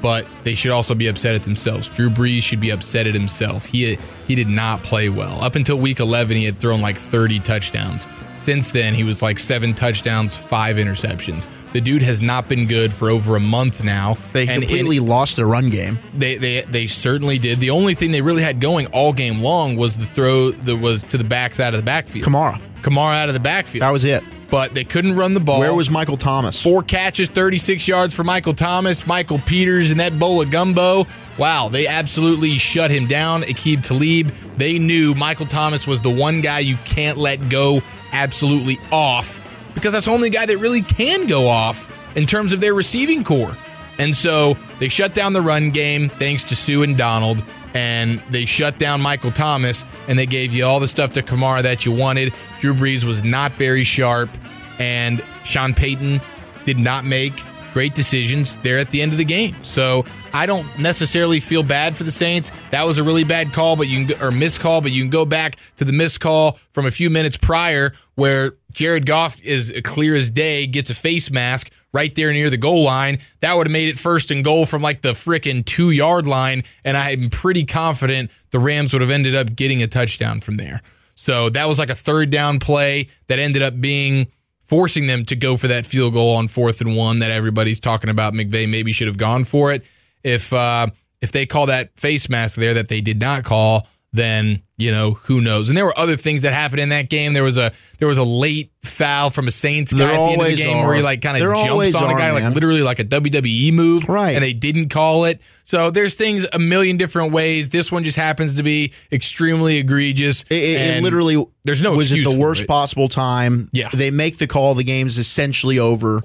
but 0.00 0.24
they 0.44 0.54
should 0.54 0.70
also 0.70 0.94
be 0.94 1.08
upset 1.08 1.34
at 1.34 1.42
themselves. 1.42 1.88
Drew 1.88 2.10
Brees 2.10 2.44
should 2.44 2.60
be 2.60 2.70
upset 2.70 3.08
at 3.08 3.14
himself. 3.14 3.64
He 3.64 3.98
he 4.28 4.36
did 4.36 4.46
not 4.46 4.84
play 4.84 5.08
well. 5.08 5.42
Up 5.42 5.56
until 5.56 5.78
week 5.78 5.98
11, 5.98 6.36
he 6.36 6.44
had 6.44 6.54
thrown 6.54 6.80
like 6.80 6.96
30 6.96 7.40
touchdowns. 7.40 8.06
Since 8.44 8.72
then, 8.72 8.94
he 8.94 9.04
was 9.04 9.22
like 9.22 9.38
seven 9.38 9.72
touchdowns, 9.74 10.36
five 10.36 10.76
interceptions. 10.76 11.46
The 11.72 11.80
dude 11.80 12.02
has 12.02 12.22
not 12.22 12.46
been 12.48 12.66
good 12.66 12.92
for 12.92 13.08
over 13.10 13.36
a 13.36 13.40
month 13.40 13.82
now. 13.82 14.16
They 14.32 14.42
and 14.42 14.62
in- 14.62 14.68
completely 14.68 15.00
lost 15.00 15.36
their 15.36 15.46
run 15.46 15.70
game. 15.70 15.98
they, 16.14 16.36
they 16.36 16.60
they 16.62 16.86
certainly 16.86 17.38
did. 17.38 17.58
The 17.58 17.70
only 17.70 17.94
thing 17.94 18.10
they 18.12 18.20
really 18.20 18.42
had 18.42 18.60
going 18.60 18.86
all 18.88 19.12
game 19.12 19.40
long 19.42 19.76
was 19.76 19.96
the 19.96 20.06
throw 20.06 20.50
that 20.50 20.76
was 20.76 21.02
to 21.04 21.18
the 21.18 21.24
backside 21.24 21.74
of 21.74 21.80
the 21.80 21.84
backfield. 21.84 22.26
Kamara. 22.26 22.60
Kamara 22.82 23.16
out 23.16 23.28
of 23.28 23.32
the 23.32 23.40
backfield. 23.40 23.80
That 23.82 23.92
was 23.92 24.04
it. 24.04 24.22
but 24.50 24.74
they 24.74 24.84
couldn't 24.84 25.16
run 25.16 25.32
the 25.34 25.40
ball. 25.40 25.58
Where 25.58 25.74
was 25.74 25.90
Michael 25.90 26.18
Thomas? 26.18 26.62
four 26.62 26.82
catches, 26.82 27.30
36 27.30 27.88
yards 27.88 28.14
for 28.14 28.22
Michael 28.24 28.54
Thomas, 28.54 29.06
Michael 29.06 29.38
Peters, 29.38 29.90
and 29.90 29.98
that 30.00 30.16
bowl 30.18 30.42
of 30.42 30.50
gumbo? 30.50 31.06
Wow, 31.38 31.70
they 31.70 31.86
absolutely 31.88 32.58
shut 32.58 32.90
him 32.92 33.08
down. 33.08 33.42
Aqib 33.42 33.82
Talib, 33.82 34.28
they 34.56 34.78
knew 34.78 35.14
Michael 35.14 35.46
Thomas 35.46 35.86
was 35.88 36.02
the 36.02 36.10
one 36.10 36.40
guy 36.42 36.58
you 36.60 36.76
can't 36.84 37.16
let 37.18 37.48
go 37.48 37.80
absolutely 38.14 38.78
off 38.90 39.40
because 39.74 39.92
that's 39.92 40.06
the 40.06 40.12
only 40.12 40.30
guy 40.30 40.46
that 40.46 40.58
really 40.58 40.82
can 40.82 41.26
go 41.26 41.48
off 41.48 41.90
in 42.16 42.26
terms 42.26 42.52
of 42.52 42.60
their 42.60 42.72
receiving 42.72 43.24
corps. 43.24 43.56
And 43.98 44.16
so 44.16 44.56
they 44.78 44.88
shut 44.88 45.14
down 45.14 45.32
the 45.32 45.42
run 45.42 45.70
game 45.70 46.08
thanks 46.08 46.44
to 46.44 46.56
Suh 46.56 46.82
and 46.82 46.96
Donald, 46.96 47.42
and 47.74 48.20
they 48.30 48.44
shut 48.44 48.78
down 48.78 49.00
Michael 49.00 49.30
Thomas, 49.30 49.84
and 50.08 50.18
they 50.18 50.26
gave 50.26 50.52
you 50.52 50.64
all 50.64 50.80
the 50.80 50.88
stuff 50.88 51.12
to 51.12 51.22
Kamara 51.22 51.62
that 51.62 51.84
you 51.84 51.92
wanted. 51.92 52.32
Drew 52.60 52.74
Brees 52.74 53.04
was 53.04 53.22
not 53.22 53.52
very 53.52 53.84
sharp, 53.84 54.30
and 54.78 55.22
Sean 55.44 55.74
Payton 55.74 56.20
did 56.64 56.78
not 56.78 57.04
make 57.04 57.34
great 57.74 57.94
decisions 57.94 58.56
there 58.62 58.78
at 58.78 58.90
the 58.92 59.02
end 59.02 59.10
of 59.10 59.18
the 59.18 59.24
game. 59.24 59.54
So 59.64 60.04
I 60.32 60.46
don't 60.46 60.78
necessarily 60.78 61.40
feel 61.40 61.64
bad 61.64 61.96
for 61.96 62.04
the 62.04 62.12
Saints. 62.12 62.52
That 62.70 62.86
was 62.86 62.98
a 62.98 63.02
really 63.02 63.24
bad 63.24 63.52
call, 63.52 63.74
but 63.74 63.88
you 63.88 64.06
can 64.06 64.22
or 64.22 64.30
missed 64.30 64.60
call, 64.60 64.80
but 64.80 64.92
you 64.92 65.02
can 65.02 65.10
go 65.10 65.26
back 65.26 65.56
to 65.76 65.84
the 65.84 65.92
missed 65.92 66.20
call 66.20 66.58
from 66.70 66.86
a 66.86 66.92
few 66.92 67.10
minutes 67.10 67.36
prior 67.36 67.92
where 68.14 68.54
Jared 68.72 69.06
Goff 69.06 69.38
is 69.42 69.72
clear 69.82 70.14
as 70.14 70.30
day, 70.30 70.68
gets 70.68 70.88
a 70.88 70.94
face 70.94 71.32
mask 71.32 71.68
right 71.92 72.14
there 72.14 72.32
near 72.32 72.48
the 72.48 72.56
goal 72.56 72.84
line. 72.84 73.18
That 73.40 73.56
would 73.56 73.66
have 73.66 73.72
made 73.72 73.88
it 73.88 73.98
first 73.98 74.30
and 74.30 74.44
goal 74.44 74.66
from 74.66 74.80
like 74.80 75.02
the 75.02 75.10
frickin' 75.10 75.66
two 75.66 75.90
yard 75.90 76.28
line, 76.28 76.62
and 76.84 76.96
I'm 76.96 77.28
pretty 77.28 77.64
confident 77.64 78.30
the 78.50 78.60
Rams 78.60 78.92
would 78.92 79.02
have 79.02 79.10
ended 79.10 79.34
up 79.34 79.56
getting 79.56 79.82
a 79.82 79.88
touchdown 79.88 80.40
from 80.40 80.58
there. 80.58 80.80
So 81.16 81.50
that 81.50 81.68
was 81.68 81.80
like 81.80 81.90
a 81.90 81.94
third 81.96 82.30
down 82.30 82.60
play 82.60 83.08
that 83.26 83.40
ended 83.40 83.62
up 83.62 83.80
being 83.80 84.28
forcing 84.74 85.06
them 85.06 85.24
to 85.24 85.36
go 85.36 85.56
for 85.56 85.68
that 85.68 85.86
field 85.86 86.14
goal 86.14 86.34
on 86.34 86.48
fourth 86.48 86.80
and 86.80 86.96
one 86.96 87.20
that 87.20 87.30
everybody's 87.30 87.78
talking 87.78 88.10
about. 88.10 88.32
McVay 88.32 88.68
maybe 88.68 88.90
should 88.90 89.06
have 89.06 89.16
gone 89.16 89.44
for 89.44 89.72
it. 89.72 89.84
If 90.24 90.52
uh, 90.52 90.88
if 91.20 91.30
they 91.30 91.46
call 91.46 91.66
that 91.66 91.96
face 91.96 92.28
mask 92.28 92.56
there 92.56 92.74
that 92.74 92.88
they 92.88 93.00
did 93.00 93.20
not 93.20 93.44
call, 93.44 93.86
then 94.14 94.62
you 94.78 94.90
know 94.92 95.14
who 95.14 95.40
knows. 95.40 95.68
And 95.68 95.76
there 95.76 95.84
were 95.84 95.98
other 95.98 96.16
things 96.16 96.42
that 96.42 96.52
happened 96.52 96.80
in 96.80 96.88
that 96.90 97.10
game. 97.10 97.32
There 97.32 97.42
was 97.42 97.58
a 97.58 97.72
there 97.98 98.06
was 98.08 98.16
a 98.18 98.22
late 98.24 98.70
foul 98.82 99.28
from 99.30 99.48
a 99.48 99.50
Saints 99.50 99.92
guy 99.92 99.98
There 99.98 100.10
at 100.10 100.16
the 100.16 100.22
end 100.32 100.40
of 100.40 100.46
the 100.48 100.56
game 100.56 100.76
are. 100.78 100.86
where 100.86 100.96
he 100.96 101.02
like 101.02 101.20
kind 101.20 101.36
of 101.36 101.40
jumps 101.42 101.94
on 101.96 102.10
a 102.10 102.14
guy 102.14 102.30
like 102.30 102.54
literally 102.54 102.82
like 102.82 103.00
a 103.00 103.04
WWE 103.04 103.72
move, 103.72 104.08
Right. 104.08 104.30
And 104.36 104.42
they 104.44 104.52
didn't 104.52 104.88
call 104.90 105.24
it. 105.24 105.40
So 105.64 105.90
there's 105.90 106.14
things 106.14 106.46
a 106.52 106.58
million 106.58 106.96
different 106.96 107.32
ways. 107.32 107.68
This 107.70 107.90
one 107.90 108.04
just 108.04 108.16
happens 108.16 108.54
to 108.56 108.62
be 108.62 108.92
extremely 109.10 109.78
egregious. 109.78 110.44
It, 110.48 110.54
it- 110.54 110.96
it 110.98 111.02
literally 111.02 111.44
there's 111.64 111.82
no 111.82 111.92
was 111.92 112.12
at 112.12 112.18
excuse 112.18 112.34
the 112.34 112.40
worst 112.40 112.62
it. 112.62 112.68
possible 112.68 113.08
time. 113.08 113.68
Yeah. 113.72 113.90
they 113.92 114.10
make 114.12 114.38
the 114.38 114.46
call. 114.46 114.74
The 114.74 114.84
game's 114.84 115.18
essentially 115.18 115.78
over, 115.78 116.22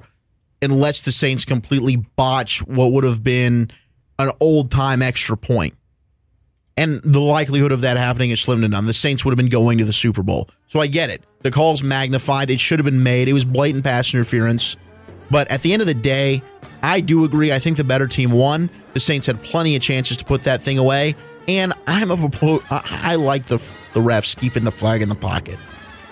unless 0.62 1.02
the 1.02 1.12
Saints 1.12 1.44
completely 1.46 1.96
botch 1.96 2.60
what 2.68 2.92
would 2.92 3.04
have 3.04 3.24
been 3.24 3.72
an 4.20 4.30
old 4.40 4.70
time 4.70 5.02
extra 5.02 5.38
point. 5.38 5.74
And 6.80 7.02
the 7.02 7.20
likelihood 7.20 7.74
of 7.74 7.82
that 7.82 7.98
happening 7.98 8.30
is 8.30 8.40
slim 8.40 8.62
to 8.62 8.70
none. 8.70 8.86
The 8.86 8.94
Saints 8.94 9.26
would 9.26 9.32
have 9.32 9.38
been 9.38 9.50
going 9.50 9.80
to 9.80 9.84
the 9.84 9.92
Super 9.92 10.24
Bowl. 10.24 10.50
So 10.68 10.80
I 10.80 10.88
get 10.88 11.10
it. 11.10 11.22
The 11.42 11.52
call's 11.52 11.84
magnified. 11.84 12.50
It 12.50 12.62
should 12.62 12.80
have 12.80 12.86
been 12.86 13.04
made. 13.04 13.28
It 13.28 13.34
was 13.34 13.44
blatant 13.44 13.84
pass 13.84 14.14
interference. 14.14 14.78
But 15.30 15.52
at 15.52 15.62
the 15.62 15.74
end 15.74 15.82
of 15.82 15.90
the 15.90 15.94
day, 15.94 16.42
I 16.82 17.02
do 17.02 17.26
agree. 17.26 17.52
I 17.52 17.60
think 17.60 17.76
the 17.76 17.84
better 17.84 18.08
team 18.08 18.32
won. 18.32 18.70
The 18.94 19.02
Saints 19.02 19.28
had 19.28 19.44
plenty 19.44 19.76
of 19.76 19.82
chances 19.82 20.16
to 20.18 20.24
put 20.24 20.44
that 20.44 20.62
thing 20.62 20.78
away. 20.78 21.16
And 21.50 21.74
I'm 21.86 22.12
a 22.12 22.60
I 22.72 23.16
like 23.16 23.48
the 23.48 23.58
the 23.94 24.00
refs 24.00 24.38
keeping 24.38 24.64
the 24.64 24.72
flag 24.72 25.02
in 25.02 25.10
the 25.10 25.16
pocket. 25.16 25.58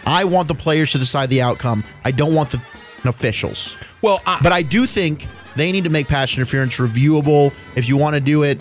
I 0.05 0.25
want 0.25 0.49
the 0.49 0.55
players 0.55 0.91
to 0.91 0.97
decide 0.97 1.29
the 1.29 1.41
outcome. 1.41 1.85
I 2.03 2.11
don't 2.11 2.35
want 2.35 2.49
the 2.49 2.61
officials. 3.05 3.73
Well, 4.01 4.21
I, 4.25 4.39
But 4.43 4.51
I 4.51 4.63
do 4.63 4.85
think 4.85 5.27
they 5.55 5.71
need 5.71 5.85
to 5.85 5.89
make 5.89 6.09
pass 6.09 6.35
interference 6.35 6.75
reviewable. 6.75 7.53
If 7.77 7.87
you 7.87 7.95
want 7.95 8.15
to 8.15 8.19
do 8.19 8.43
it 8.43 8.59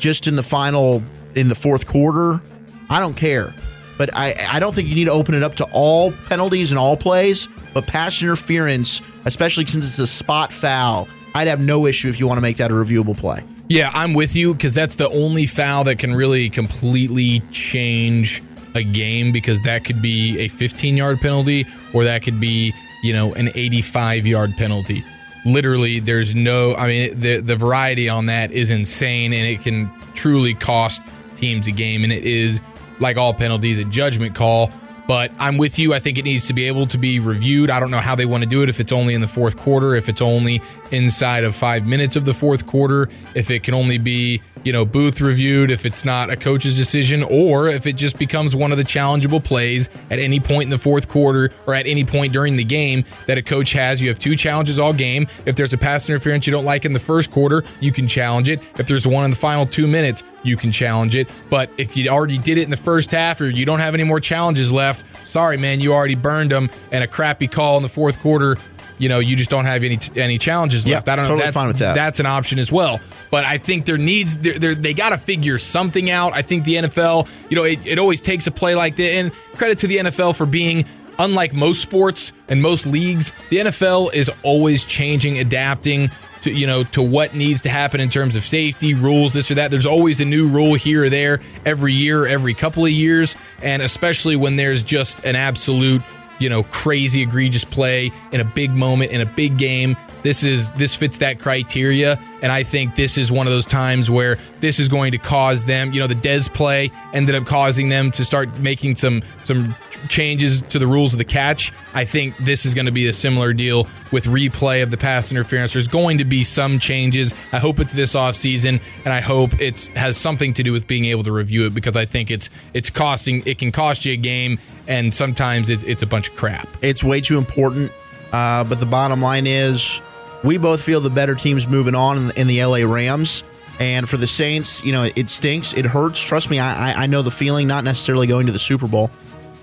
just 0.00 0.26
in 0.26 0.34
the 0.34 0.42
final 0.42 1.02
in 1.34 1.48
the 1.48 1.54
fourth 1.54 1.86
quarter, 1.86 2.40
I 2.88 2.98
don't 2.98 3.14
care. 3.14 3.54
But 3.96 4.10
I, 4.14 4.34
I 4.48 4.58
don't 4.58 4.74
think 4.74 4.88
you 4.88 4.94
need 4.94 5.04
to 5.04 5.12
open 5.12 5.34
it 5.34 5.42
up 5.42 5.56
to 5.56 5.64
all 5.72 6.12
penalties 6.28 6.72
and 6.72 6.78
all 6.78 6.96
plays. 6.96 7.48
But 7.74 7.86
pass 7.86 8.22
interference, 8.22 9.02
especially 9.26 9.66
since 9.66 9.86
it's 9.86 9.98
a 9.98 10.06
spot 10.06 10.52
foul, 10.52 11.06
I'd 11.34 11.48
have 11.48 11.60
no 11.60 11.86
issue 11.86 12.08
if 12.08 12.18
you 12.18 12.26
want 12.26 12.38
to 12.38 12.42
make 12.42 12.56
that 12.56 12.70
a 12.70 12.74
reviewable 12.74 13.16
play. 13.16 13.44
Yeah, 13.68 13.90
I'm 13.94 14.14
with 14.14 14.34
you 14.34 14.54
because 14.54 14.74
that's 14.74 14.96
the 14.96 15.08
only 15.10 15.46
foul 15.46 15.84
that 15.84 15.98
can 15.98 16.14
really 16.14 16.50
completely 16.50 17.40
change 17.52 18.42
a 18.74 18.82
game 18.82 19.30
because 19.30 19.60
that 19.62 19.84
could 19.84 20.02
be 20.02 20.38
a 20.40 20.48
15 20.48 20.96
yard 20.96 21.20
penalty 21.20 21.66
or 21.92 22.04
that 22.04 22.22
could 22.22 22.40
be, 22.40 22.72
you 23.02 23.12
know, 23.12 23.32
an 23.34 23.50
85 23.54 24.26
yard 24.26 24.56
penalty. 24.56 25.04
Literally, 25.44 26.00
there's 26.00 26.34
no, 26.34 26.74
I 26.74 26.86
mean, 26.86 27.20
the, 27.20 27.40
the 27.40 27.56
variety 27.56 28.08
on 28.08 28.26
that 28.26 28.52
is 28.52 28.70
insane 28.70 29.32
and 29.32 29.46
it 29.46 29.62
can 29.62 29.90
truly 30.14 30.54
cost 30.54 31.02
teams 31.36 31.66
a 31.66 31.72
game. 31.72 32.04
And 32.04 32.12
it 32.12 32.24
is, 32.24 32.60
like 33.00 33.16
all 33.16 33.32
penalties, 33.32 33.78
a 33.78 33.84
judgment 33.84 34.34
call. 34.34 34.70
But 35.08 35.32
I'm 35.38 35.58
with 35.58 35.78
you. 35.78 35.92
I 35.92 35.98
think 35.98 36.18
it 36.18 36.24
needs 36.24 36.46
to 36.46 36.52
be 36.52 36.66
able 36.66 36.86
to 36.86 36.98
be 36.98 37.18
reviewed. 37.18 37.68
I 37.68 37.80
don't 37.80 37.90
know 37.90 37.98
how 37.98 38.14
they 38.14 38.26
want 38.26 38.44
to 38.44 38.48
do 38.48 38.62
it. 38.62 38.68
If 38.68 38.78
it's 38.78 38.92
only 38.92 39.14
in 39.14 39.20
the 39.20 39.26
fourth 39.26 39.56
quarter, 39.56 39.96
if 39.96 40.08
it's 40.08 40.20
only 40.20 40.62
inside 40.92 41.42
of 41.42 41.56
five 41.56 41.84
minutes 41.84 42.14
of 42.14 42.26
the 42.26 42.34
fourth 42.34 42.66
quarter, 42.66 43.08
if 43.34 43.50
it 43.50 43.64
can 43.64 43.74
only 43.74 43.98
be, 43.98 44.40
you 44.64 44.72
know, 44.72 44.84
booth 44.84 45.20
reviewed, 45.20 45.70
if 45.70 45.86
it's 45.86 46.04
not 46.04 46.30
a 46.30 46.36
coach's 46.36 46.76
decision, 46.76 47.22
or 47.22 47.68
if 47.68 47.86
it 47.86 47.94
just 47.94 48.18
becomes 48.18 48.54
one 48.54 48.72
of 48.72 48.78
the 48.78 48.84
challengeable 48.84 49.42
plays 49.42 49.88
at 50.10 50.18
any 50.18 50.40
point 50.40 50.64
in 50.64 50.70
the 50.70 50.78
fourth 50.78 51.08
quarter 51.08 51.50
or 51.66 51.74
at 51.74 51.86
any 51.86 52.04
point 52.04 52.32
during 52.32 52.56
the 52.56 52.64
game 52.64 53.04
that 53.26 53.38
a 53.38 53.42
coach 53.42 53.72
has. 53.72 54.02
You 54.02 54.08
have 54.08 54.18
two 54.18 54.36
challenges 54.36 54.78
all 54.78 54.92
game. 54.92 55.26
If 55.46 55.56
there's 55.56 55.72
a 55.72 55.78
pass 55.78 56.08
interference 56.08 56.46
you 56.46 56.52
don't 56.52 56.64
like 56.64 56.84
in 56.84 56.92
the 56.92 57.00
first 57.00 57.30
quarter, 57.30 57.64
you 57.80 57.92
can 57.92 58.08
challenge 58.08 58.48
it. 58.48 58.60
If 58.78 58.86
there's 58.86 59.06
one 59.06 59.24
in 59.24 59.30
the 59.30 59.36
final 59.36 59.66
two 59.66 59.86
minutes, 59.86 60.22
you 60.42 60.56
can 60.56 60.72
challenge 60.72 61.16
it. 61.16 61.28
But 61.48 61.70
if 61.76 61.96
you 61.96 62.08
already 62.08 62.38
did 62.38 62.58
it 62.58 62.62
in 62.62 62.70
the 62.70 62.76
first 62.76 63.10
half 63.10 63.40
or 63.40 63.48
you 63.48 63.64
don't 63.64 63.80
have 63.80 63.94
any 63.94 64.04
more 64.04 64.20
challenges 64.20 64.72
left, 64.72 65.04
sorry, 65.26 65.56
man, 65.56 65.80
you 65.80 65.92
already 65.92 66.14
burned 66.14 66.50
them. 66.50 66.70
And 66.92 67.04
a 67.04 67.06
crappy 67.06 67.48
call 67.48 67.76
in 67.76 67.82
the 67.82 67.88
fourth 67.88 68.18
quarter, 68.20 68.56
you 69.00 69.08
know, 69.08 69.18
you 69.18 69.34
just 69.34 69.50
don't 69.50 69.64
have 69.64 69.82
any 69.82 69.98
any 70.14 70.38
challenges 70.38 70.84
Yeah, 70.86 70.96
left. 70.96 71.08
I 71.08 71.16
don't 71.16 71.24
know. 71.24 71.30
totally 71.30 71.44
That's, 71.46 71.54
fine 71.54 71.68
with 71.68 71.78
that. 71.78 71.94
That's 71.94 72.20
an 72.20 72.26
option 72.26 72.58
as 72.58 72.70
well. 72.70 73.00
But 73.30 73.44
I 73.44 73.58
think 73.58 73.86
there 73.86 73.98
needs 73.98 74.36
they're, 74.36 74.58
they're, 74.58 74.74
they 74.74 74.94
got 74.94 75.08
to 75.10 75.18
figure 75.18 75.58
something 75.58 76.10
out. 76.10 76.34
I 76.34 76.42
think 76.42 76.64
the 76.64 76.76
NFL, 76.76 77.28
you 77.48 77.56
know, 77.56 77.64
it, 77.64 77.84
it 77.86 77.98
always 77.98 78.20
takes 78.20 78.46
a 78.46 78.50
play 78.50 78.74
like 78.74 78.96
that. 78.96 79.10
And 79.10 79.32
credit 79.56 79.78
to 79.80 79.86
the 79.86 79.96
NFL 79.96 80.36
for 80.36 80.46
being 80.46 80.84
unlike 81.18 81.52
most 81.54 81.82
sports 81.82 82.32
and 82.48 82.62
most 82.62 82.86
leagues. 82.86 83.32
The 83.48 83.58
NFL 83.58 84.12
is 84.14 84.30
always 84.42 84.84
changing, 84.84 85.38
adapting 85.38 86.10
to 86.42 86.50
you 86.50 86.66
know 86.66 86.84
to 86.84 87.02
what 87.02 87.34
needs 87.34 87.62
to 87.62 87.68
happen 87.68 88.00
in 88.00 88.08
terms 88.08 88.36
of 88.36 88.44
safety 88.44 88.94
rules 88.94 89.34
this 89.34 89.50
or 89.50 89.54
that 89.56 89.70
there's 89.70 89.86
always 89.86 90.20
a 90.20 90.24
new 90.24 90.48
rule 90.48 90.74
here 90.74 91.04
or 91.04 91.10
there 91.10 91.40
every 91.66 91.92
year 91.92 92.26
every 92.26 92.54
couple 92.54 92.82
of 92.84 92.90
years 92.90 93.36
and 93.62 93.82
especially 93.82 94.36
when 94.36 94.56
there's 94.56 94.82
just 94.82 95.22
an 95.24 95.36
absolute 95.36 96.00
you 96.40 96.48
know 96.48 96.62
crazy 96.64 97.22
egregious 97.22 97.64
play 97.64 98.10
in 98.32 98.40
a 98.40 98.44
big 98.44 98.70
moment 98.70 99.12
in 99.12 99.20
a 99.20 99.26
big 99.26 99.58
game. 99.58 99.96
This 100.22 100.44
is 100.44 100.72
this 100.72 100.96
fits 100.96 101.18
that 101.18 101.38
criteria. 101.38 102.18
And 102.42 102.50
i 102.50 102.62
think 102.62 102.96
this 102.96 103.18
is 103.18 103.30
one 103.30 103.46
of 103.46 103.52
those 103.52 103.66
times 103.66 104.10
where 104.10 104.38
this 104.60 104.78
is 104.78 104.88
going 104.88 105.12
to 105.12 105.18
cause 105.18 105.66
them 105.66 105.92
you 105.92 106.00
know 106.00 106.06
the 106.06 106.14
Dez 106.14 106.50
play 106.50 106.90
ended 107.12 107.34
up 107.34 107.44
causing 107.44 107.90
them 107.90 108.10
to 108.12 108.24
start 108.24 108.58
making 108.58 108.96
some 108.96 109.22
some 109.44 109.74
changes 110.08 110.62
to 110.62 110.78
the 110.78 110.86
rules 110.86 111.12
of 111.12 111.18
the 111.18 111.24
catch. 111.26 111.70
I 111.92 112.06
think 112.06 112.34
this 112.38 112.64
is 112.64 112.72
going 112.72 112.86
to 112.86 112.92
be 112.92 113.08
a 113.08 113.12
similar 113.12 113.52
deal 113.52 113.86
with 114.10 114.24
replay 114.24 114.82
of 114.82 114.90
the 114.90 114.96
pass 114.96 115.30
interference. 115.30 115.74
There's 115.74 115.86
going 115.86 116.16
to 116.16 116.24
be 116.24 116.42
some 116.42 116.78
changes. 116.78 117.34
I 117.52 117.58
hope 117.58 117.78
it's 117.78 117.92
this 117.92 118.14
offseason 118.14 118.80
and 119.04 119.12
i 119.12 119.20
hope 119.20 119.60
it's 119.60 119.88
has 119.88 120.16
something 120.16 120.54
to 120.54 120.62
do 120.62 120.72
with 120.72 120.86
being 120.86 121.04
able 121.06 121.22
to 121.22 121.32
review 121.32 121.66
it 121.66 121.74
because 121.74 121.96
i 121.96 122.04
think 122.04 122.30
it's 122.30 122.48
it's 122.74 122.90
costing 122.90 123.42
it 123.46 123.58
can 123.58 123.72
cost 123.72 124.04
you 124.04 124.12
a 124.12 124.16
game 124.16 124.58
and 124.86 125.12
sometimes 125.12 125.70
it's, 125.70 125.82
it's 125.84 126.02
a 126.02 126.06
bunch 126.06 126.29
crap 126.36 126.68
It's 126.82 127.02
way 127.04 127.20
too 127.20 127.38
important. 127.38 127.92
Uh, 128.32 128.64
but 128.64 128.78
the 128.78 128.86
bottom 128.86 129.20
line 129.20 129.46
is, 129.46 130.00
we 130.44 130.56
both 130.56 130.80
feel 130.80 131.00
the 131.00 131.10
better 131.10 131.34
team's 131.34 131.66
moving 131.66 131.94
on 131.94 132.16
in, 132.18 132.30
in 132.36 132.46
the 132.46 132.64
LA 132.64 132.78
Rams. 132.90 133.42
And 133.80 134.08
for 134.08 134.16
the 134.18 134.26
Saints, 134.26 134.84
you 134.84 134.92
know, 134.92 135.08
it 135.16 135.28
stinks. 135.28 135.72
It 135.72 135.84
hurts. 135.86 136.20
Trust 136.24 136.48
me, 136.50 136.58
I- 136.60 137.02
I 137.02 137.06
know 137.06 137.22
the 137.22 137.30
feeling, 137.30 137.66
not 137.66 137.82
necessarily 137.82 138.26
going 138.26 138.46
to 138.46 138.52
the 138.52 138.58
Super 138.58 138.86
Bowl, 138.86 139.10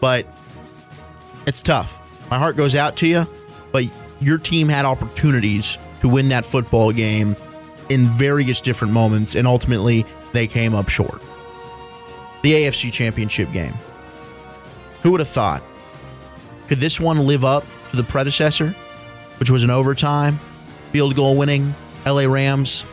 but 0.01 0.25
it's 1.45 1.61
tough. 1.61 2.01
My 2.29 2.37
heart 2.37 2.57
goes 2.57 2.75
out 2.75 2.97
to 2.97 3.07
you, 3.07 3.25
but 3.71 3.85
your 4.19 4.37
team 4.37 4.67
had 4.69 4.85
opportunities 4.85 5.77
to 6.01 6.09
win 6.09 6.29
that 6.29 6.45
football 6.45 6.91
game 6.91 7.35
in 7.89 8.03
various 8.05 8.59
different 8.59 8.93
moments, 8.93 9.35
and 9.35 9.47
ultimately 9.47 10.05
they 10.33 10.45
came 10.47 10.75
up 10.75 10.89
short. 10.89 11.21
The 12.41 12.53
AFC 12.53 12.91
Championship 12.91 13.51
game. 13.53 13.73
Who 15.03 15.11
would 15.11 15.19
have 15.21 15.29
thought? 15.29 15.63
Could 16.67 16.79
this 16.79 16.99
one 16.99 17.25
live 17.25 17.45
up 17.45 17.65
to 17.91 17.95
the 17.95 18.03
predecessor, 18.03 18.69
which 19.39 19.49
was 19.49 19.63
an 19.63 19.69
overtime, 19.69 20.39
field 20.91 21.15
goal 21.15 21.37
winning 21.37 21.73
LA 22.05 22.23
Rams 22.25 22.83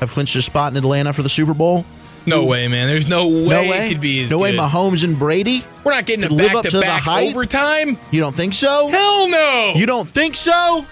have 0.00 0.10
clinched 0.10 0.36
a 0.36 0.42
spot 0.42 0.72
in 0.72 0.76
Atlanta 0.76 1.12
for 1.12 1.22
the 1.22 1.28
Super 1.28 1.54
Bowl? 1.54 1.84
no 2.24 2.44
way 2.44 2.68
man 2.68 2.86
there's 2.86 3.08
no 3.08 3.26
way, 3.26 3.48
no 3.48 3.62
way. 3.68 3.86
it 3.86 3.88
could 3.88 4.00
be 4.00 4.22
as 4.22 4.30
no 4.30 4.38
way. 4.38 4.54
Mahomes 4.56 5.02
and 5.02 5.18
Brady? 5.18 5.64
we're 5.82 5.90
not 5.92 6.06
getting 6.06 6.24
a 6.24 6.28
live 6.28 6.46
back 6.52 6.54
up 6.54 6.64
to 6.66 6.78
the 6.78 6.86
hype? 6.86 7.30
overtime 7.34 7.98
You 8.12 8.20
don't 8.20 8.36
think 8.36 8.54
so? 8.54 8.86
hell 8.86 9.28
no 9.28 9.72
You 9.74 9.86
don't 9.86 10.08
think 10.08 10.36
so? 10.36 10.86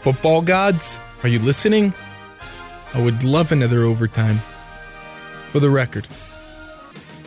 football 0.00 0.42
gods 0.42 0.98
are 1.22 1.28
you 1.28 1.38
listening 1.38 1.94
i 2.92 3.00
would 3.00 3.22
love 3.22 3.52
another 3.52 3.82
overtime 3.82 4.38
for 5.52 5.60
the 5.60 5.70
record 5.70 6.08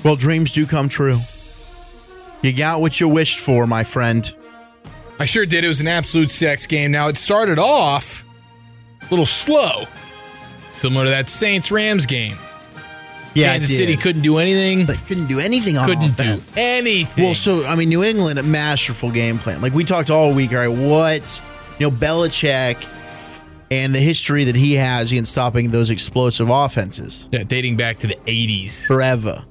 Well, 0.03 0.17
dreams 0.17 0.51
do 0.51 0.65
come 0.65 0.89
true. 0.89 1.19
You 2.41 2.53
got 2.53 2.81
what 2.81 2.99
you 2.99 3.07
wished 3.07 3.39
for, 3.39 3.67
my 3.67 3.83
friend. 3.83 4.33
I 5.19 5.25
sure 5.25 5.45
did. 5.45 5.63
It 5.63 5.67
was 5.67 5.81
an 5.81 5.87
absolute 5.87 6.31
sex 6.31 6.65
game. 6.65 6.91
Now, 6.91 7.07
it 7.07 7.17
started 7.17 7.59
off 7.59 8.25
a 9.01 9.05
little 9.11 9.25
slow, 9.25 9.85
similar 10.71 11.05
to 11.05 11.11
that 11.11 11.29
Saints 11.29 11.71
Rams 11.71 12.05
game. 12.05 12.37
Yeah, 13.33 13.53
Kansas 13.53 13.71
it 13.71 13.77
City 13.77 13.97
couldn't 13.97 14.23
do 14.23 14.37
anything. 14.37 14.85
But 14.85 14.97
couldn't 15.07 15.27
do 15.27 15.39
anything 15.39 15.77
on 15.77 15.87
couldn't 15.87 16.17
do 16.17 16.41
anything. 16.57 17.23
Well, 17.23 17.35
so 17.35 17.65
I 17.65 17.75
mean, 17.75 17.89
New 17.89 18.03
England 18.03 18.39
a 18.39 18.43
masterful 18.43 19.11
game 19.11 19.37
plan. 19.37 19.61
Like 19.61 19.73
we 19.73 19.83
talked 19.83 20.09
all 20.09 20.33
week. 20.33 20.51
All 20.51 20.57
right, 20.57 20.67
what 20.67 21.41
you 21.79 21.89
know, 21.89 21.95
Belichick 21.95 22.85
and 23.69 23.95
the 23.95 23.99
history 23.99 24.43
that 24.43 24.55
he 24.55 24.73
has 24.73 25.11
in 25.13 25.23
stopping 25.23 25.71
those 25.71 25.89
explosive 25.89 26.49
offenses 26.49 27.27
yeah, 27.31 27.43
dating 27.43 27.77
back 27.77 27.99
to 27.99 28.07
the 28.07 28.15
80s. 28.25 28.85
forever, 28.85 29.45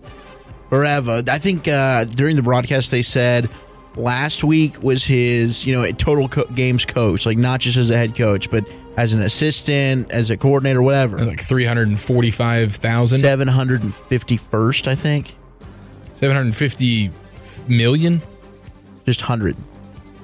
forever. 0.70 1.22
I 1.28 1.38
think 1.38 1.68
uh, 1.68 2.04
during 2.04 2.36
the 2.36 2.42
broadcast 2.42 2.90
they 2.90 3.02
said 3.02 3.50
last 3.96 4.42
week 4.44 4.82
was 4.82 5.04
his 5.04 5.66
you 5.66 5.74
know 5.74 5.90
total 5.92 6.28
co- 6.28 6.46
games 6.46 6.86
coach, 6.86 7.26
like 7.26 7.36
not 7.36 7.60
just 7.60 7.76
as 7.76 7.90
a 7.90 7.96
head 7.96 8.16
coach, 8.16 8.50
but 8.50 8.64
as 8.96 9.12
an 9.12 9.20
assistant, 9.20 10.10
as 10.10 10.30
a 10.30 10.36
coordinator, 10.36 10.80
whatever. 10.82 11.22
Like 11.24 11.40
345,000, 11.42 13.20
Seven 13.20 13.48
hundred 13.48 13.82
and 13.82 13.94
fifty-first, 13.94 14.88
I 14.88 14.94
think, 14.94 15.36
750 16.16 17.10
million. 17.68 18.20
just 19.06 19.22
hundred. 19.22 19.56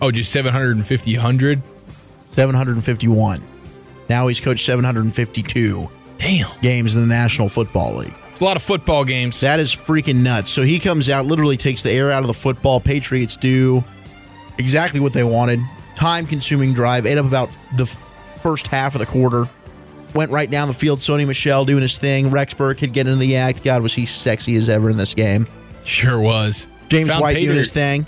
Oh, 0.02 0.10
just 0.10 0.30
750, 0.32 1.16
100. 1.16 1.62
751. 2.32 3.42
Now 4.10 4.26
he's 4.26 4.40
coached 4.42 4.64
752 4.66 5.90
Damn. 6.18 6.60
games 6.60 6.94
in 6.94 7.00
the 7.00 7.08
National 7.08 7.48
Football 7.48 7.96
League. 7.96 8.14
It's 8.36 8.42
a 8.42 8.44
lot 8.44 8.58
of 8.58 8.62
football 8.62 9.02
games. 9.06 9.40
That 9.40 9.60
is 9.60 9.74
freaking 9.74 10.16
nuts. 10.16 10.50
So 10.50 10.62
he 10.62 10.78
comes 10.78 11.08
out, 11.08 11.24
literally 11.24 11.56
takes 11.56 11.82
the 11.82 11.90
air 11.90 12.12
out 12.12 12.22
of 12.22 12.26
the 12.26 12.34
football. 12.34 12.80
Patriots 12.80 13.34
do 13.34 13.82
exactly 14.58 15.00
what 15.00 15.14
they 15.14 15.24
wanted. 15.24 15.58
Time 15.94 16.26
consuming 16.26 16.74
drive, 16.74 17.06
ate 17.06 17.16
up 17.16 17.24
about 17.24 17.48
the 17.78 17.86
first 17.86 18.66
half 18.66 18.94
of 18.94 18.98
the 18.98 19.06
quarter. 19.06 19.46
Went 20.14 20.30
right 20.30 20.50
down 20.50 20.68
the 20.68 20.74
field. 20.74 20.98
Sony 20.98 21.26
Michel 21.26 21.64
doing 21.64 21.80
his 21.80 21.96
thing. 21.96 22.30
Rex 22.30 22.52
Burkhead 22.52 22.92
get 22.92 23.06
into 23.06 23.18
the 23.18 23.36
act. 23.36 23.64
God, 23.64 23.80
was 23.80 23.94
he 23.94 24.04
sexy 24.04 24.54
as 24.56 24.68
ever 24.68 24.90
in 24.90 24.98
this 24.98 25.14
game. 25.14 25.46
sure 25.84 26.20
was. 26.20 26.68
James 26.90 27.08
Found 27.08 27.22
White 27.22 27.36
Pater- 27.36 27.46
doing 27.46 27.56
his 27.56 27.72
thing. 27.72 28.06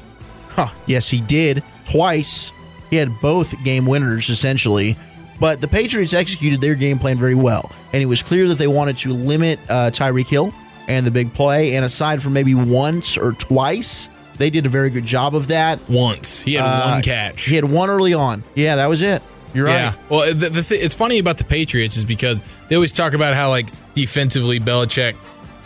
Huh. 0.51 0.69
Yes, 0.85 1.09
he 1.09 1.23
did. 1.23 1.65
Twice. 1.87 2.53
He 2.91 2.97
had 2.97 3.19
both 3.23 3.55
game 3.65 3.87
winners, 3.87 4.29
essentially. 4.29 4.95
But 5.41 5.61
the 5.61 5.69
Patriots 5.69 6.13
executed 6.15 6.61
their 6.61 6.75
game 6.75 6.99
plan 6.99 7.17
very 7.19 7.35
well. 7.35 7.71
And 7.93 8.03
it 8.03 8.07
was 8.07 8.23
clear 8.23 8.49
that 8.49 8.59
they 8.59 8.67
wanted 8.67 8.97
to 8.99 9.13
limit 9.13 9.61
uh, 9.69 9.91
Tyreek 9.91 10.27
Hill 10.29 10.53
and 10.89 11.07
the 11.07 11.11
big 11.11 11.33
play. 11.35 11.77
And 11.77 11.85
aside 11.85 12.23
from 12.23 12.33
maybe 12.33 12.55
once 12.55 13.17
or 13.17 13.33
twice, 13.33 14.09
they 14.37 14.51
did 14.51 14.67
a 14.67 14.69
very 14.69 14.91
good 14.91 15.05
job 15.05 15.35
of 15.35 15.49
that. 15.49 15.79
Once 15.89 16.41
he 16.41 16.55
had 16.55 16.63
Uh, 16.65 16.91
one 16.93 17.03
catch. 17.03 17.45
He 17.45 17.55
had 17.55 17.65
one 17.65 17.89
early 17.91 18.15
on. 18.15 18.43
Yeah, 18.55 18.77
that 18.77 18.87
was 18.89 19.01
it. 19.03 19.23
You're 19.55 19.67
right. 19.67 19.75
Yeah. 19.75 19.93
Well, 20.09 20.35
the, 20.35 20.51
the 20.51 20.63
th- 20.63 20.83
it's 20.85 20.95
funny 20.95 21.19
about 21.19 21.39
the 21.39 21.45
Patriots 21.45 21.97
is 21.97 22.05
because 22.05 22.43
they 22.69 22.75
always 22.75 22.93
talk 22.93 23.15
about 23.15 23.35
how 23.35 23.49
like 23.49 23.67
defensively 23.95 24.61
Belichick, 24.61 25.17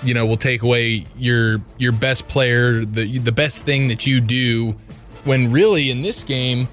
you 0.04 0.14
know, 0.14 0.24
will 0.26 0.36
take 0.36 0.62
away 0.62 1.04
your 1.18 1.60
your 1.78 1.92
best 1.92 2.28
player, 2.28 2.84
the 2.84 3.18
the 3.18 3.32
best 3.32 3.64
thing 3.64 3.88
that 3.88 4.06
you 4.06 4.20
do. 4.20 4.76
When 5.24 5.50
really 5.50 5.90
in 5.90 6.02
this 6.02 6.22
game, 6.24 6.68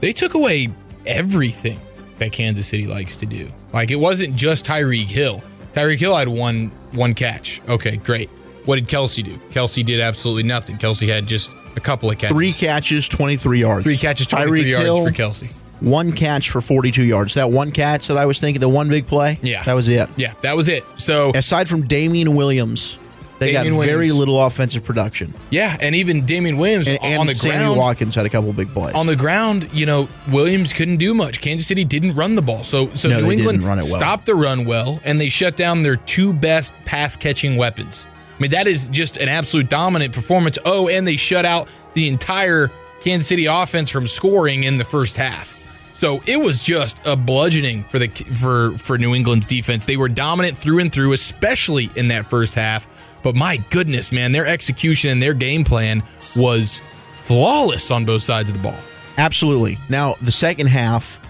they 0.00 0.12
took 0.12 0.34
away 0.34 0.70
everything 1.06 1.80
that 2.18 2.32
Kansas 2.32 2.66
City 2.66 2.86
likes 2.86 3.16
to 3.16 3.26
do. 3.26 3.48
Like 3.72 3.90
it 3.90 3.96
wasn't 3.96 4.36
just 4.36 4.64
Tyreek 4.64 5.08
Hill. 5.08 5.42
Tyreek 5.74 5.98
Hill 6.00 6.16
had 6.16 6.28
one 6.28 6.70
one 6.92 7.14
catch. 7.14 7.60
Okay, 7.68 7.96
great. 7.96 8.28
What 8.64 8.76
did 8.76 8.88
Kelce 8.88 9.22
do? 9.24 9.36
Kelce 9.50 9.84
did 9.84 10.00
absolutely 10.00 10.42
nothing. 10.42 10.76
Kelce 10.78 11.08
had 11.08 11.26
just 11.26 11.52
a 11.76 11.80
couple 11.80 12.10
of 12.10 12.18
catches. 12.18 12.34
Three 12.34 12.52
catches, 12.52 13.08
23 13.08 13.60
yards. 13.60 13.84
Three 13.84 13.96
catches, 13.96 14.26
23 14.26 14.62
Tyreek 14.64 14.68
yards 14.68 14.84
Hill, 14.84 15.04
for 15.06 15.12
Kelce. 15.12 15.52
One 15.80 16.12
catch 16.12 16.50
for 16.50 16.60
42 16.60 17.04
yards. 17.04 17.34
That 17.34 17.50
one 17.50 17.70
catch 17.70 18.08
that 18.08 18.18
I 18.18 18.26
was 18.26 18.40
thinking, 18.40 18.60
the 18.60 18.68
one 18.68 18.88
big 18.88 19.06
play, 19.06 19.38
Yeah. 19.42 19.62
that 19.64 19.74
was 19.74 19.86
it. 19.88 20.08
Yeah, 20.16 20.34
that 20.42 20.56
was 20.56 20.68
it. 20.68 20.84
So 20.96 21.30
Aside 21.34 21.68
from 21.68 21.86
Damien 21.86 22.34
Williams, 22.34 22.98
they 23.38 23.52
Damien 23.52 23.76
got 23.76 23.84
very 23.84 24.10
little 24.10 24.42
offensive 24.42 24.84
production. 24.84 25.32
Yeah, 25.50 25.76
and 25.80 25.94
even 25.94 26.26
Damien 26.26 26.56
Williams 26.58 26.88
And, 26.88 26.98
and 27.02 27.20
on 27.20 27.26
the 27.26 27.34
Sammy 27.34 27.58
ground. 27.58 27.78
Watkins 27.78 28.14
had 28.14 28.26
a 28.26 28.28
couple 28.28 28.52
big 28.52 28.68
plays. 28.70 28.94
On 28.94 29.06
the 29.06 29.16
ground, 29.16 29.68
you 29.72 29.86
know, 29.86 30.08
Williams 30.30 30.72
couldn't 30.72 30.96
do 30.96 31.14
much. 31.14 31.40
Kansas 31.40 31.66
City 31.66 31.84
didn't 31.84 32.14
run 32.14 32.34
the 32.34 32.42
ball, 32.42 32.64
so 32.64 32.88
so 32.94 33.08
No, 33.08 33.20
New 33.20 33.30
England 33.30 33.64
well. 33.64 33.86
stopped 33.86 34.26
the 34.26 34.34
run 34.34 34.64
well, 34.64 35.00
and 35.04 35.20
they 35.20 35.28
shut 35.28 35.56
down 35.56 35.82
their 35.82 35.96
two 35.96 36.32
best 36.32 36.72
pass 36.84 37.16
catching 37.16 37.56
weapons. 37.56 38.06
I 38.38 38.42
mean, 38.42 38.50
that 38.52 38.66
is 38.68 38.88
just 38.88 39.16
an 39.16 39.28
absolute 39.28 39.68
dominant 39.68 40.14
performance. 40.14 40.58
Oh, 40.64 40.88
and 40.88 41.06
they 41.06 41.16
shut 41.16 41.44
out 41.44 41.68
the 41.94 42.08
entire 42.08 42.70
Kansas 43.00 43.28
City 43.28 43.46
offense 43.46 43.90
from 43.90 44.06
scoring 44.08 44.64
in 44.64 44.78
the 44.78 44.84
first 44.84 45.16
half. 45.16 45.54
So 45.96 46.22
it 46.26 46.36
was 46.36 46.62
just 46.62 46.96
a 47.04 47.16
bludgeoning 47.16 47.82
for 47.84 47.98
the 47.98 48.06
for 48.08 48.78
for 48.78 48.98
New 48.98 49.14
England's 49.14 49.46
defense. 49.46 49.84
They 49.84 49.96
were 49.96 50.08
dominant 50.08 50.56
through 50.56 50.78
and 50.78 50.92
through, 50.92 51.12
especially 51.12 51.90
in 51.96 52.08
that 52.08 52.26
first 52.26 52.54
half. 52.54 52.86
But 53.22 53.34
my 53.34 53.58
goodness, 53.70 54.12
man, 54.12 54.32
their 54.32 54.46
execution 54.46 55.10
and 55.10 55.22
their 55.22 55.34
game 55.34 55.64
plan 55.64 56.02
was 56.36 56.80
flawless 57.12 57.90
on 57.90 58.04
both 58.04 58.22
sides 58.22 58.48
of 58.48 58.56
the 58.56 58.62
ball. 58.62 58.78
Absolutely. 59.16 59.76
Now, 59.88 60.14
the 60.22 60.32
second 60.32 60.68
half, 60.68 61.20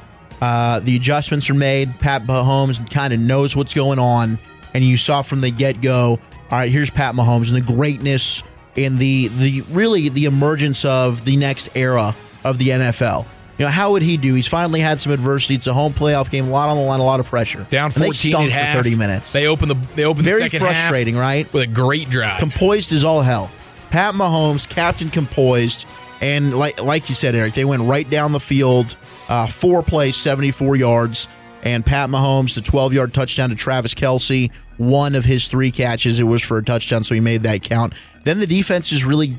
uh, 0.42 0.80
the 0.80 0.94
adjustments 0.96 1.48
are 1.50 1.54
made. 1.54 1.98
Pat 1.98 2.22
Mahomes 2.22 2.88
kind 2.90 3.12
of 3.12 3.20
knows 3.20 3.56
what's 3.56 3.74
going 3.74 3.98
on, 3.98 4.38
and 4.74 4.84
you 4.84 4.96
saw 4.96 5.22
from 5.22 5.40
the 5.40 5.50
get 5.50 5.80
go. 5.80 6.20
All 6.50 6.58
right, 6.58 6.70
here's 6.70 6.90
Pat 6.90 7.14
Mahomes 7.14 7.48
and 7.48 7.56
the 7.56 7.72
greatness 7.72 8.42
and 8.76 8.98
the 8.98 9.28
the 9.28 9.62
really 9.70 10.08
the 10.08 10.26
emergence 10.26 10.84
of 10.84 11.24
the 11.24 11.36
next 11.36 11.68
era 11.74 12.14
of 12.44 12.58
the 12.58 12.68
NFL. 12.68 13.26
You 13.58 13.64
know, 13.64 13.70
how 13.70 13.90
would 13.92 14.02
he 14.02 14.16
do? 14.16 14.34
He's 14.34 14.46
finally 14.46 14.80
had 14.80 15.00
some 15.00 15.10
adversity. 15.12 15.56
It's 15.56 15.66
a 15.66 15.74
home 15.74 15.92
playoff 15.92 16.30
game, 16.30 16.46
a 16.46 16.50
lot 16.50 16.68
on 16.68 16.76
the 16.76 16.82
line, 16.84 17.00
a 17.00 17.04
lot 17.04 17.18
of 17.18 17.26
pressure. 17.26 17.66
Down 17.70 17.86
And 17.86 17.94
they 17.94 18.04
fourteen 18.06 18.32
stunk 18.32 18.50
for 18.52 18.56
half. 18.58 18.76
thirty 18.76 18.94
minutes. 18.94 19.32
They 19.32 19.46
open 19.48 19.68
the 19.68 19.74
they 19.96 20.04
opened 20.04 20.24
Very 20.24 20.42
the 20.44 20.50
second 20.50 20.66
half 20.66 20.76
frustrating, 20.76 21.16
right? 21.16 21.52
with 21.52 21.64
a 21.64 21.72
great 21.72 22.08
drive. 22.08 22.38
composed 22.38 22.92
is 22.92 23.04
all 23.04 23.22
hell. 23.22 23.50
Pat 23.90 24.14
Mahomes, 24.14 24.68
captain 24.68 25.10
composed, 25.10 25.86
and 26.20 26.54
like 26.54 26.82
like 26.82 27.08
you 27.08 27.14
said, 27.16 27.34
Eric, 27.34 27.54
they 27.54 27.64
went 27.64 27.82
right 27.82 28.08
down 28.08 28.32
the 28.32 28.38
field, 28.40 28.96
uh, 29.28 29.46
four 29.48 29.82
plays, 29.82 30.16
seventy 30.16 30.50
four 30.52 30.76
yards, 30.76 31.26
and 31.64 31.84
Pat 31.84 32.10
Mahomes, 32.10 32.54
the 32.54 32.60
twelve 32.60 32.92
yard 32.92 33.12
touchdown 33.12 33.48
to 33.50 33.56
Travis 33.56 33.92
Kelce, 33.94 34.52
one 34.76 35.14
of 35.16 35.24
his 35.24 35.48
three 35.48 35.72
catches, 35.72 36.20
it 36.20 36.24
was 36.24 36.42
for 36.42 36.58
a 36.58 36.64
touchdown, 36.64 37.02
so 37.02 37.14
he 37.14 37.20
made 37.20 37.42
that 37.42 37.62
count. 37.62 37.92
Then 38.22 38.38
the 38.38 38.46
defense 38.46 38.88
just 38.90 39.04
really 39.04 39.32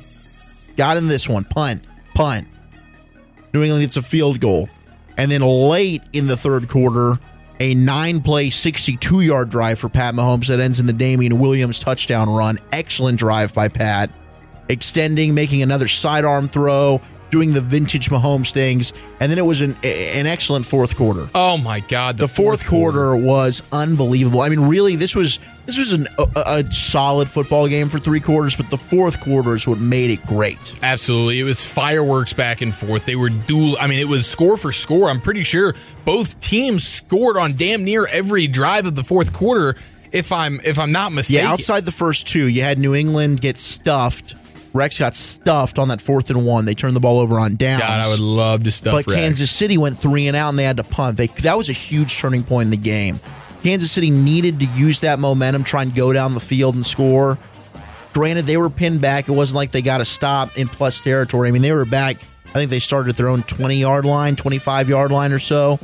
got 0.76 0.98
in 0.98 1.08
this 1.08 1.30
one, 1.30 1.46
punt, 1.46 1.84
punt. 2.16 2.48
New 3.54 3.64
England 3.64 3.84
gets 3.84 3.98
a 3.98 4.02
field 4.02 4.40
goal, 4.40 4.70
and 5.18 5.30
then 5.32 5.42
late 5.42 6.02
in 6.14 6.28
the 6.28 6.38
third 6.38 6.68
quarter. 6.68 7.18
A 7.62 7.74
nine 7.76 8.22
play, 8.22 8.50
62 8.50 9.20
yard 9.20 9.50
drive 9.50 9.80
for 9.80 9.90
Pat 9.90 10.14
Mahomes 10.14 10.48
that 10.48 10.62
ends 10.62 10.80
in 10.80 10.86
the 10.86 10.94
Damien 10.94 11.40
Williams 11.40 11.82
touchdown 11.82 12.30
run. 12.30 12.58
Excellent 12.72 13.20
drive 13.20 13.54
by 13.54 13.68
Pat 13.68 14.10
extending, 14.70 15.34
making 15.34 15.62
another 15.62 15.88
sidearm 15.88 16.48
throw, 16.48 17.02
doing 17.32 17.52
the 17.54 17.60
vintage 17.62 18.10
Mahomes 18.10 18.52
things, 18.52 18.94
and 19.20 19.30
then 19.30 19.38
it 19.38 19.46
was 19.46 19.62
an 19.62 19.72
an 19.84 20.26
excellent 20.26 20.66
fourth 20.66 20.96
quarter. 20.96 21.28
oh 21.36 21.58
my 21.58 21.82
god, 21.82 22.18
The 22.18 22.28
fourth 22.30 22.66
quarter 22.66 23.16
was 23.16 23.62
unbelievable. 23.74 24.42
I 24.42 24.50
mean, 24.50 24.62
really, 24.62 24.96
this 24.96 25.14
was 25.16 25.40
this 25.70 25.78
was 25.78 25.92
an, 25.92 26.08
a, 26.18 26.28
a 26.36 26.72
solid 26.72 27.30
football 27.30 27.68
game 27.68 27.90
for 27.90 28.00
three 28.00 28.20
quarters, 28.20 28.56
but 28.56 28.72
the 28.72 28.78
fourth 28.78 29.20
quarter 29.22 29.56
is 29.56 29.68
what 29.68 29.78
made 29.78 30.10
it 30.10 30.26
great. 30.26 30.58
Absolutely. 30.82 31.40
It 31.40 31.44
was 31.44 31.64
fireworks 31.66 32.34
back 32.34 32.62
and 32.62 32.74
forth. 32.74 33.06
They 33.06 33.16
were 33.16 33.30
dual 33.30 33.78
I 33.80 33.86
mean, 33.86 34.00
it 34.00 34.08
was 34.08 34.26
score 34.26 34.58
for 34.58 34.72
score. 34.72 35.10
I'm 35.10 35.22
pretty 35.22 35.44
sure 35.44 35.76
both 36.06 36.40
teams 36.42 36.88
scored 36.88 37.38
on 37.38 37.56
damn 37.56 37.84
near 37.84 38.08
every 38.08 38.48
drive 38.48 38.88
of 38.88 38.96
the 38.96 39.04
fourth 39.04 39.32
quarter 39.32 39.76
if 40.12 40.32
I'm 40.32 40.60
if 40.64 40.80
I'm 40.80 40.92
not 40.92 41.12
mistaken. 41.12 41.46
Yeah, 41.46 41.52
outside 41.52 41.86
the 41.86 41.92
first 41.92 42.26
two, 42.26 42.48
you 42.48 42.64
had 42.64 42.80
New 42.80 42.96
England 42.96 43.40
get 43.40 43.60
stuffed. 43.60 44.34
Rex 44.74 44.98
got 44.98 45.16
stuffed 45.16 45.78
on 45.78 45.90
that 45.90 46.02
fourth 46.02 46.32
and 46.32 46.48
one. 46.48 46.66
They 46.66 46.74
turned 46.74 46.96
the 46.96 47.00
ball 47.00 47.20
over 47.20 47.40
on 47.40 47.58
downs. 47.58 47.82
God, 47.82 48.06
I 48.06 48.10
would 48.10 48.20
love 48.20 48.64
to 48.64 48.72
stuff 48.72 48.94
But 48.94 49.08
Rex. 49.08 49.20
Kansas 49.20 49.52
City 49.52 49.78
went 49.78 50.00
three 50.00 50.28
and 50.28 50.36
out, 50.36 50.50
and 50.50 50.58
they 50.58 50.64
had 50.64 50.78
to 50.78 50.84
punt. 50.84 51.18
They, 51.18 51.28
that 51.28 51.58
was 51.58 51.70
a 51.70 51.74
huge 51.74 52.18
turning 52.18 52.44
point 52.44 52.68
in 52.68 52.72
the 52.72 52.78
game. 52.78 53.20
Kansas 53.64 53.92
City 53.92 54.10
needed 54.10 54.60
to 54.62 54.66
use 54.68 55.02
that 55.02 55.20
momentum, 55.20 55.64
try 55.64 55.82
and 55.84 55.94
go 55.94 56.14
down 56.14 56.34
the 56.34 56.40
field 56.40 56.76
and 56.76 56.86
score. 56.86 57.38
Granted, 58.14 58.46
they 58.46 58.58
were 58.58 58.70
pinned 58.70 59.02
back. 59.02 59.28
It 59.28 59.34
wasn't 59.34 59.58
like 59.58 59.72
they 59.72 59.82
got 59.82 60.02
a 60.02 60.06
stop 60.06 60.58
in 60.58 60.68
plus 60.68 61.00
territory. 61.00 61.50
I 61.50 61.52
mean, 61.52 61.62
they 61.62 61.72
were 61.72 61.86
back. 61.86 62.18
I 62.48 62.54
think 62.54 62.72
they 62.72 62.80
started 62.80 63.12
at 63.12 63.18
their 63.18 63.30
own 63.30 63.44
20 63.44 63.76
yard 63.76 64.06
line, 64.06 64.36
25 64.36 64.90
yard 64.90 65.12
line 65.12 65.32
or 65.32 65.40
so. 65.40 65.80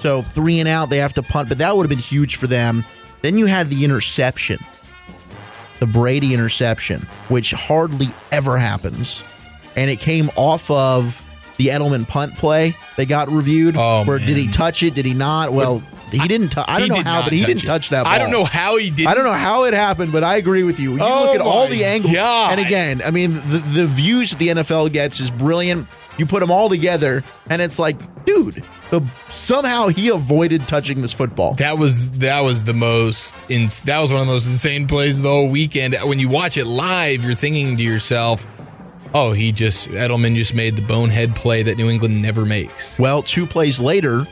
So 0.00 0.22
three 0.22 0.58
and 0.58 0.68
out, 0.68 0.90
they 0.90 0.98
have 0.98 1.12
to 1.14 1.22
punt, 1.22 1.48
but 1.48 1.58
that 1.58 1.76
would 1.76 1.84
have 1.84 1.90
been 1.90 1.98
huge 1.98 2.36
for 2.36 2.46
them. 2.46 2.84
Then 3.22 3.36
you 3.36 3.46
had 3.46 3.68
the 3.68 3.84
interception, 3.84 4.58
the 5.78 5.86
Brady 5.86 6.32
interception, 6.32 7.06
which 7.28 7.52
hardly 7.52 8.08
ever 8.32 8.56
happens. 8.56 9.22
And 9.76 9.90
it 9.90 10.00
came 10.00 10.30
off 10.36 10.70
of 10.70 11.22
the 11.58 11.68
Edelman 11.68 12.08
punt 12.08 12.38
play 12.38 12.74
they 12.96 13.04
got 13.04 13.30
reviewed. 13.30 13.76
Oh, 13.76 14.04
where 14.04 14.18
did 14.18 14.36
he 14.36 14.48
touch 14.48 14.82
it? 14.82 14.94
Did 14.94 15.04
he 15.04 15.12
not? 15.14 15.52
Well, 15.52 15.82
he 16.12 16.28
didn't. 16.28 16.50
tou- 16.50 16.64
I 16.66 16.78
don't 16.80 16.88
know 16.88 17.02
how, 17.02 17.22
but 17.22 17.32
he 17.32 17.44
didn't 17.44 17.64
touch 17.64 17.90
that. 17.90 18.04
Ball. 18.04 18.12
I 18.12 18.18
don't 18.18 18.30
know 18.30 18.44
how 18.44 18.76
he 18.76 18.90
did 18.90 19.06
I 19.06 19.14
don't 19.14 19.24
know 19.24 19.32
how 19.32 19.64
it 19.64 19.74
happened, 19.74 20.12
but 20.12 20.24
I 20.24 20.36
agree 20.36 20.62
with 20.62 20.78
you. 20.80 20.94
You 20.94 21.02
Oh 21.02 21.24
look 21.26 21.34
at 21.34 21.40
all 21.40 21.64
my 21.64 21.70
the 21.70 21.84
angles, 21.84 22.12
God. 22.14 22.52
and 22.58 22.66
again, 22.66 23.00
I 23.04 23.10
mean, 23.10 23.34
the, 23.34 23.62
the 23.74 23.86
views 23.86 24.30
that 24.30 24.38
the 24.38 24.48
NFL 24.48 24.92
gets 24.92 25.20
is 25.20 25.30
brilliant. 25.30 25.88
You 26.18 26.26
put 26.26 26.40
them 26.40 26.50
all 26.50 26.68
together, 26.68 27.24
and 27.48 27.62
it's 27.62 27.78
like, 27.78 27.96
dude, 28.26 28.62
the, 28.90 29.00
somehow 29.30 29.88
he 29.88 30.08
avoided 30.10 30.68
touching 30.68 31.00
this 31.00 31.12
football. 31.14 31.54
That 31.54 31.78
was 31.78 32.10
that 32.18 32.40
was 32.40 32.64
the 32.64 32.74
most 32.74 33.34
in, 33.48 33.68
that 33.84 33.98
was 34.00 34.10
one 34.10 34.20
of 34.20 34.26
the 34.26 34.32
most 34.34 34.46
insane 34.46 34.86
plays 34.86 35.16
of 35.16 35.22
the 35.22 35.30
whole 35.30 35.48
weekend. 35.48 35.96
When 36.04 36.18
you 36.18 36.28
watch 36.28 36.56
it 36.58 36.66
live, 36.66 37.24
you're 37.24 37.34
thinking 37.34 37.76
to 37.78 37.82
yourself, 37.82 38.46
"Oh, 39.14 39.32
he 39.32 39.50
just 39.52 39.88
Edelman 39.88 40.36
just 40.36 40.52
made 40.52 40.76
the 40.76 40.82
bonehead 40.82 41.34
play 41.34 41.62
that 41.62 41.78
New 41.78 41.88
England 41.88 42.20
never 42.20 42.44
makes." 42.44 42.98
Well, 42.98 43.22
two 43.22 43.46
plays 43.46 43.80
later, 43.80 44.26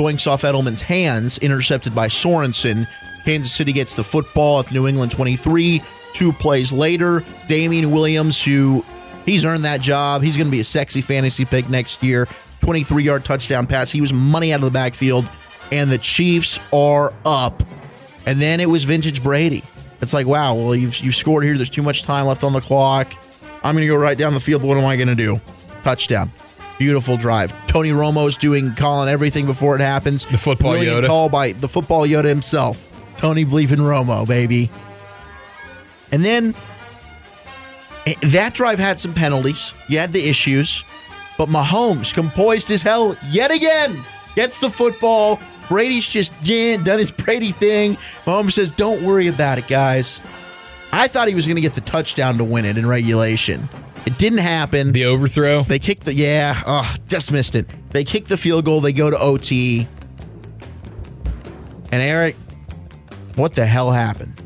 doinks 0.00 0.26
off 0.26 0.42
Edelman's 0.42 0.80
hands, 0.80 1.36
intercepted 1.38 1.94
by 1.94 2.08
Sorensen. 2.08 2.88
Kansas 3.24 3.52
City 3.52 3.72
gets 3.72 3.94
the 3.94 4.02
football 4.02 4.60
at 4.60 4.72
New 4.72 4.88
England 4.88 5.12
23. 5.12 5.82
Two 6.14 6.32
plays 6.32 6.72
later, 6.72 7.22
Damien 7.48 7.90
Williams, 7.90 8.42
who 8.42 8.82
he's 9.26 9.44
earned 9.44 9.66
that 9.66 9.82
job. 9.82 10.22
He's 10.22 10.38
going 10.38 10.46
to 10.46 10.50
be 10.50 10.60
a 10.60 10.64
sexy 10.64 11.02
fantasy 11.02 11.44
pick 11.44 11.68
next 11.68 12.02
year. 12.02 12.26
23 12.62 13.02
yard 13.02 13.24
touchdown 13.24 13.66
pass. 13.66 13.90
He 13.90 14.00
was 14.00 14.12
money 14.12 14.52
out 14.54 14.60
of 14.60 14.64
the 14.64 14.70
backfield, 14.70 15.28
and 15.70 15.90
the 15.90 15.98
Chiefs 15.98 16.58
are 16.72 17.12
up. 17.26 17.62
And 18.24 18.40
then 18.40 18.60
it 18.60 18.68
was 18.68 18.84
vintage 18.84 19.22
Brady. 19.22 19.62
It's 20.00 20.14
like, 20.14 20.26
wow, 20.26 20.54
well, 20.54 20.74
you've, 20.74 20.98
you've 21.00 21.14
scored 21.14 21.44
here. 21.44 21.56
There's 21.56 21.70
too 21.70 21.82
much 21.82 22.04
time 22.04 22.26
left 22.26 22.42
on 22.42 22.54
the 22.54 22.60
clock. 22.60 23.12
I'm 23.62 23.74
going 23.74 23.82
to 23.82 23.86
go 23.86 23.96
right 23.96 24.16
down 24.16 24.32
the 24.32 24.40
field. 24.40 24.62
What 24.62 24.78
am 24.78 24.84
I 24.86 24.96
going 24.96 25.08
to 25.08 25.14
do? 25.14 25.40
Touchdown. 25.82 26.32
Beautiful 26.80 27.18
drive. 27.18 27.52
Tony 27.66 27.90
Romo's 27.90 28.38
doing 28.38 28.74
calling 28.74 29.10
everything 29.10 29.44
before 29.44 29.76
it 29.76 29.82
happens. 29.82 30.24
The 30.24 30.38
football 30.38 30.72
Brilliant 30.72 31.04
Yoda. 31.04 31.08
call 31.08 31.28
by 31.28 31.52
the 31.52 31.68
football 31.68 32.06
Yoda 32.06 32.24
himself, 32.24 32.88
Tony 33.18 33.44
Bleeping 33.44 33.76
Romo, 33.76 34.26
baby. 34.26 34.70
And 36.10 36.24
then 36.24 36.54
eh, 38.06 38.14
that 38.22 38.54
drive 38.54 38.78
had 38.78 38.98
some 38.98 39.12
penalties. 39.12 39.74
You 39.88 39.98
had 39.98 40.14
the 40.14 40.26
issues, 40.26 40.82
but 41.36 41.50
Mahomes 41.50 42.14
composed 42.14 42.70
as 42.70 42.80
hell 42.80 43.14
yet 43.28 43.50
again. 43.50 44.02
Gets 44.34 44.58
the 44.60 44.70
football. 44.70 45.38
Brady's 45.68 46.08
just 46.08 46.32
yeah, 46.42 46.78
done 46.78 46.98
his 46.98 47.10
Brady 47.10 47.52
thing. 47.52 47.96
Mahomes 48.24 48.52
says, 48.52 48.72
"Don't 48.72 49.02
worry 49.02 49.26
about 49.26 49.58
it, 49.58 49.68
guys." 49.68 50.22
I 50.92 51.08
thought 51.08 51.28
he 51.28 51.34
was 51.34 51.44
going 51.44 51.56
to 51.56 51.62
get 51.62 51.74
the 51.74 51.82
touchdown 51.82 52.38
to 52.38 52.44
win 52.44 52.64
it 52.64 52.78
in 52.78 52.86
regulation. 52.86 53.68
It 54.06 54.18
didn't 54.18 54.38
happen. 54.38 54.92
The 54.92 55.04
overthrow. 55.06 55.62
They 55.62 55.78
kick 55.78 56.00
the 56.00 56.14
yeah, 56.14 56.62
oh, 56.66 56.94
just 57.08 57.32
missed 57.32 57.54
it. 57.54 57.66
They 57.90 58.04
kick 58.04 58.26
the 58.26 58.36
field 58.36 58.64
goal. 58.64 58.80
They 58.80 58.92
go 58.92 59.10
to 59.10 59.18
OT. 59.18 59.86
And 61.92 62.02
Eric, 62.02 62.36
what 63.36 63.54
the 63.54 63.66
hell 63.66 63.90
happened? 63.90 64.40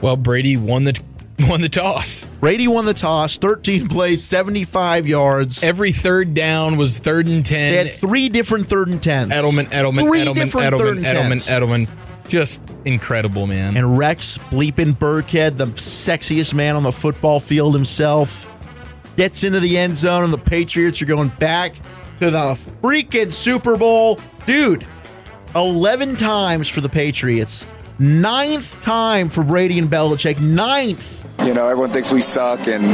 Well, 0.00 0.16
Brady 0.16 0.56
won 0.56 0.84
the 0.84 1.00
won 1.40 1.60
the 1.60 1.68
toss. 1.68 2.26
Brady 2.40 2.68
won 2.68 2.84
the 2.84 2.94
toss, 2.94 3.38
13 3.38 3.88
plays, 3.88 4.22
75 4.22 5.06
yards. 5.06 5.64
Every 5.64 5.92
third 5.92 6.34
down 6.34 6.76
was 6.76 6.98
third 6.98 7.26
and 7.26 7.44
ten. 7.44 7.70
They 7.70 7.88
had 7.88 7.92
three 7.92 8.28
different 8.28 8.68
third 8.68 8.88
and 8.88 9.02
tens. 9.02 9.32
Edelman, 9.32 9.66
Edelman, 9.66 10.02
Three 10.02 10.24
Edelman, 10.24 10.34
different 10.34 10.74
Edelman, 10.74 10.78
third 10.78 10.96
and 10.98 11.06
Edelman, 11.06 11.28
tens. 11.28 11.46
Edelman. 11.48 11.88
Just 12.28 12.62
incredible, 12.84 13.46
man. 13.46 13.76
And 13.76 13.98
Rex 13.98 14.38
bleeping 14.50 14.96
Burkhead, 14.96 15.58
the 15.58 15.66
sexiest 15.66 16.54
man 16.54 16.74
on 16.76 16.82
the 16.82 16.92
football 16.92 17.38
field 17.40 17.74
himself, 17.74 18.46
gets 19.16 19.44
into 19.44 19.60
the 19.60 19.76
end 19.78 19.96
zone, 19.96 20.24
and 20.24 20.32
the 20.32 20.38
Patriots 20.38 21.00
are 21.02 21.06
going 21.06 21.28
back 21.40 21.74
to 22.20 22.30
the 22.30 22.54
freaking 22.82 23.32
Super 23.32 23.76
Bowl. 23.76 24.18
Dude, 24.46 24.86
11 25.54 26.16
times 26.16 26.68
for 26.68 26.80
the 26.80 26.88
Patriots, 26.88 27.66
ninth 27.98 28.80
time 28.82 29.28
for 29.28 29.42
Brady 29.44 29.78
and 29.78 29.90
Belichick, 29.90 30.40
ninth. 30.40 31.24
You 31.44 31.54
know, 31.54 31.68
everyone 31.68 31.90
thinks 31.90 32.10
we 32.12 32.22
suck, 32.22 32.66
and, 32.68 32.84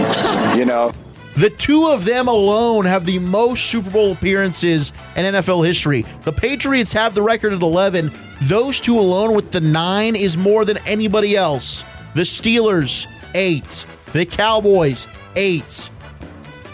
you 0.58 0.64
know, 0.64 0.92
The 1.36 1.50
two 1.50 1.88
of 1.88 2.04
them 2.04 2.26
alone 2.28 2.84
have 2.86 3.06
the 3.06 3.18
most 3.20 3.66
Super 3.66 3.88
Bowl 3.90 4.12
appearances 4.12 4.92
in 5.16 5.24
NFL 5.24 5.64
history. 5.64 6.04
The 6.22 6.32
Patriots 6.32 6.92
have 6.92 7.14
the 7.14 7.22
record 7.22 7.52
at 7.52 7.62
11. 7.62 8.10
Those 8.42 8.80
two 8.80 8.98
alone 8.98 9.34
with 9.34 9.52
the 9.52 9.60
nine 9.60 10.16
is 10.16 10.36
more 10.36 10.64
than 10.64 10.78
anybody 10.86 11.36
else. 11.36 11.84
The 12.14 12.22
Steelers, 12.22 13.06
eight. 13.34 13.86
The 14.12 14.26
Cowboys, 14.26 15.06
eight. 15.36 15.88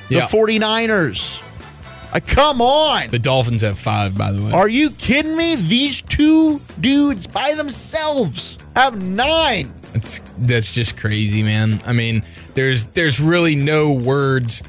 The 0.08 0.16
Yeah. 0.16 0.26
49ers. 0.26 1.40
Uh, 2.12 2.20
come 2.24 2.60
on. 2.62 3.08
the 3.10 3.18
Dolphins 3.18 3.62
have 3.62 3.78
five, 3.78 4.16
by 4.16 4.30
the 4.32 4.40
way. 4.42 4.52
Are 4.52 4.68
you 4.68 4.90
kidding 4.90 5.36
me? 5.36 5.56
These 5.56 6.02
two 6.02 6.60
dudes 6.80 7.26
by 7.26 7.52
themselves 7.56 8.58
have 8.76 9.02
nine. 9.02 9.72
That's 9.92 10.20
that's 10.38 10.72
just 10.72 10.96
crazy, 10.96 11.42
man. 11.42 11.80
I 11.84 11.92
mean, 11.92 12.22
there's 12.54 12.84
there's 12.86 13.20
really 13.20 13.56
no 13.56 13.92
words 13.92 14.62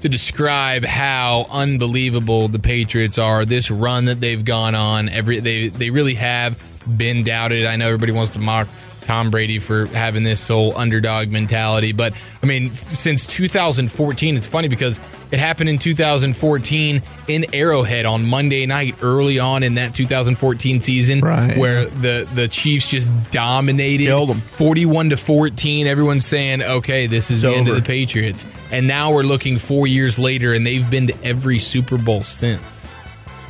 to 0.00 0.08
describe 0.08 0.84
how 0.84 1.46
unbelievable 1.50 2.48
the 2.48 2.58
Patriots 2.58 3.18
are. 3.18 3.44
This 3.44 3.70
run 3.70 4.06
that 4.06 4.20
they've 4.20 4.44
gone 4.44 4.74
on, 4.74 5.08
every 5.10 5.38
they 5.40 5.68
they 5.68 5.90
really 5.90 6.14
have 6.14 6.60
been 6.98 7.22
doubted. 7.22 7.66
I 7.66 7.76
know 7.76 7.86
everybody 7.86 8.12
wants 8.12 8.32
to 8.32 8.38
mock 8.40 8.66
Tom 9.10 9.28
Brady 9.32 9.58
for 9.58 9.86
having 9.86 10.22
this 10.22 10.46
whole 10.46 10.76
underdog 10.78 11.30
mentality, 11.30 11.90
but 11.90 12.12
I 12.44 12.46
mean, 12.46 12.68
since 12.76 13.26
2014, 13.26 14.36
it's 14.36 14.46
funny 14.46 14.68
because 14.68 15.00
it 15.32 15.40
happened 15.40 15.68
in 15.68 15.78
2014 15.78 17.02
in 17.26 17.46
Arrowhead 17.52 18.06
on 18.06 18.24
Monday 18.24 18.66
night, 18.66 18.94
early 19.02 19.40
on 19.40 19.64
in 19.64 19.74
that 19.74 19.96
2014 19.96 20.80
season, 20.80 21.20
Right. 21.22 21.58
where 21.58 21.86
the 21.86 22.28
the 22.36 22.46
Chiefs 22.46 22.86
just 22.88 23.10
dominated, 23.32 24.04
Killed 24.04 24.30
'em. 24.30 24.42
41 24.52 25.10
to 25.10 25.16
14. 25.16 25.88
Everyone's 25.88 26.24
saying, 26.24 26.62
okay, 26.62 27.08
this 27.08 27.32
is 27.32 27.42
It's 27.42 27.52
the 27.52 27.58
end 27.58 27.68
of 27.68 27.74
the 27.74 27.82
Patriots. 27.82 28.44
And 28.70 28.86
now 28.86 29.10
we're 29.12 29.24
looking 29.24 29.58
four 29.58 29.88
years 29.88 30.20
later, 30.20 30.54
and 30.54 30.64
they've 30.64 30.88
been 30.88 31.08
to 31.08 31.14
every 31.24 31.58
Super 31.58 31.98
Bowl 31.98 32.22
since. 32.22 32.86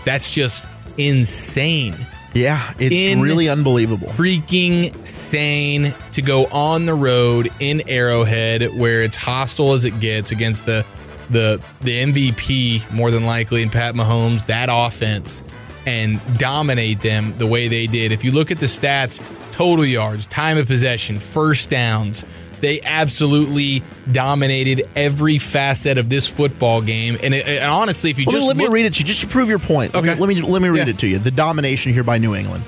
That's 0.07 0.31
just 0.31 0.65
insane. 0.97 1.97
Yeah, 2.33 2.73
it's 2.79 2.95
In- 2.95 3.21
really 3.21 3.49
unbelievable. 3.49 4.09
Freaking 4.09 4.95
sane 5.07 5.95
to 6.13 6.23
go 6.23 6.47
on 6.47 6.87
the 6.87 6.95
road 6.95 7.51
in 7.59 7.83
Arrowhead 7.89 8.63
where 8.77 9.03
it's 9.03 9.17
hostile 9.17 9.73
as 9.73 9.85
it 9.85 9.99
gets 10.01 10.31
against 10.31 10.65
the 10.67 10.85
the 11.31 11.61
the 11.81 12.03
MVP 12.05 12.91
more 12.93 13.11
than 13.11 13.25
likely 13.27 13.63
in 13.63 13.71
Pat 13.71 13.95
Mahomes, 13.95 14.45
that 14.47 14.69
offense 14.71 15.43
and 15.87 16.21
dominate 16.39 17.01
them 17.01 17.35
the 17.39 17.47
way 17.47 17.67
they 17.69 17.87
did. 17.87 18.13
If 18.13 18.23
you 18.25 18.33
look 18.33 18.51
at 18.51 18.61
the 18.61 18.67
stats, 18.67 19.21
total 19.53 19.85
yards, 19.85 20.27
time 20.27 20.59
of 20.59 20.67
possession, 20.67 21.19
first 21.19 21.71
downs, 21.71 22.25
they 22.61 22.81
absolutely 22.83 23.83
dominated 24.13 24.89
every 24.97 25.39
facet 25.39 25.99
of 25.99 26.09
this 26.09 26.29
football 26.29 26.81
game. 26.83 27.17
And, 27.23 27.35
it, 27.35 27.47
and 27.47 27.71
honestly, 27.71 28.11
if 28.11 28.19
you 28.19 28.25
Well, 28.27 28.37
just 28.37 28.47
let 28.47 28.57
me 28.57 28.67
read 28.69 28.85
it 28.87 28.95
to 28.95 29.01
you 29.01 29.05
just 29.07 29.21
to 29.23 29.27
prove 29.27 29.49
your 29.49 29.59
point. 29.59 29.95
Let 29.95 30.05
me- 30.05 30.11
Okay. 30.11 30.21
Let 30.21 30.29
me 30.29 30.41
let 30.43 30.63
me 30.63 30.69
read 30.69 30.87
Yeah. 30.87 30.95
it 30.95 30.99
to 30.99 31.07
you. 31.09 31.19
The 31.19 31.31
domination 31.31 31.93
here 31.93 32.05
by 32.05 32.19
New 32.19 32.35
England. 32.35 32.65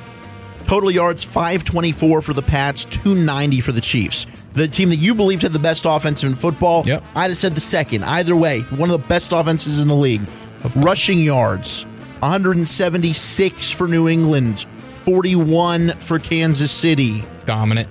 Total 0.66 0.90
yards 0.90 1.24
524 1.24 2.22
for 2.22 2.32
the 2.32 2.40
Pats, 2.42 2.84
290 2.86 3.60
for 3.60 3.72
the 3.72 3.80
Chiefs. 3.80 4.26
The 4.54 4.68
team 4.68 4.90
that 4.90 4.96
you 4.96 5.14
believed 5.14 5.42
had 5.42 5.52
the 5.52 5.58
best 5.58 5.84
offense 5.86 6.22
in 6.22 6.34
football, 6.34 6.84
Yep. 6.86 7.02
I'd 7.14 7.30
have 7.30 7.38
said 7.38 7.54
the 7.54 7.60
second. 7.60 8.04
Either 8.04 8.36
way, 8.36 8.60
one 8.70 8.90
of 8.90 9.00
the 9.00 9.06
best 9.08 9.32
offenses 9.32 9.80
in 9.80 9.88
the 9.88 9.96
league. 9.96 10.22
Rushing 10.76 11.18
yards 11.20 11.84
176 12.20 13.70
for 13.72 13.88
New 13.88 14.08
England, 14.08 14.66
41 15.04 15.90
for 15.98 16.18
Kansas 16.18 16.70
City. 16.70 17.24
dominant. 17.44 17.88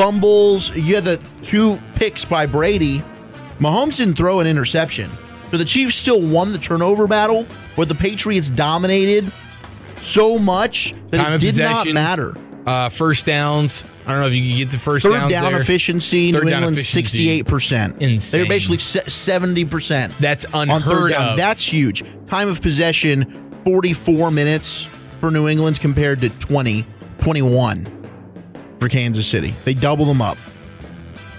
Fumbles. 0.00 0.74
You 0.74 0.94
had 0.94 1.04
the 1.04 1.20
two 1.42 1.78
picks 1.94 2.24
by 2.24 2.46
Brady. 2.46 3.02
Mahomes 3.58 3.98
didn't 3.98 4.16
throw 4.16 4.40
an 4.40 4.46
interception. 4.46 5.10
So 5.50 5.58
the 5.58 5.64
Chiefs 5.64 5.94
still 5.94 6.22
won 6.22 6.52
the 6.52 6.58
turnover 6.58 7.06
battle, 7.06 7.46
but 7.76 7.88
the 7.88 7.94
Patriots 7.94 8.48
dominated 8.48 9.30
so 9.98 10.38
much 10.38 10.94
that 11.10 11.18
Time 11.18 11.34
it 11.34 11.40
did 11.40 11.58
not 11.58 11.86
matter. 11.88 12.34
Uh, 12.64 12.88
first 12.88 13.26
downs. 13.26 13.84
I 14.06 14.12
don't 14.12 14.22
know 14.22 14.28
if 14.28 14.34
you 14.34 14.48
can 14.48 14.56
get 14.56 14.70
the 14.70 14.78
first 14.78 15.04
Third 15.04 15.28
down 15.28 15.52
there. 15.52 15.60
efficiency, 15.60 16.32
Third 16.32 16.44
New 16.44 16.50
down 16.50 16.62
England 16.62 16.78
sixty-eight 16.78 17.46
percent. 17.46 17.98
They 17.98 18.42
were 18.42 18.48
basically 18.48 18.78
seventy 18.78 19.66
percent. 19.66 20.14
That's 20.18 20.46
on 20.46 20.70
unheard 20.70 20.92
third 20.92 21.10
down. 21.12 21.28
of. 21.30 21.36
That's 21.36 21.64
huge. 21.64 22.04
Time 22.26 22.48
of 22.48 22.62
possession, 22.62 23.60
forty-four 23.64 24.30
minutes 24.30 24.84
for 25.20 25.30
New 25.30 25.46
England 25.48 25.80
compared 25.80 26.20
to 26.22 26.30
20, 26.30 26.86
21 27.18 27.99
for 28.80 28.88
Kansas 28.88 29.26
City. 29.26 29.54
They 29.64 29.74
double 29.74 30.06
them 30.06 30.22
up. 30.22 30.38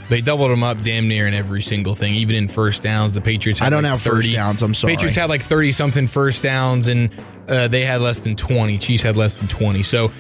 They 0.09 0.21
doubled 0.21 0.51
them 0.51 0.61
up 0.63 0.81
damn 0.83 1.07
near 1.07 1.25
in 1.25 1.33
every 1.33 1.61
single 1.61 1.95
thing, 1.95 2.13
even 2.15 2.35
in 2.35 2.47
first 2.49 2.83
downs. 2.83 3.13
The 3.13 3.21
Patriots. 3.21 3.59
Had 3.59 3.67
I 3.67 3.69
don't 3.69 3.83
like 3.83 3.91
have 3.91 4.01
30. 4.01 4.15
first 4.17 4.31
downs, 4.33 4.61
I'm 4.61 4.73
sorry. 4.73 4.93
Patriots 4.95 5.15
had 5.15 5.29
like 5.29 5.41
thirty 5.41 5.71
something 5.71 6.05
first 6.07 6.43
downs, 6.43 6.87
and 6.87 7.09
uh, 7.47 7.67
they 7.69 7.85
had 7.85 8.01
less 8.01 8.19
than 8.19 8.35
twenty. 8.35 8.77
Chiefs 8.77 9.03
had 9.03 9.15
less 9.15 9.33
than 9.35 9.47
twenty. 9.47 9.83
So, 9.83 10.11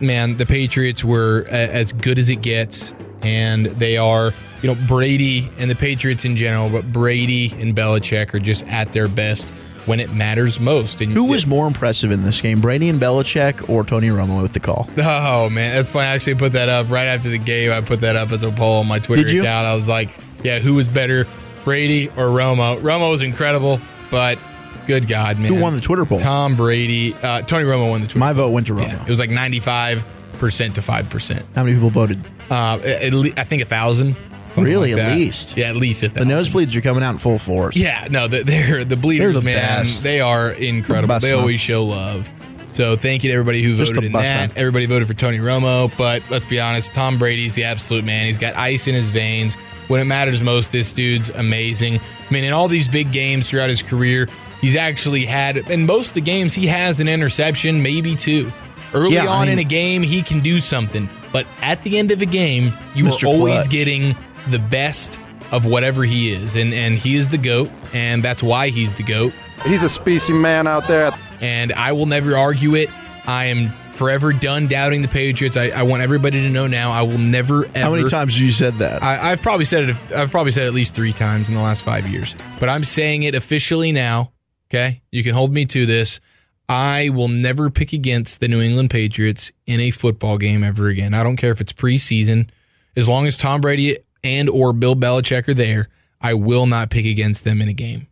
man, 0.00 0.38
the 0.38 0.46
Patriots 0.46 1.04
were 1.04 1.42
a- 1.48 1.50
as 1.52 1.92
good 1.92 2.18
as 2.18 2.30
it 2.30 2.40
gets, 2.42 2.94
and 3.22 3.66
they 3.66 3.96
are. 3.98 4.32
You 4.62 4.74
know, 4.74 4.80
Brady 4.88 5.50
and 5.58 5.70
the 5.70 5.74
Patriots 5.74 6.24
in 6.24 6.38
general, 6.38 6.70
but 6.70 6.90
Brady 6.90 7.52
and 7.58 7.76
Belichick 7.76 8.32
are 8.32 8.38
just 8.38 8.66
at 8.68 8.92
their 8.92 9.08
best 9.08 9.46
when 9.86 10.00
it 10.00 10.12
matters 10.12 10.58
most. 10.60 11.00
And 11.00 11.12
Who 11.12 11.24
was 11.26 11.46
more 11.46 11.66
impressive 11.66 12.10
in 12.10 12.22
this 12.22 12.40
game, 12.40 12.60
Brady 12.60 12.88
and 12.88 13.00
Belichick 13.00 13.68
or 13.68 13.84
Tony 13.84 14.08
Romo 14.08 14.42
with 14.42 14.52
the 14.52 14.60
call? 14.60 14.88
Oh 14.98 15.48
man, 15.50 15.74
that's 15.74 15.90
funny. 15.90 16.06
I 16.08 16.14
actually 16.14 16.36
put 16.36 16.52
that 16.52 16.68
up 16.68 16.90
right 16.90 17.06
after 17.06 17.28
the 17.28 17.38
game. 17.38 17.70
I 17.72 17.80
put 17.80 18.00
that 18.00 18.16
up 18.16 18.32
as 18.32 18.42
a 18.42 18.50
poll 18.50 18.80
on 18.80 18.86
my 18.88 18.98
Twitter 18.98 19.22
Did 19.24 19.32
you? 19.32 19.40
account. 19.42 19.66
I 19.66 19.74
was 19.74 19.88
like, 19.88 20.08
"Yeah, 20.42 20.58
who 20.58 20.74
was 20.74 20.86
better, 20.88 21.26
Brady 21.64 22.08
or 22.08 22.28
Romo?" 22.28 22.80
Romo 22.80 23.10
was 23.10 23.22
incredible, 23.22 23.80
but 24.10 24.38
good 24.86 25.06
God, 25.08 25.38
man, 25.38 25.52
Who 25.54 25.60
won 25.60 25.74
the 25.74 25.80
Twitter 25.80 26.04
poll? 26.04 26.20
Tom 26.20 26.56
Brady. 26.56 27.14
Uh, 27.22 27.42
Tony 27.42 27.64
Romo 27.64 27.90
won 27.90 28.00
the 28.00 28.06
Twitter. 28.06 28.18
My 28.18 28.32
vote 28.32 28.50
went 28.50 28.66
to 28.68 28.74
Romo. 28.74 28.88
Yeah, 28.88 29.02
it 29.02 29.08
was 29.08 29.18
like 29.20 29.30
ninety-five 29.30 30.04
percent 30.38 30.74
to 30.76 30.82
five 30.82 31.08
percent. 31.10 31.44
How 31.54 31.62
many 31.62 31.74
people 31.76 31.90
voted? 31.90 32.22
Uh, 32.50 32.78
at 32.84 33.12
le- 33.12 33.30
I 33.36 33.44
think 33.44 33.62
a 33.62 33.66
thousand. 33.66 34.16
Something 34.54 34.64
Really, 34.64 34.94
like 34.94 35.02
at 35.02 35.08
that. 35.10 35.16
least? 35.18 35.56
Yeah, 35.56 35.68
at 35.68 35.76
least 35.76 36.00
The 36.02 36.08
nosebleeds 36.08 36.74
are 36.76 36.80
coming 36.80 37.02
out 37.02 37.12
in 37.12 37.18
full 37.18 37.38
force. 37.38 37.76
Yeah, 37.76 38.06
no, 38.10 38.28
the- 38.28 38.42
they're 38.44 38.84
the 38.84 38.96
bleeders, 38.96 39.34
They're 39.34 39.40
the 39.40 39.44
man. 39.44 39.56
best. 39.56 40.02
They 40.02 40.20
are 40.20 40.50
incredible. 40.50 41.08
Best, 41.14 41.22
they 41.22 41.30
man. 41.32 41.40
always 41.40 41.60
show 41.60 41.84
love. 41.84 42.30
So 42.68 42.96
thank 42.96 43.22
you 43.22 43.30
to 43.30 43.34
everybody 43.34 43.62
who 43.62 43.76
Just 43.76 43.92
voted 43.94 44.02
the 44.02 44.06
in 44.08 44.12
best, 44.12 44.28
that. 44.28 44.48
man. 44.48 44.50
Everybody 44.56 44.86
voted 44.86 45.06
for 45.06 45.14
Tony 45.14 45.38
Romo, 45.38 45.96
but 45.96 46.22
let's 46.28 46.44
be 46.46 46.58
honest, 46.58 46.92
Tom 46.92 47.18
Brady's 47.18 47.54
the 47.54 47.62
absolute 47.64 48.04
man. 48.04 48.26
He's 48.26 48.38
got 48.38 48.56
ice 48.56 48.88
in 48.88 48.94
his 48.96 49.10
veins. 49.10 49.54
When 49.86 50.00
it 50.00 50.04
matters 50.06 50.40
most, 50.40 50.72
this 50.72 50.90
dude's 50.92 51.30
amazing. 51.30 51.98
I 52.00 52.32
mean, 52.32 52.42
in 52.42 52.52
all 52.52 52.66
these 52.66 52.88
big 52.88 53.12
games 53.12 53.48
throughout 53.48 53.68
his 53.68 53.80
career, 53.82 54.26
he's 54.60 54.74
actually 54.74 55.24
had 55.24 55.56
in 55.58 55.86
most 55.86 56.08
of 56.08 56.14
the 56.14 56.20
games 56.22 56.52
he 56.52 56.66
has 56.66 56.98
an 56.98 57.06
interception, 57.06 57.80
maybe 57.82 58.16
two. 58.16 58.50
Early 58.92 59.14
Yeah, 59.14 59.24
I 59.26 59.36
on 59.42 59.48
in 59.48 59.58
a 59.60 59.64
game, 59.64 60.02
he 60.02 60.22
can 60.22 60.40
do 60.40 60.58
something, 60.58 61.08
but 61.32 61.46
at 61.62 61.82
the 61.82 61.98
end 61.98 62.10
of 62.12 62.22
a 62.22 62.26
game, 62.26 62.72
you 62.94 63.04
Mr. 63.04 63.24
are 63.24 63.26
always 63.26 63.54
Clutch. 63.62 63.70
getting 63.70 64.16
the 64.48 64.58
best 64.58 65.18
of 65.52 65.64
whatever 65.64 66.04
he 66.04 66.32
is, 66.32 66.56
and 66.56 66.72
and 66.74 66.98
he 66.98 67.16
is 67.16 67.28
the 67.28 67.38
goat, 67.38 67.70
and 67.92 68.22
that's 68.22 68.42
why 68.42 68.70
he's 68.70 68.92
the 68.94 69.02
goat. 69.02 69.32
he's 69.64 69.82
a 69.82 69.88
species 69.88 70.30
man 70.30 70.66
out 70.66 70.88
there. 70.88 71.12
And 71.40 71.72
I 71.72 71.92
will 71.92 72.06
never 72.06 72.36
argue 72.36 72.74
it. 72.74 72.88
I 73.26 73.46
am 73.46 73.70
forever 73.92 74.32
done 74.32 74.66
doubting 74.66 75.02
the 75.02 75.08
Patriots. 75.08 75.56
I, 75.56 75.68
I 75.68 75.82
want 75.82 76.02
everybody 76.02 76.42
to 76.42 76.50
know 76.50 76.66
now. 76.66 76.90
I 76.90 77.02
will 77.02 77.18
never 77.18 77.64
ever. 77.66 77.78
How 77.78 77.90
many 77.90 78.08
times 78.08 78.34
have 78.34 78.42
you 78.42 78.52
said 78.52 78.78
that? 78.78 79.02
I, 79.02 79.32
I've 79.32 79.42
probably 79.42 79.64
said 79.64 79.90
it. 79.90 79.96
I've 80.14 80.30
probably 80.30 80.52
said 80.52 80.64
it 80.64 80.68
at 80.68 80.74
least 80.74 80.94
three 80.94 81.12
times 81.12 81.48
in 81.48 81.54
the 81.54 81.60
last 81.60 81.82
five 81.82 82.06
years. 82.08 82.34
But 82.60 82.68
I'm 82.68 82.84
saying 82.84 83.24
it 83.24 83.34
officially 83.34 83.92
now. 83.92 84.32
Okay, 84.70 85.02
you 85.12 85.22
can 85.22 85.34
hold 85.34 85.52
me 85.52 85.66
to 85.66 85.86
this. 85.86 86.20
I 86.68 87.10
will 87.10 87.28
never 87.28 87.68
pick 87.68 87.92
against 87.92 88.40
the 88.40 88.48
New 88.48 88.60
England 88.60 88.90
Patriots 88.90 89.52
in 89.66 89.80
a 89.80 89.90
football 89.90 90.38
game 90.38 90.64
ever 90.64 90.88
again. 90.88 91.12
I 91.12 91.22
don't 91.22 91.36
care 91.36 91.52
if 91.52 91.60
it's 91.60 91.72
preseason. 91.72 92.48
As 92.96 93.08
long 93.08 93.26
as 93.26 93.36
Tom 93.36 93.60
Brady 93.60 93.98
and 94.24 94.48
or 94.48 94.72
Bill 94.72 94.96
Belichick 94.96 95.46
are 95.46 95.54
there, 95.54 95.88
I 96.20 96.34
will 96.34 96.66
not 96.66 96.90
pick 96.90 97.06
against 97.06 97.44
them 97.44 97.60
in 97.62 97.68
a 97.68 97.72
game. 97.74 98.08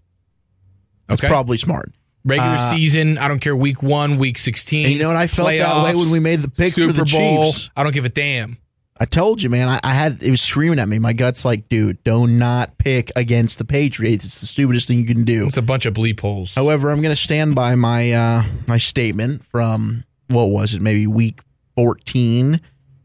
That's 1.08 1.20
probably 1.20 1.58
smart. 1.58 1.92
Regular 2.24 2.50
Uh, 2.56 2.70
season, 2.70 3.18
I 3.18 3.26
don't 3.26 3.40
care 3.40 3.56
week 3.56 3.82
one, 3.82 4.16
week 4.18 4.38
sixteen. 4.38 4.88
You 4.90 4.98
know 5.00 5.08
what? 5.08 5.16
I 5.16 5.26
felt 5.26 5.48
that 5.48 5.84
way 5.84 5.96
when 5.96 6.10
we 6.10 6.20
made 6.20 6.40
the 6.40 6.48
pick 6.50 6.74
for 6.74 6.92
the 6.92 7.04
Bowl. 7.04 7.50
Chiefs. 7.50 7.70
I 7.76 7.82
don't 7.82 7.92
give 7.92 8.04
a 8.04 8.08
damn. 8.08 8.58
I 9.00 9.04
told 9.06 9.42
you, 9.42 9.50
man. 9.50 9.68
I, 9.68 9.80
I 9.82 9.94
had 9.94 10.22
it 10.22 10.30
was 10.30 10.40
screaming 10.40 10.78
at 10.78 10.88
me. 10.88 11.00
My 11.00 11.12
gut's 11.14 11.44
like, 11.44 11.68
dude, 11.68 12.04
do 12.04 12.28
not 12.28 12.78
pick 12.78 13.10
against 13.16 13.58
the 13.58 13.64
Patriots. 13.64 14.24
It's 14.24 14.38
the 14.38 14.46
stupidest 14.46 14.86
thing 14.86 15.00
you 15.00 15.06
can 15.06 15.24
do. 15.24 15.46
It's 15.48 15.56
a 15.56 15.62
bunch 15.62 15.84
of 15.86 15.94
bleep 15.94 16.20
holes. 16.20 16.54
However, 16.54 16.90
I'm 16.92 17.00
going 17.02 17.10
to 17.14 17.20
stand 17.20 17.56
by 17.56 17.74
my 17.74 18.12
uh, 18.12 18.44
my 18.68 18.78
statement 18.78 19.44
from 19.46 20.04
what 20.28 20.44
was 20.50 20.74
it, 20.74 20.80
maybe 20.80 21.08
week 21.08 21.40
14, 21.74 22.60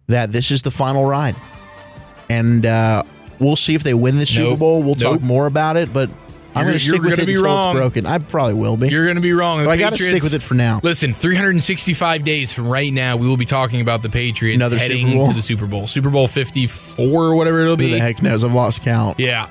that 0.07 0.31
this 0.31 0.51
is 0.51 0.61
the 0.61 0.71
final 0.71 1.05
ride, 1.05 1.35
and 2.29 2.65
uh, 2.65 3.03
we'll 3.39 3.55
see 3.55 3.75
if 3.75 3.83
they 3.83 3.93
win 3.93 4.17
the 4.17 4.25
Super 4.25 4.49
Nope. 4.51 4.59
Bowl. 4.59 4.83
We'll 4.83 4.95
Nope. 4.95 5.19
talk 5.19 5.21
more 5.21 5.45
about 5.47 5.77
it, 5.77 5.91
but 5.93 6.09
I'm 6.55 6.65
going 6.65 6.73
to 6.73 6.79
stick 6.79 7.01
with 7.03 7.19
it 7.19 7.25
be 7.27 7.33
until 7.33 7.45
wrong. 7.45 7.75
it's 7.75 7.79
broken. 7.81 8.05
I 8.07 8.17
probably 8.17 8.55
will 8.55 8.77
be. 8.77 8.89
You're 8.89 9.05
going 9.05 9.15
to 9.15 9.21
be 9.21 9.31
wrong. 9.33 9.67
I 9.67 9.77
got 9.77 9.91
to 9.91 9.97
stick 9.97 10.23
with 10.23 10.33
it 10.33 10.41
for 10.41 10.55
now. 10.55 10.79
Listen, 10.81 11.13
365 11.13 12.23
days 12.23 12.51
from 12.51 12.67
right 12.67 12.91
now, 12.91 13.15
we 13.17 13.27
will 13.27 13.37
be 13.37 13.45
talking 13.45 13.79
about 13.81 14.01
the 14.01 14.09
Patriots 14.09 14.55
Another 14.55 14.77
heading 14.77 15.25
to 15.27 15.33
the 15.33 15.41
Super 15.43 15.67
Bowl. 15.67 15.85
Super 15.85 16.09
Bowl 16.09 16.27
54 16.27 17.05
or 17.05 17.35
whatever 17.35 17.59
it'll 17.61 17.73
Who 17.75 17.77
be. 17.83 17.91
the 17.91 17.99
heck 17.99 18.21
knows? 18.23 18.43
I've 18.43 18.53
lost 18.53 18.81
count. 18.81 19.19
Yeah. 19.19 19.49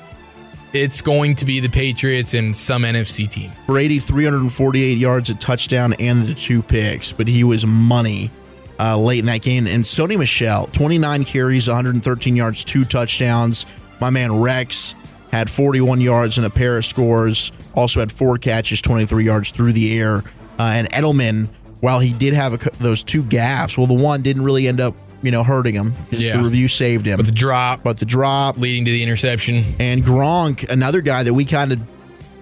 It's 0.73 1.01
going 1.01 1.37
to 1.37 1.45
be 1.45 1.61
the 1.61 1.69
Patriots 1.69 2.35
and 2.35 2.55
some 2.57 2.83
NFC 2.83 3.31
team. 3.31 3.53
Brady 3.67 3.99
348 4.01 4.99
yards, 4.99 5.31
a 5.31 5.35
touchdown, 5.37 5.95
and 6.01 6.27
the 6.27 6.35
two 6.35 6.61
picks, 6.61 7.13
but 7.13 7.29
he 7.29 7.45
was 7.45 7.65
money 7.65 8.31
uh, 8.79 8.99
late 8.99 9.21
in 9.21 9.27
that 9.27 9.43
game. 9.43 9.67
And 9.67 9.85
Sony 9.85 10.19
Michel, 10.19 10.69
29 10.73 11.25
carries, 11.25 11.69
113 11.69 12.37
yards, 12.37 12.65
two 12.65 12.85
touchdowns. 12.85 13.67
My 14.01 14.11
man 14.11 14.39
Rex 14.41 14.95
had 15.33 15.51
41 15.51 16.01
yards 16.01 16.39
and 16.39 16.47
a 16.47 16.51
pair 16.51 16.77
of 16.77 16.85
scores. 16.85 17.53
Also 17.75 18.01
had 18.01 18.13
four 18.13 18.39
catches, 18.39 18.81
23 18.81 19.25
yards 19.25 19.51
through 19.51 19.73
the 19.73 19.99
air. 19.99 20.19
Uh, 20.59 20.63
and 20.75 20.91
Edelman, 20.91 21.49
while 21.81 22.01
he 22.01 22.13
did 22.13 22.33
have 22.35 22.53
a, 22.55 22.71
those 22.79 23.03
two 23.03 23.23
gaps, 23.23 23.77
well, 23.77 23.87
the 23.87 23.95
one 23.95 24.23
didn't 24.23 24.43
really 24.45 24.67
end 24.69 24.81
up, 24.81 24.95
you 25.23 25.31
know, 25.31 25.43
hurting 25.45 25.75
him. 25.75 25.95
Yeah. 26.11 26.37
The 26.39 26.45
review 26.45 26.69
saved 26.69 27.07
him. 27.07 27.17
But 27.17 27.27
the 27.27 27.33
drop 27.33 27.83
but 27.83 27.99
the 27.99 28.07
drop 28.07 28.57
leading 28.59 28.85
to 28.85 28.91
the 28.91 29.03
interception. 29.03 29.65
and 29.79 30.03
Gronk, 30.05 30.69
another 30.71 31.01
guy 31.01 31.23
that 31.23 31.35
we 31.35 31.45
kind 31.45 31.73
of 31.73 31.81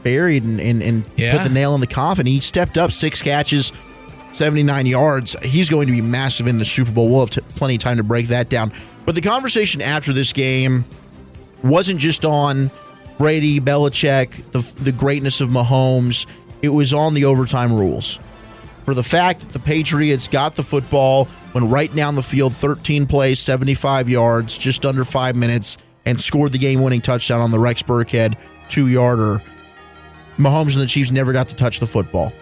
buried 0.03 0.45
and, 0.45 0.61
and, 0.61 0.83
and 0.83 1.05
Yeah. 1.17 1.37
put 1.39 1.45
the 1.49 1.55
nail 1.55 1.75
in 1.75 1.81
the 1.81 1.87
coffin. 1.87 2.27
He 2.27 2.41
stepped 2.41 2.77
up 2.77 2.93
six 2.93 3.23
catches, 3.23 3.73
79 4.35 4.87
yards. 4.87 5.37
He's 5.43 5.71
going 5.71 5.87
to 5.87 5.93
be 5.93 6.03
massive 6.03 6.47
in 6.47 6.59
the 6.59 6.65
Super 6.65 6.91
Bowl. 6.91 7.09
We'll 7.09 7.21
have 7.21 7.31
t- 7.31 7.41
plenty 7.57 7.77
of 7.77 7.81
time 7.81 7.97
to 7.97 8.03
break 8.03 8.29
that 8.29 8.49
down. 8.49 8.73
But 9.07 9.15
the 9.15 9.21
conversation 9.21 9.81
after 9.81 10.13
this 10.13 10.33
game 10.33 10.85
wasn't 11.63 12.01
just 12.01 12.25
on 12.25 12.71
Brady, 13.19 13.61
Belichick, 13.61 14.51
the, 14.53 14.61
the 14.83 14.93
greatness 14.93 15.41
of 15.41 15.49
Mahomes. 15.49 16.27
It 16.63 16.71
was 16.71 16.93
on 16.93 17.15
the 17.15 17.25
overtime 17.27 17.73
rules. 17.73 18.19
For 18.85 18.95
the 18.95 19.03
fact 19.03 19.41
that 19.41 19.51
the 19.51 19.59
Patriots 19.59 20.29
got 20.29 20.57
the 20.57 20.63
football, 20.63 21.29
went 21.55 21.71
right 21.71 21.95
down 21.95 22.17
the 22.17 22.23
field, 22.23 22.55
13 22.55 23.07
plays, 23.07 23.41
75 23.41 24.09
yards, 24.09 24.59
just 24.59 24.85
under 24.85 25.05
five 25.05 25.37
minutes, 25.37 25.79
and 26.05 26.21
scored 26.21 26.53
the 26.53 26.59
game 26.59 26.83
winning 26.83 27.01
touchdown 27.01 27.41
on 27.41 27.51
the 27.51 27.59
Rex 27.59 27.83
Burkhead 27.83 28.37
two 28.69 28.89
yarder. 28.89 29.41
Mahomes 30.39 30.73
and 30.73 30.83
the 30.83 30.87
Chiefs 30.87 31.11
never 31.11 31.33
got 31.33 31.49
to 31.49 31.55
touch 31.55 31.81
the 31.81 31.87
football. 31.87 32.33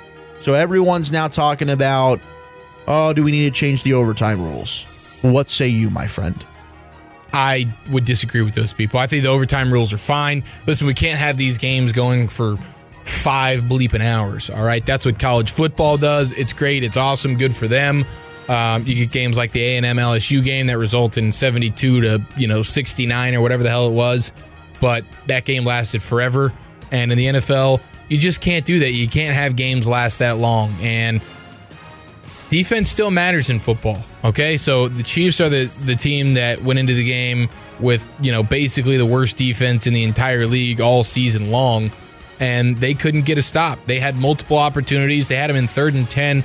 So 0.43 0.55
everyone's 0.55 1.13
now 1.13 1.29
talking 1.29 1.71
about, 1.71 2.21
oh, 2.89 3.13
do 3.13 3.23
we 3.23 3.31
need 3.31 3.55
to 3.55 3.57
change 3.57 3.85
the 3.85 3.95
overtime 3.95 4.43
rules? 4.43 4.83
What 5.23 5.49
say 5.49 5.69
you, 5.69 5.89
my 5.89 6.09
friend? 6.09 6.45
I 7.33 7.73
would 7.93 8.05
disagree 8.05 8.43
with 8.43 8.55
those 8.55 8.73
people. 8.73 8.99
I 8.99 9.07
think 9.07 9.23
the 9.23 9.29
overtime 9.29 9.73
rules 9.73 9.93
are 9.93 9.99
fine. 9.99 10.43
Listen, 10.67 10.89
we 10.89 10.95
can't 10.95 11.19
have 11.21 11.37
these 11.37 11.59
games 11.59 11.93
going 11.93 12.27
for 12.27 12.57
five 13.05 13.63
bleeping 13.63 14.05
hours. 14.05 14.51
All 14.51 14.65
right, 14.65 14.85
that's 14.85 15.07
what 15.07 15.21
college 15.21 15.53
football 15.53 15.97
does. 15.97 16.33
It's 16.33 16.53
great. 16.53 16.83
It's 16.83 16.97
awesome. 16.97 17.39
Good 17.39 17.55
for 17.55 17.69
them. 17.69 18.05
Um, 18.49 18.83
you 18.85 18.97
get 18.97 19.13
games 19.13 19.37
like 19.37 19.53
the 19.53 19.63
A 19.63 19.77
and 19.77 19.87
M 19.87 19.97
LSU 19.97 20.43
game 20.43 20.67
that 20.67 20.77
result 20.77 21.17
in 21.17 21.31
seventy 21.31 21.71
two 21.71 22.01
to 22.01 22.21
you 22.37 22.49
know 22.49 22.63
sixty 22.63 23.07
nine 23.07 23.37
or 23.37 23.41
whatever 23.41 23.63
the 23.63 23.71
hell 23.71 23.87
it 23.87 23.93
was, 23.93 24.33
but 24.81 25.05
that 25.29 25.45
game 25.45 25.65
lasted 25.65 26.03
forever. 26.03 26.53
And 26.91 27.13
in 27.13 27.17
the 27.17 27.27
NFL, 27.27 27.81
you 28.13 28.19
just 28.19 28.43
can't 28.43 28.67
do 28.67 28.81
that. 28.81 28.91
You 28.91 29.09
can't 29.09 29.35
have 29.35 29.57
games 29.57 29.87
last 29.87 30.19
that 30.19 30.37
long. 30.37 30.71
And 30.83 31.23
defense 32.51 32.91
still 32.91 33.11
matters 33.11 33.49
in 33.49 33.59
football. 33.59 34.05
Okay, 34.23 34.59
so 34.59 34.89
the 34.89 35.03
Chiefs 35.03 35.41
are 35.41 35.49
the 35.49 35.65
the 35.87 35.97
team 35.97 36.35
that 36.35 36.63
went 36.63 36.79
into 36.79 36.93
the 36.93 37.07
game 37.07 37.49
with 37.81 38.07
you 38.21 38.31
know 38.31 38.43
basically 38.43 38.99
the 38.99 39.07
worst 39.07 39.39
defense 39.39 39.87
in 39.87 39.95
the 39.95 40.05
entire 40.05 40.47
league 40.47 40.83
all 40.83 41.05
season 41.05 41.51
long, 41.51 41.91
and 42.39 42.77
they 42.77 42.93
couldn't 42.93 43.23
get 43.25 43.39
a 43.39 43.43
stop. 43.43 43.79
They 43.87 43.99
had 43.99 44.15
multiple 44.17 44.59
opportunities. 44.59 45.29
They 45.29 45.37
had 45.37 45.49
them 45.49 45.57
in 45.57 45.67
third 45.67 45.95
and 45.95 46.09
ten, 46.09 46.45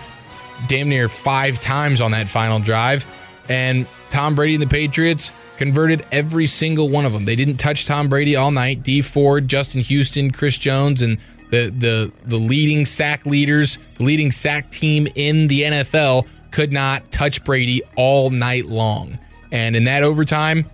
damn 0.70 0.88
near 0.88 1.10
five 1.10 1.60
times 1.60 2.00
on 2.00 2.12
that 2.12 2.30
final 2.30 2.60
drive, 2.60 3.06
and 3.50 3.86
Tom 4.10 4.36
Brady 4.36 4.54
and 4.54 4.64
the 4.64 4.68
Patriots 4.68 5.34
converted 5.58 6.06
every 6.14 6.48
single 6.48 6.88
one 6.88 7.06
of 7.06 7.12
them. 7.12 7.26
They 7.26 7.36
didn't 7.36 7.58
touch 7.58 7.86
Tom 7.86 8.08
Brady 8.08 8.38
all 8.38 8.52
night. 8.52 8.84
Dee 8.84 9.02
Ford, 9.02 9.50
Justin 9.50 9.82
Houston, 9.82 10.32
Chris 10.32 10.58
Jones, 10.58 11.02
and 11.02 11.18
the 11.50 11.70
the 11.70 12.12
the 12.26 12.38
leading 12.38 12.86
sack 12.86 13.26
leaders, 13.26 13.96
the 13.98 14.04
leading 14.04 14.32
sack 14.32 14.70
team 14.70 15.08
in 15.16 15.48
the 15.48 15.62
NFL 15.64 16.28
could 16.52 16.72
not 16.72 17.12
touch 17.12 17.44
Brady 17.44 17.82
all 17.96 18.30
night 18.30 18.66
long. 18.66 19.20
And 19.52 19.76
in 19.76 19.86
that 19.86 20.04
overtime, 20.04 20.66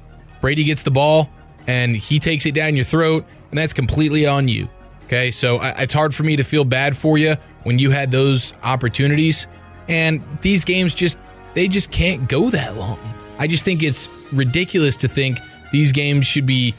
Brady 0.41 0.63
gets 0.63 0.83
the 0.83 0.91
ball 0.91 1.29
and 1.67 1.95
he 1.95 2.19
takes 2.19 2.45
it 2.45 2.53
down 2.53 2.75
your 2.75 2.85
throat, 2.85 3.25
and 3.49 3.57
that's 3.57 3.73
completely 3.73 4.25
on 4.25 4.47
you. 4.47 4.67
Okay, 5.05 5.31
so 5.31 5.57
I, 5.57 5.69
it's 5.81 5.93
hard 5.93 6.15
for 6.15 6.23
me 6.23 6.35
to 6.37 6.43
feel 6.43 6.65
bad 6.65 6.97
for 6.97 7.17
you 7.17 7.35
when 7.63 7.79
you 7.79 7.91
had 7.91 8.11
those 8.11 8.53
opportunities, 8.63 9.47
and 9.87 10.23
these 10.41 10.65
games 10.65 10.93
just 10.93 11.17
they 11.53 11.67
just 11.67 11.91
can't 11.91 12.27
go 12.27 12.49
that 12.49 12.75
long. 12.77 12.99
I 13.37 13.47
just 13.47 13.63
think 13.63 13.83
it's 13.83 14.07
ridiculous 14.31 14.95
to 14.97 15.07
think 15.07 15.39
these 15.71 15.91
games 15.91 16.25
should 16.25 16.45
be. 16.45 16.73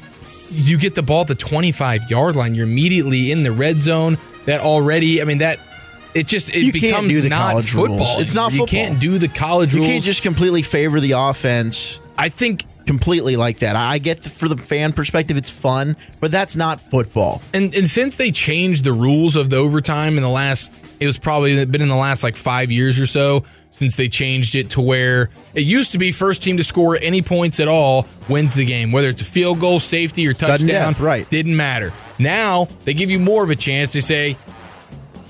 You 0.54 0.78
get 0.78 0.94
the 0.94 1.02
ball 1.02 1.22
at 1.22 1.26
the 1.28 1.34
25 1.34 2.10
yard 2.10 2.36
line, 2.36 2.54
you're 2.54 2.66
immediately 2.66 3.30
in 3.32 3.42
the 3.42 3.52
red 3.52 3.76
zone. 3.82 4.18
That 4.46 4.60
already, 4.60 5.20
I 5.22 5.24
mean, 5.24 5.38
that 5.38 5.58
it 6.14 6.26
just 6.26 6.50
it 6.54 6.62
You 6.64 6.72
becomes 6.72 7.28
not 7.28 7.64
football. 7.64 7.96
rules. 7.98 8.22
It's 8.22 8.34
not 8.34 8.52
football. 8.52 8.66
You 8.66 8.86
can't 8.86 9.00
do 9.00 9.18
the 9.18 9.28
college 9.28 9.74
You 9.74 9.80
can't 9.80 10.04
just 10.04 10.22
completely 10.22 10.62
favor 10.62 11.00
the 11.00 11.12
offense 11.12 11.98
I 12.16 12.28
think 12.28 12.64
completely 12.86 13.36
like 13.36 13.58
that. 13.58 13.76
I 13.76 13.98
get 13.98 14.22
the, 14.22 14.28
for 14.30 14.48
the 14.48 14.56
fan 14.56 14.92
perspective, 14.92 15.36
it's 15.36 15.50
fun, 15.50 15.96
but 16.20 16.30
that's 16.30 16.54
not 16.56 16.80
football. 16.80 17.42
And 17.52 17.74
and 17.74 17.88
since 17.88 18.16
they 18.16 18.30
changed 18.30 18.84
the 18.84 18.92
rules 18.92 19.36
of 19.36 19.50
the 19.50 19.56
overtime 19.56 20.16
in 20.16 20.22
the 20.22 20.28
last, 20.28 20.72
it 21.00 21.06
was 21.06 21.18
probably 21.18 21.64
been 21.64 21.82
in 21.82 21.88
the 21.88 21.96
last 21.96 22.22
like 22.22 22.36
five 22.36 22.70
years 22.70 22.98
or 22.98 23.06
so 23.06 23.44
since 23.70 23.96
they 23.96 24.08
changed 24.08 24.54
it 24.54 24.70
to 24.70 24.80
where 24.80 25.30
it 25.52 25.62
used 25.64 25.90
to 25.90 25.98
be 25.98 26.12
first 26.12 26.44
team 26.44 26.56
to 26.56 26.62
score 26.62 26.96
any 27.02 27.22
points 27.22 27.58
at 27.58 27.66
all 27.66 28.06
wins 28.28 28.54
the 28.54 28.64
game, 28.64 28.92
whether 28.92 29.08
it's 29.08 29.20
a 29.20 29.24
field 29.24 29.58
goal, 29.58 29.80
safety, 29.80 30.28
or 30.28 30.32
touchdown. 30.32 30.68
death, 30.68 31.00
right. 31.00 31.28
Didn't 31.28 31.56
matter. 31.56 31.92
Now 32.20 32.68
they 32.84 32.94
give 32.94 33.10
you 33.10 33.18
more 33.18 33.42
of 33.42 33.50
a 33.50 33.56
chance 33.56 33.92
to 33.92 34.02
say. 34.02 34.36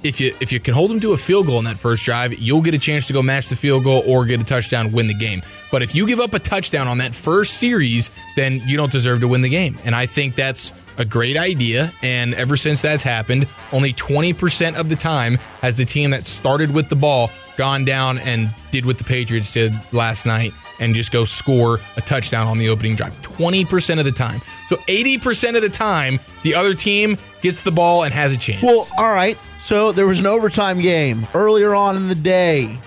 If 0.04 0.20
you 0.20 0.36
if 0.38 0.52
you 0.52 0.60
can 0.60 0.74
hold 0.74 0.90
them 0.90 1.00
to 1.00 1.14
a 1.14 1.16
field 1.16 1.46
goal 1.46 1.58
in 1.58 1.64
that 1.64 1.78
first 1.78 2.04
drive, 2.04 2.38
you'll 2.38 2.60
get 2.60 2.74
a 2.74 2.78
chance 2.78 3.06
to 3.06 3.14
go 3.14 3.22
match 3.22 3.48
the 3.48 3.56
field 3.56 3.84
goal 3.84 4.04
or 4.06 4.26
get 4.26 4.38
a 4.38 4.44
touchdown, 4.44 4.92
win 4.92 5.06
the 5.06 5.14
game. 5.14 5.42
But 5.72 5.82
if 5.82 5.94
you 5.94 6.06
give 6.06 6.20
up 6.20 6.34
a 6.34 6.38
touchdown 6.38 6.88
on 6.88 6.98
that 6.98 7.14
first 7.14 7.54
series, 7.54 8.10
then 8.36 8.60
you 8.66 8.76
don't 8.76 8.92
deserve 8.92 9.20
to 9.20 9.28
win 9.28 9.40
the 9.40 9.48
game. 9.48 9.78
And 9.82 9.96
I 9.96 10.04
think 10.04 10.34
that's 10.34 10.72
a 10.98 11.06
great 11.06 11.38
idea. 11.38 11.90
And 12.02 12.34
ever 12.34 12.56
since 12.58 12.82
that's 12.82 13.02
happened, 13.02 13.48
only 13.72 13.94
20% 13.94 14.76
of 14.76 14.90
the 14.90 14.96
time 14.96 15.38
has 15.62 15.74
the 15.74 15.86
team 15.86 16.10
that 16.10 16.26
started 16.26 16.70
with 16.70 16.90
the 16.90 16.96
ball 16.96 17.30
gone 17.56 17.86
down 17.86 18.18
and 18.18 18.54
did 18.72 18.84
what 18.84 18.98
the 18.98 19.04
Patriots 19.04 19.52
did 19.52 19.72
last 19.92 20.26
night 20.26 20.52
and 20.80 20.94
just 20.94 21.12
go 21.12 21.24
score 21.24 21.80
a 21.96 22.00
touchdown 22.02 22.46
on 22.46 22.58
the 22.58 22.68
opening 22.68 22.94
drive. 22.94 23.16
20% 23.22 23.98
of 23.98 24.04
the 24.04 24.12
time. 24.12 24.42
So 24.68 24.76
80% 24.76 25.56
of 25.56 25.62
the 25.62 25.68
time, 25.68 26.20
the 26.42 26.54
other 26.54 26.74
team 26.74 27.16
gets 27.42 27.62
the 27.62 27.72
ball 27.72 28.04
and 28.04 28.12
has 28.12 28.32
a 28.32 28.36
chance. 28.36 28.62
Well, 28.62 28.86
all 28.98 29.12
right. 29.12 29.38
So 29.64 29.92
there 29.92 30.06
was 30.06 30.20
an 30.20 30.26
overtime 30.26 30.78
game 30.78 31.26
earlier 31.32 31.74
on 31.74 31.96
in 31.96 32.08
the 32.08 32.14
day. 32.14 32.78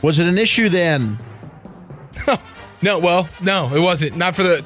Was 0.00 0.18
it 0.18 0.26
an 0.26 0.38
issue 0.38 0.70
then? 0.70 1.18
no, 2.82 2.98
well, 2.98 3.28
no, 3.42 3.70
it 3.74 3.80
wasn't. 3.80 4.16
Not 4.16 4.34
for 4.34 4.42
the. 4.42 4.64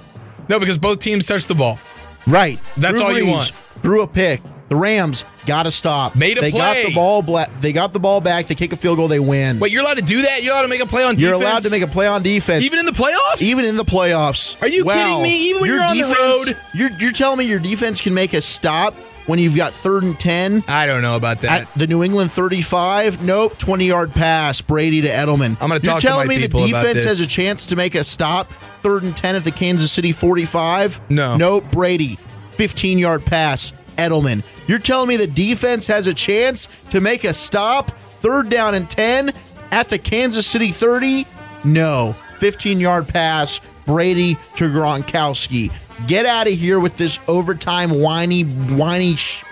No, 0.49 0.61
because 0.61 0.78
both 0.78 1.01
teams 1.01 1.26
touched 1.26 1.49
the 1.49 1.57
ball. 1.57 1.80
Right. 2.24 2.61
That's 2.76 2.99
Drew 2.99 3.07
all 3.07 3.18
you 3.18 3.26
want. 3.26 3.51
Threw 3.82 4.03
a 4.03 4.07
pick. 4.07 4.43
The 4.68 4.76
Rams 4.76 5.24
got 5.45 5.64
to 5.64 5.72
stop. 5.72 6.14
Made 6.14 6.39
a 6.39 6.41
they 6.41 6.53
got 6.53 6.76
the 6.76 6.95
ball. 6.95 7.20
Bla- 7.20 7.49
they 7.61 7.72
got 7.72 7.93
the 7.93 7.99
ball 7.99 8.20
back. 8.20 8.47
They 8.47 8.55
kick 8.55 8.72
a 8.72 8.76
field 8.76 8.99
goal. 8.99 9.09
They 9.09 9.18
win. 9.18 9.59
Wait, 9.59 9.72
you're 9.72 9.82
allowed 9.82 9.97
to 9.97 10.03
do 10.03 10.22
that? 10.22 10.45
You're 10.45 10.53
allowed 10.53 10.62
to 10.62 10.68
make 10.68 10.82
a 10.82 10.87
play 10.87 11.03
on 11.03 11.18
You're 11.18 11.32
defense? 11.32 11.51
allowed 11.51 11.62
to 11.64 11.70
make 11.70 11.82
a 11.82 11.89
play 11.89 12.07
on 12.07 12.22
defense, 12.22 12.64
Even 12.64 12.78
in 12.78 12.87
the 12.87 12.93
playoffs? 12.93 13.43
even 13.43 13.64
in 13.64 13.76
the 13.76 13.85
playoffs. 13.85 14.57
Are 14.62 14.68
you 14.68 14.85
kidding 14.85 15.22
me? 15.22 15.49
Even 15.49 15.62
when 15.62 15.68
Your 15.70 15.80
you're 15.80 15.85
on 15.85 15.99
the 15.99 16.05
road? 16.05 16.57
You're 16.74 16.91
you're 17.01 17.12
telling 17.12 17.39
me 17.39 17.47
your 17.47 17.59
defense 17.59 18.01
can 18.01 18.14
make 18.14 18.35
a 18.35 18.41
stop 18.41 18.95
when 19.27 19.39
you've 19.39 19.57
got 19.57 19.72
third 19.72 20.03
and 20.03 20.18
ten 20.18 20.62
I 20.68 20.87
don't 20.87 21.03
know 21.03 21.16
about 21.16 21.41
that. 21.43 21.62
at 21.62 21.75
the 21.75 21.87
New 21.87 22.03
England 22.03 22.31
35? 22.31 23.22
Nope, 23.22 23.59
20 23.59 23.87
yard 23.87 24.12
pass. 24.12 24.61
Brady 24.61 25.01
to 25.03 25.09
Edelman. 25.09 25.57
I'm 25.61 25.68
gonna 25.68 25.81
talk 25.81 26.03
You're 26.03 26.12
telling 26.12 26.29
me 26.29 26.39
the 26.39 26.49
defense 26.49 27.05
has 27.05 27.20
a 27.20 27.27
chance 27.27 27.66
to 27.68 27.77
make 27.77 27.95
a 27.95 28.05
stop 28.05 28.53
third 28.83 29.03
and 29.03 29.16
10 29.16 29.37
at 29.37 29.45
the 29.45 29.51
Kansas 29.51 29.91
City 29.93 30.12
45? 30.12 31.11
No. 31.11 31.37
Nope, 31.37 31.64
Brady. 31.70 32.18
15 32.53 32.99
yard 32.99 33.25
pass. 33.25 33.72
Edelman. 33.97 34.43
You're 34.66 34.79
telling 34.81 35.09
me 35.09 35.16
the 35.16 35.27
defense 35.27 35.87
has 35.87 36.07
a 36.07 36.14
chance 36.14 36.68
to 36.91 37.01
make 37.01 37.25
a 37.25 37.33
stop 37.33 37.91
third 38.20 38.49
down 38.49 38.75
and 38.75 38.89
10 38.91 39.33
at 39.70 39.89
the 39.89 39.99
Kansas 39.99 40.47
City 40.47 40.68
30? 40.68 41.27
No. 41.64 42.14
15 42.41 42.81
yard 42.81 43.09
pass. 43.09 43.61
Brady 43.87 44.37
to 44.57 44.64
Gronkowski. 44.64 45.70
Get 46.07 46.27
out 46.27 46.47
of 46.47 46.53
here 46.55 46.81
with 46.81 46.97
this 46.97 47.19
overtime 47.29 47.91
whiny, 47.91 48.43
whiny 48.43 49.17
sh- 49.17 49.45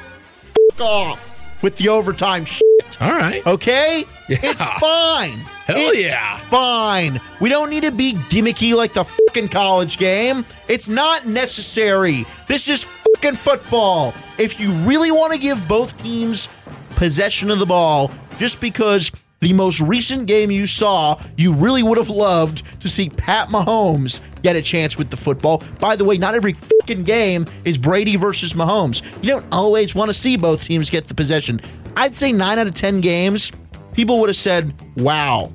off 0.81 1.31
with 1.63 1.77
the 1.77 1.89
overtime 1.89 2.45
shit. 2.45 2.63
All 3.01 3.13
right. 3.13 3.45
Okay? 3.47 4.05
Yeah. 4.29 4.39
It's 4.43 4.63
fine. 4.63 5.39
Hell 5.67 5.77
It's 5.79 6.01
yeah. 6.03 6.39
Fine. 6.49 7.21
We 7.41 7.49
don't 7.49 7.71
need 7.71 7.83
to 7.85 7.93
be 7.93 8.15
gimmicky 8.15 8.75
like 8.75 8.93
the 8.93 9.05
fucking 9.05 9.49
college 9.49 9.99
game. 9.99 10.45
It's 10.69 10.89
not 10.89 11.27
necessary. 11.27 12.27
This 12.49 12.69
is 12.69 12.87
fucking 13.15 13.37
football. 13.37 14.15
If 14.39 14.59
you 14.61 14.73
really 14.73 15.11
want 15.11 15.33
to 15.33 15.39
give 15.39 15.67
both 15.69 15.97
teams 16.03 16.49
possession 16.97 17.51
of 17.51 17.59
the 17.59 17.67
ball, 17.67 18.11
just 18.39 18.61
because 18.61 19.13
the 19.43 19.53
most 19.53 19.81
recent 19.81 20.27
game 20.29 20.53
you 20.53 20.67
saw, 20.69 21.21
you 21.37 21.53
really 21.53 21.83
would 21.83 21.99
have 21.99 22.09
loved 22.09 22.63
to 22.81 22.89
see 22.89 23.11
Pat 23.11 23.49
Mahomes 23.49 24.21
get 24.43 24.55
a 24.55 24.63
chance 24.63 24.97
with 24.97 25.11
the 25.11 25.17
football. 25.17 25.65
By 25.81 25.97
the 25.97 26.05
way, 26.05 26.17
not 26.17 26.37
every 26.37 26.53
fucking 26.53 27.03
game 27.03 27.47
is 27.65 27.77
Brady 27.77 28.15
versus 28.15 28.53
Mahomes. 28.53 29.03
You 29.21 29.31
don't 29.31 29.47
always 29.51 29.97
want 29.97 30.11
to 30.11 30.15
see 30.15 30.37
both 30.37 30.63
teams 30.63 30.91
get 30.91 31.09
the 31.09 31.15
possession. 31.15 31.61
I'd 31.97 32.15
say 32.15 32.31
nine 32.31 32.61
out 32.61 32.69
of 32.69 32.75
10 32.75 33.01
games, 33.01 33.51
people 33.95 34.21
would 34.21 34.29
have 34.29 34.37
said, 34.37 34.73
wow. 34.97 35.53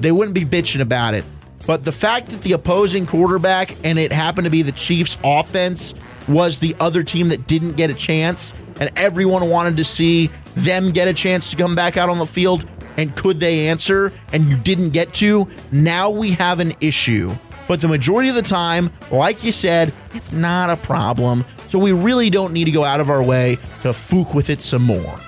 They 0.00 0.10
wouldn't 0.10 0.34
be 0.34 0.46
bitching 0.46 0.80
about 0.80 1.12
it. 1.12 1.24
But 1.66 1.84
the 1.84 1.92
fact 1.92 2.30
that 2.30 2.40
the 2.40 2.52
opposing 2.52 3.04
quarterback 3.04 3.76
and 3.84 3.98
it 3.98 4.10
happened 4.10 4.46
to 4.46 4.50
be 4.50 4.62
the 4.62 4.72
Chiefs' 4.72 5.18
offense 5.22 5.92
was 6.28 6.58
the 6.58 6.74
other 6.80 7.02
team 7.02 7.28
that 7.28 7.46
didn't 7.46 7.74
get 7.74 7.90
a 7.90 7.94
chance, 7.94 8.54
and 8.80 8.90
everyone 8.96 9.50
wanted 9.50 9.76
to 9.76 9.84
see 9.84 10.30
them 10.54 10.92
get 10.92 11.08
a 11.08 11.12
chance 11.12 11.50
to 11.50 11.56
come 11.56 11.74
back 11.74 11.98
out 11.98 12.08
on 12.08 12.18
the 12.18 12.26
field, 12.26 12.66
and 12.96 13.14
could 13.16 13.40
they 13.40 13.68
answer, 13.68 14.12
and 14.32 14.50
you 14.50 14.56
didn't 14.56 14.90
get 14.90 15.14
to, 15.14 15.48
now 15.70 16.10
we 16.10 16.32
have 16.32 16.60
an 16.60 16.74
issue. 16.80 17.34
But 17.68 17.80
the 17.80 17.88
majority 17.88 18.28
of 18.28 18.34
the 18.34 18.42
time, 18.42 18.90
like 19.10 19.44
you 19.44 19.52
said, 19.52 19.92
it's 20.14 20.32
not 20.32 20.68
a 20.68 20.76
problem. 20.76 21.44
So 21.68 21.78
we 21.78 21.92
really 21.92 22.28
don't 22.28 22.52
need 22.52 22.64
to 22.64 22.70
go 22.70 22.84
out 22.84 23.00
of 23.00 23.08
our 23.08 23.22
way 23.22 23.56
to 23.82 23.90
fook 23.90 24.34
with 24.34 24.50
it 24.50 24.60
some 24.60 24.82
more. 24.82 25.18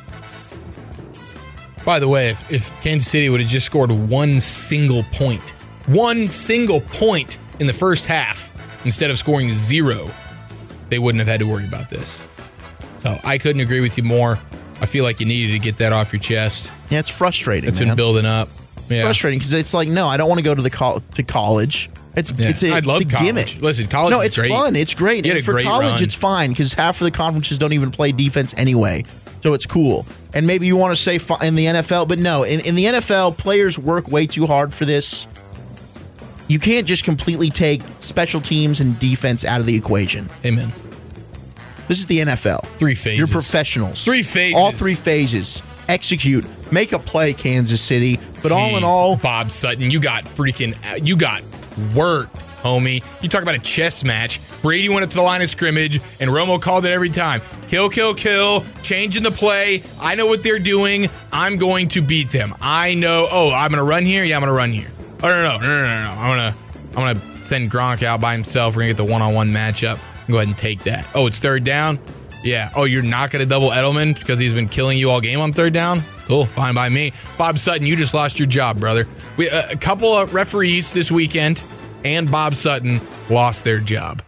By 1.84 1.98
the 1.98 2.08
way, 2.08 2.30
if, 2.30 2.50
if 2.52 2.82
Kansas 2.82 3.10
City 3.10 3.28
would 3.28 3.40
have 3.40 3.48
just 3.48 3.66
scored 3.66 3.90
one 3.90 4.40
single 4.40 5.04
point, 5.04 5.42
one 5.86 6.28
single 6.28 6.80
point 6.80 7.38
in 7.60 7.66
the 7.66 7.72
first 7.72 8.06
half 8.06 8.50
instead 8.84 9.10
of 9.10 9.18
scoring 9.18 9.52
zero, 9.52 10.10
they 10.88 10.98
wouldn't 10.98 11.20
have 11.20 11.28
had 11.28 11.40
to 11.40 11.46
worry 11.46 11.66
about 11.66 11.90
this. 11.90 12.18
So 13.02 13.18
I 13.22 13.38
couldn't 13.38 13.60
agree 13.60 13.80
with 13.80 13.96
you 13.96 14.02
more. 14.02 14.38
I 14.80 14.86
feel 14.86 15.04
like 15.04 15.20
you 15.20 15.26
needed 15.26 15.52
to 15.52 15.58
get 15.58 15.78
that 15.78 15.92
off 15.92 16.12
your 16.12 16.20
chest. 16.20 16.70
Yeah, 16.90 16.98
it's 16.98 17.08
frustrating. 17.10 17.68
It's 17.68 17.78
man. 17.78 17.88
been 17.88 17.96
building 17.96 18.26
up. 18.26 18.48
Yeah. 18.88 19.02
frustrating 19.04 19.38
because 19.38 19.54
it's 19.54 19.72
like 19.72 19.88
no, 19.88 20.08
I 20.08 20.18
don't 20.18 20.28
want 20.28 20.40
to 20.40 20.42
go 20.44 20.54
to 20.54 20.60
the 20.60 20.68
col- 20.70 21.00
to 21.00 21.22
college. 21.22 21.88
It's 22.16 22.32
Yeah. 22.36 22.48
it's 22.50 22.62
a, 22.62 22.70
I'd 22.72 22.78
it's 22.78 22.86
love 22.86 23.00
a 23.00 23.04
college. 23.06 23.24
gimmick. 23.24 23.62
Listen, 23.62 23.88
college 23.88 24.10
No, 24.12 24.20
it's 24.20 24.36
great. 24.36 24.50
fun. 24.50 24.76
It's 24.76 24.92
great. 24.94 25.26
And 25.26 25.42
for 25.44 25.52
great 25.52 25.64
college, 25.66 25.92
run. 25.92 26.02
it's 26.02 26.14
fine 26.14 26.50
because 26.50 26.74
half 26.74 27.00
of 27.00 27.04
the 27.06 27.10
conferences 27.10 27.56
don't 27.58 27.72
even 27.72 27.90
play 27.90 28.12
defense 28.12 28.54
anyway. 28.58 29.04
So 29.42 29.54
it's 29.54 29.64
cool. 29.66 30.06
And 30.34 30.46
maybe 30.46 30.66
you 30.66 30.76
want 30.76 30.94
to 30.96 31.02
say 31.02 31.14
in 31.46 31.54
the 31.54 31.66
NFL, 31.66 32.08
but 32.08 32.18
no, 32.18 32.42
in, 32.42 32.60
in 32.60 32.74
the 32.74 32.84
NFL, 32.86 33.36
players 33.38 33.78
work 33.78 34.08
way 34.08 34.26
too 34.26 34.46
hard 34.46 34.72
for 34.74 34.84
this. 34.84 35.26
You 36.48 36.58
can't 36.58 36.86
just 36.86 37.04
completely 37.04 37.48
take 37.50 37.82
special 38.00 38.40
teams 38.40 38.80
and 38.80 38.98
defense 38.98 39.44
out 39.44 39.60
of 39.60 39.66
the 39.66 39.74
equation. 39.76 40.28
Amen. 40.44 40.72
This 41.88 41.98
is 41.98 42.06
the 42.06 42.20
NFL. 42.20 42.64
Three 42.78 42.94
phases. 42.94 43.18
You're 43.18 43.26
professionals. 43.28 44.04
Three 44.04 44.22
phases. 44.22 44.58
All 44.58 44.72
three 44.72 44.94
phases. 44.94 45.62
Execute. 45.88 46.44
Make 46.72 46.92
a 46.92 46.98
play, 46.98 47.32
Kansas 47.34 47.80
City. 47.80 48.18
But 48.42 48.52
all 48.52 48.76
in 48.76 48.84
all, 48.84 49.16
Bob 49.16 49.50
Sutton, 49.50 49.90
you 49.90 50.00
got 50.00 50.24
freaking, 50.24 50.74
uh, 50.90 50.96
you 50.96 51.16
got 51.16 51.42
worked, 51.94 52.34
homie. 52.62 53.04
You 53.22 53.28
talk 53.28 53.42
about 53.42 53.54
a 53.54 53.60
chess 53.60 54.02
match. 54.02 54.40
Brady 54.62 54.88
went 54.88 55.04
up 55.04 55.10
to 55.10 55.16
the 55.16 55.22
line 55.22 55.42
of 55.42 55.50
scrimmage, 55.50 56.00
and 56.20 56.30
Romo 56.30 56.60
called 56.60 56.86
it 56.86 56.90
every 56.90 57.10
time. 57.10 57.42
Kill, 57.68 57.90
kill, 57.90 58.14
kill. 58.14 58.64
Changing 58.82 59.22
the 59.22 59.30
play. 59.30 59.82
I 60.00 60.14
know 60.14 60.26
what 60.26 60.42
they're 60.42 60.58
doing. 60.58 61.10
I'm 61.32 61.58
going 61.58 61.88
to 61.88 62.00
beat 62.02 62.30
them. 62.30 62.54
I 62.62 62.94
know. 62.94 63.28
Oh, 63.30 63.50
I'm 63.50 63.70
going 63.70 63.78
to 63.78 63.84
run 63.84 64.06
here. 64.06 64.24
Yeah, 64.24 64.36
I'm 64.36 64.40
going 64.40 64.52
to 64.52 64.56
run 64.56 64.72
here. 64.72 64.88
Oh 65.22 65.28
no, 65.28 65.42
no, 65.42 65.58
no, 65.58 65.58
no, 65.58 65.78
no, 65.78 66.04
no. 66.04 66.20
I'm 66.20 66.28
gonna, 66.28 66.56
I'm 66.96 67.16
gonna 67.16 67.44
send 67.44 67.70
Gronk 67.70 68.02
out 68.02 68.20
by 68.20 68.34
himself. 68.34 68.76
We're 68.76 68.82
gonna 68.82 68.90
get 68.90 68.96
the 68.98 69.10
one-on-one 69.10 69.50
matchup. 69.52 69.98
Go 70.28 70.36
ahead 70.36 70.48
and 70.48 70.56
take 70.58 70.84
that. 70.84 71.06
Oh, 71.14 71.26
it's 71.26 71.38
third 71.38 71.64
down. 71.64 71.98
Yeah. 72.42 72.70
Oh, 72.76 72.84
you're 72.84 73.02
not 73.02 73.30
going 73.30 73.40
to 73.40 73.48
double 73.48 73.70
Edelman 73.70 74.18
because 74.18 74.38
he's 74.38 74.52
been 74.52 74.68
killing 74.68 74.98
you 74.98 75.10
all 75.10 75.20
game 75.20 75.40
on 75.40 75.52
third 75.52 75.72
down? 75.72 76.02
Cool. 76.26 76.46
Fine 76.46 76.74
by 76.74 76.88
me. 76.88 77.12
Bob 77.38 77.58
Sutton, 77.58 77.86
you 77.86 77.96
just 77.96 78.14
lost 78.14 78.38
your 78.38 78.48
job, 78.48 78.80
brother. 78.80 79.06
We, 79.36 79.48
uh, 79.50 79.70
a 79.70 79.76
couple 79.76 80.14
of 80.14 80.34
referees 80.34 80.92
this 80.92 81.10
weekend 81.10 81.62
and 82.04 82.30
Bob 82.30 82.54
Sutton 82.54 83.00
lost 83.30 83.64
their 83.64 83.80
job. 83.80 84.22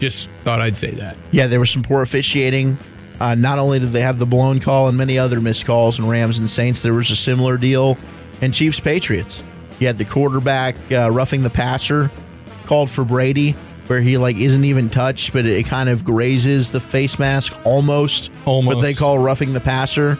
Just 0.00 0.28
thought 0.42 0.60
I'd 0.60 0.76
say 0.76 0.90
that. 0.92 1.16
Yeah, 1.30 1.46
there 1.46 1.60
was 1.60 1.70
some 1.70 1.82
poor 1.82 2.02
officiating. 2.02 2.76
Uh, 3.20 3.36
not 3.36 3.60
only 3.60 3.78
did 3.78 3.92
they 3.92 4.00
have 4.00 4.18
the 4.18 4.26
blown 4.26 4.58
call 4.58 4.88
and 4.88 4.98
many 4.98 5.16
other 5.16 5.40
missed 5.40 5.64
calls 5.64 5.98
in 6.00 6.08
Rams 6.08 6.38
and 6.40 6.50
Saints, 6.50 6.80
there 6.80 6.92
was 6.92 7.10
a 7.12 7.16
similar 7.16 7.56
deal 7.56 7.96
in 8.40 8.50
Chiefs 8.50 8.80
Patriots. 8.80 9.42
You 9.78 9.86
had 9.86 9.98
the 9.98 10.04
quarterback 10.04 10.76
uh, 10.90 11.10
roughing 11.10 11.42
the 11.42 11.50
passer 11.50 12.10
called 12.66 12.90
for 12.90 13.04
Brady, 13.04 13.54
where 13.86 14.00
he 14.00 14.18
like 14.18 14.36
isn't 14.36 14.64
even 14.64 14.88
touched, 14.88 15.32
but 15.32 15.46
it 15.46 15.66
kind 15.66 15.88
of 15.88 16.04
grazes 16.04 16.70
the 16.70 16.80
face 16.80 17.18
mask 17.18 17.54
almost. 17.64 18.30
Almost. 18.44 18.76
But 18.76 18.80
they 18.82 18.94
call 18.94 19.18
roughing 19.18 19.52
the 19.52 19.60
passer. 19.60 20.18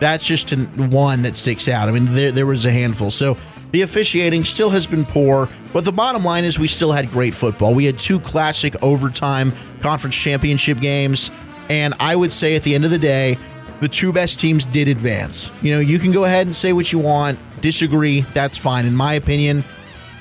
That's 0.00 0.26
just 0.26 0.52
an, 0.52 0.90
one 0.90 1.22
that 1.22 1.34
sticks 1.34 1.68
out. 1.68 1.88
I 1.88 1.92
mean, 1.92 2.14
there, 2.14 2.32
there 2.32 2.46
was 2.46 2.66
a 2.66 2.72
handful. 2.72 3.10
So 3.10 3.36
the 3.70 3.82
officiating 3.82 4.44
still 4.44 4.70
has 4.70 4.86
been 4.86 5.04
poor, 5.04 5.48
but 5.72 5.84
the 5.84 5.92
bottom 5.92 6.24
line 6.24 6.44
is 6.44 6.58
we 6.58 6.66
still 6.66 6.92
had 6.92 7.10
great 7.10 7.34
football. 7.34 7.74
We 7.74 7.84
had 7.84 7.98
two 7.98 8.20
classic 8.20 8.82
overtime 8.82 9.52
conference 9.80 10.14
championship 10.14 10.78
games, 10.78 11.30
and 11.70 11.94
I 11.98 12.16
would 12.16 12.32
say 12.32 12.54
at 12.54 12.62
the 12.64 12.74
end 12.74 12.84
of 12.84 12.90
the 12.90 12.98
day, 12.98 13.38
the 13.80 13.88
two 13.88 14.12
best 14.12 14.38
teams 14.38 14.64
did 14.66 14.88
advance. 14.88 15.50
You 15.62 15.72
know, 15.72 15.80
you 15.80 15.98
can 15.98 16.12
go 16.12 16.24
ahead 16.24 16.46
and 16.46 16.54
say 16.54 16.72
what 16.72 16.92
you 16.92 16.98
want, 16.98 17.38
disagree, 17.62 18.20
that's 18.32 18.56
fine. 18.56 18.86
In 18.86 18.94
my 18.94 19.14
opinion, 19.14 19.64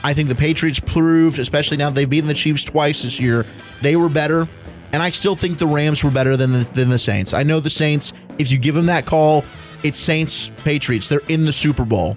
I 0.04 0.14
think 0.14 0.30
the 0.30 0.36
Patriots 0.36 0.80
proved, 0.80 1.40
especially 1.40 1.78
now 1.78 1.90
they've 1.90 2.10
beaten 2.10 2.28
the 2.28 2.34
Chiefs 2.34 2.64
twice 2.64 3.04
this 3.04 3.20
year, 3.20 3.46
they 3.82 3.96
were 3.96 4.10
better. 4.10 4.48
And 4.94 5.02
I 5.02 5.10
still 5.12 5.36
think 5.36 5.58
the 5.58 5.68
Rams 5.68 6.04
were 6.04 6.12
better 6.12 6.36
than 6.36 6.52
the, 6.52 6.64
than 6.74 6.90
the 6.90 7.00
Saints. 7.00 7.34
I 7.34 7.44
know 7.44 7.60
the 7.60 7.70
Saints, 7.70 8.12
if 8.38 8.52
you 8.52 8.58
give 8.58 8.76
them 8.76 8.88
that 8.88 9.06
call, 9.06 9.46
it's 9.84 10.00
Saints 10.00 10.52
Patriots. 10.64 11.08
They're 11.08 11.22
in 11.30 11.46
the 11.46 11.54
Super 11.54 11.86
Bowl. 11.86 12.16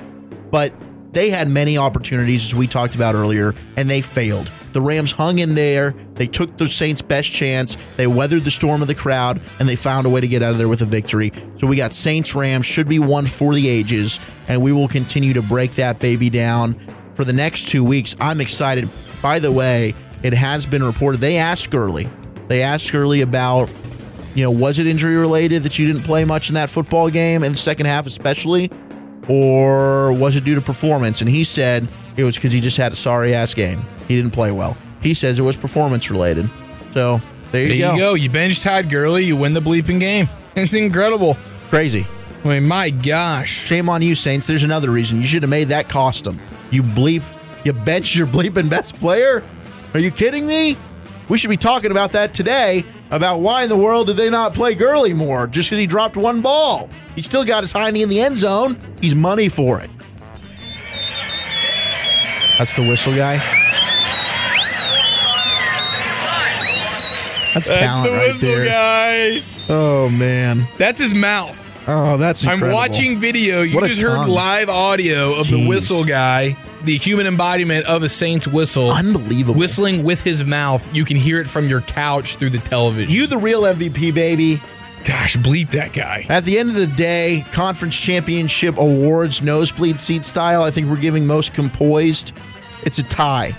But 0.51 0.73
they 1.13 1.31
had 1.31 1.49
many 1.49 1.79
opportunities, 1.79 2.45
as 2.45 2.55
we 2.55 2.67
talked 2.67 2.97
about 2.97 3.15
earlier, 3.15 3.55
and 3.77 3.89
they 3.89 4.01
failed. 4.01 4.51
The 4.73 4.81
Rams 4.81 5.13
hung 5.13 5.39
in 5.39 5.55
there. 5.55 5.95
They 6.15 6.27
took 6.27 6.59
the 6.59 6.69
Saints' 6.69 7.01
best 7.01 7.31
chance. 7.31 7.77
They 7.97 8.09
weathered 8.09 8.43
the 8.43 8.51
storm 8.51 8.83
of 8.83 8.89
the 8.89 8.95
crowd, 8.97 9.41
and 9.61 9.69
they 9.69 9.77
found 9.77 10.07
a 10.07 10.11
way 10.11 10.21
to 10.21 10.27
get 10.27 10.43
out 10.43 10.51
of 10.51 10.59
there 10.59 10.69
with 10.69 10.83
a 10.83 10.87
victory. 10.87 11.31
So 11.59 11.69
we 11.69 11.77
got 11.77 11.93
Saints 11.93 12.35
Rams, 12.35 12.67
should 12.67 12.89
be 12.89 12.99
one 12.99 13.27
for 13.27 13.55
the 13.55 13.69
ages, 13.69 14.19
and 14.49 14.61
we 14.61 14.73
will 14.73 14.89
continue 14.89 15.33
to 15.35 15.43
break 15.43 15.77
that 15.77 16.01
baby 16.01 16.31
down 16.31 16.94
for 17.15 17.25
the 17.25 17.33
next 17.33 17.69
two 17.69 17.85
weeks. 17.85 18.15
I'm 18.21 18.41
excited. 18.41 18.89
By 19.23 19.39
the 19.39 19.53
way, 19.53 19.95
it 20.23 20.33
has 20.35 20.67
been 20.67 20.83
reported. 20.83 21.21
They 21.21 21.37
asked 21.39 21.71
Gurley. 21.71 22.09
They 22.49 22.63
asked 22.63 22.91
Gurley 22.93 23.21
about, 23.23 23.71
you 24.35 24.43
know, 24.43 24.51
was 24.51 24.79
it 24.79 24.87
injury 24.87 25.17
related 25.17 25.63
that 25.63 25.79
you 25.79 25.87
didn't 25.87 26.03
play 26.05 26.25
much 26.25 26.49
in 26.49 26.55
that 26.55 26.71
football 26.71 27.09
game 27.11 27.43
in 27.45 27.53
the 27.53 27.59
second 27.59 27.87
half, 27.87 28.07
especially? 28.07 28.71
Or 29.29 30.13
was 30.13 30.37
it 30.37 30.45
due 30.45 30.55
to 30.55 30.61
performance? 30.61 31.21
And 31.21 31.31
he 31.31 31.45
said 31.45 31.89
it 32.17 32.25
was 32.25 32.37
because 32.37 32.53
he 32.53 32.61
just 32.61 32.77
had 32.77 32.93
a 32.93 32.97
sorry 32.97 33.35
ass 33.35 33.55
game. 33.55 33.81
He 34.09 34.17
didn't 34.17 34.33
play 34.33 34.51
well. 34.53 34.77
He 35.01 35.15
says 35.15 35.39
it 35.39 35.43
was 35.43 35.57
performance 35.57 36.11
related. 36.11 36.49
So 36.93 37.21
there 37.51 37.63
you, 37.63 37.69
There 37.69 37.89
go. 37.91 37.95
you 37.95 38.01
go. 38.01 38.15
You 38.15 38.31
bench 38.31 38.61
Todd 38.63 38.91
Gurley, 38.91 39.25
you 39.25 39.37
win 39.37 39.53
the 39.55 39.61
bleeping 39.61 40.01
game. 40.01 40.29
It's 40.57 40.73
incredible. 40.73 41.37
Crazy. 41.69 42.07
I 42.45 42.49
mean, 42.49 42.69
my 42.69 42.91
gosh. 42.91 43.51
Shame 43.51 43.89
on 43.89 44.03
you, 44.03 44.15
Saints. 44.15 44.47
There's 44.47 44.63
another 44.63 44.89
reason. 44.89 45.19
You 45.21 45.27
should 45.27 45.43
have 45.43 45.51
made 45.51 45.71
that 45.71 45.89
cost 45.89 46.23
them. 46.23 46.39
You 46.75 46.83
bleep, 46.83 47.23
you 47.65 47.73
bench 47.73 48.17
your 48.17 48.27
bleeping 48.27 48.69
best 48.69 48.97
player? 48.97 49.45
Are 49.95 50.01
you 50.01 50.11
kidding 50.11 50.45
me? 50.45 50.77
We 51.29 51.39
should 51.39 51.51
be 51.51 51.57
talking 51.57 51.93
about 51.93 52.11
that 52.13 52.35
today 52.35 52.85
about 53.13 53.39
why 53.39 53.63
in 53.63 53.69
the 53.69 53.77
world 53.77 54.09
did 54.09 54.17
they 54.17 54.29
not 54.29 54.55
play 54.55 54.75
Gurley 54.75 55.15
more 55.15 55.47
just 55.47 55.69
because 55.71 55.79
he 55.79 55.87
dropped 55.87 56.17
one 56.17 56.41
ball. 56.41 56.91
He 57.15 57.23
still 57.23 57.45
got 57.45 57.63
his 57.63 57.73
hiney 57.73 58.03
in 58.03 58.09
the 58.09 58.21
end 58.21 58.37
zone. 58.39 58.77
He's 59.01 59.15
money 59.15 59.49
for 59.49 59.79
it. 59.79 59.89
That's 62.59 62.75
the 62.75 62.83
whistle 62.83 63.15
guy. 63.15 63.37
That's 67.55 67.69
talent 67.69 68.11
the 68.11 68.19
right 68.19 68.33
whistle 68.33 68.49
there. 68.49 68.65
guy. 68.65 69.45
Oh 69.69 70.09
man. 70.09 70.67
That's 70.77 71.01
his 71.01 71.15
mouth. 71.15 71.64
Oh, 71.87 72.17
that's 72.17 72.47
I'm 72.47 72.61
watching 72.61 73.19
video. 73.19 73.63
You 73.63 73.77
What 73.77 73.89
just 73.89 74.01
heard 74.01 74.27
live 74.29 74.69
audio 74.71 75.35
of 75.35 75.49
the 75.49 75.67
whistle 75.67 76.05
guy, 76.05 76.57
the 76.83 76.97
human 76.97 77.27
embodiment 77.27 77.87
of 77.87 78.03
a 78.03 78.09
Saints 78.09 78.49
whistle. 78.49 78.91
Unbelievable. 78.91 79.59
Whistling 79.59 80.03
with 80.03 80.23
his 80.23 80.45
mouth. 80.45 80.95
You 80.95 81.05
can 81.05 81.17
hear 81.17 81.41
it 81.41 81.47
from 81.47 81.69
your 81.69 81.83
couch 81.83 82.37
through 82.37 82.51
the 82.51 82.59
television. 82.59 83.13
You 83.15 83.27
the 83.27 83.39
real 83.39 83.63
MVP, 83.63 84.15
baby. 84.15 84.63
Gosh, 85.05 85.37
bleep 85.37 85.71
that 85.71 85.93
guy. 85.93 86.25
At 86.31 86.47
the 86.47 86.59
end 86.59 86.71
of 86.71 86.77
the 86.77 86.87
day, 86.87 87.45
conference 87.53 87.95
championship 87.95 88.79
awards, 88.79 89.43
nosebleed 89.43 90.01
seat 90.01 90.25
style, 90.25 90.63
I 90.63 90.71
think 90.71 90.89
we're 90.89 90.97
giving 90.97 91.27
most 91.27 91.53
composed. 91.53 92.33
It's 92.85 92.99
a 92.99 93.03
tie. 93.03 93.55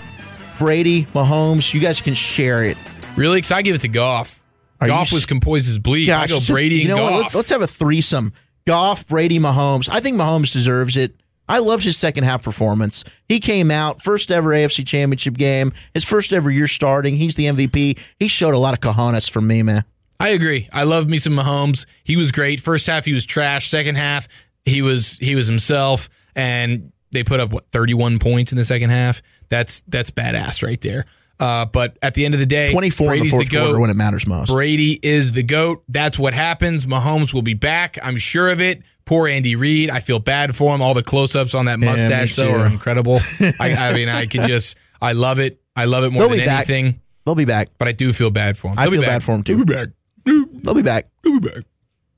Brady, 0.58 1.04
Mahomes. 1.14 1.72
You 1.72 1.80
guys 1.80 2.00
can 2.00 2.14
share 2.14 2.64
it. 2.64 2.76
Really? 3.16 3.38
Because 3.38 3.52
I 3.52 3.62
give 3.62 3.76
it 3.76 3.82
to 3.82 3.88
Goff. 3.88 4.35
Are 4.80 4.86
Goff 4.88 5.12
was 5.12 5.26
composed 5.26 5.68
as 5.68 5.78
bleak. 5.78 6.08
I 6.08 6.22
Gosh, 6.22 6.28
go 6.30 6.38
so- 6.40 6.52
Brady 6.52 6.76
you 6.76 6.80
and 6.82 6.88
know 6.90 6.96
Goff. 6.96 7.10
what? 7.12 7.18
Let's, 7.22 7.34
let's 7.34 7.48
have 7.50 7.62
a 7.62 7.66
threesome. 7.66 8.32
Goff, 8.66 9.06
Brady, 9.06 9.38
Mahomes. 9.38 9.88
I 9.90 10.00
think 10.00 10.16
Mahomes 10.16 10.52
deserves 10.52 10.96
it. 10.96 11.14
I 11.48 11.58
loved 11.58 11.84
his 11.84 11.96
second 11.96 12.24
half 12.24 12.42
performance. 12.42 13.04
He 13.28 13.38
came 13.38 13.70
out 13.70 14.02
first 14.02 14.32
ever 14.32 14.50
AFC 14.50 14.84
Championship 14.84 15.34
game, 15.34 15.72
his 15.94 16.02
first 16.04 16.32
ever 16.32 16.50
year 16.50 16.66
starting. 16.66 17.16
He's 17.16 17.36
the 17.36 17.44
MVP. 17.46 17.98
He 18.18 18.26
showed 18.26 18.52
a 18.54 18.58
lot 18.58 18.74
of 18.74 18.80
cojones 18.80 19.30
for 19.30 19.40
me, 19.40 19.62
man. 19.62 19.84
I 20.18 20.30
agree. 20.30 20.68
I 20.72 20.82
love 20.82 21.08
me 21.08 21.18
some 21.20 21.34
Mahomes. 21.34 21.86
He 22.02 22.16
was 22.16 22.32
great. 22.32 22.58
First 22.58 22.86
half 22.88 23.04
he 23.04 23.12
was 23.12 23.24
trash. 23.24 23.68
Second 23.68 23.94
half 23.96 24.26
he 24.64 24.82
was 24.82 25.16
he 25.18 25.36
was 25.36 25.46
himself, 25.46 26.08
and 26.34 26.90
they 27.12 27.22
put 27.22 27.38
up 27.38 27.52
what 27.52 27.66
thirty 27.66 27.94
one 27.94 28.18
points 28.18 28.50
in 28.50 28.58
the 28.58 28.64
second 28.64 28.90
half. 28.90 29.22
That's 29.48 29.82
that's 29.86 30.10
badass 30.10 30.64
right 30.64 30.80
there. 30.80 31.04
Uh, 31.38 31.66
but 31.66 31.98
at 32.02 32.14
the 32.14 32.24
end 32.24 32.32
of 32.34 32.40
the 32.40 32.46
day, 32.46 32.72
Twenty 32.72 32.90
four 32.90 33.14
in 33.14 33.20
the 33.20 33.28
fourth 33.30 33.50
goat. 33.50 33.64
quarter 33.66 33.80
when 33.80 33.90
it 33.90 33.96
matters 33.96 34.26
most. 34.26 34.48
Brady 34.48 34.98
is 35.02 35.32
the 35.32 35.42
GOAT. 35.42 35.82
That's 35.88 36.18
what 36.18 36.32
happens. 36.34 36.86
Mahomes 36.86 37.34
will 37.34 37.42
be 37.42 37.54
back. 37.54 37.98
I'm 38.02 38.16
sure 38.16 38.48
of 38.50 38.60
it. 38.60 38.82
Poor 39.04 39.28
Andy 39.28 39.54
Reid. 39.54 39.90
I 39.90 40.00
feel 40.00 40.18
bad 40.18 40.56
for 40.56 40.74
him. 40.74 40.80
All 40.82 40.94
the 40.94 41.02
close 41.02 41.36
ups 41.36 41.54
on 41.54 41.66
that 41.66 41.78
Yeah, 41.78 41.84
mustache, 41.92 42.34
though, 42.36 42.52
are 42.54 42.66
incredible. 42.66 43.20
I, 43.60 43.74
I 43.74 43.94
mean, 43.94 44.08
I 44.08 44.26
can 44.26 44.48
just, 44.48 44.76
I 45.00 45.12
love 45.12 45.38
it. 45.38 45.60
I 45.76 45.84
love 45.84 46.04
it 46.04 46.10
more 46.10 46.22
They'll 46.22 46.30
than 46.30 46.38
be 46.40 46.44
back. 46.46 46.68
anything, 46.70 47.00
They'll 47.24 47.34
be 47.34 47.44
back. 47.44 47.68
but 47.78 47.86
I 47.86 47.92
do 47.92 48.12
feel 48.12 48.30
bad 48.30 48.56
for 48.58 48.68
him. 48.68 48.78
I 48.78 48.84
They'll 48.84 48.92
be 48.92 48.96
feel 48.98 49.06
bad 49.06 49.22
for 49.22 49.34
him 49.34 49.42
too. 49.44 49.56
They'll 49.56 49.64
be 49.66 49.74
back. 49.74 49.88
They'll 50.24 50.74
be 50.74 50.82
back. 50.82 51.08
They'll 51.22 51.38
be 51.38 51.48
back. 51.48 51.64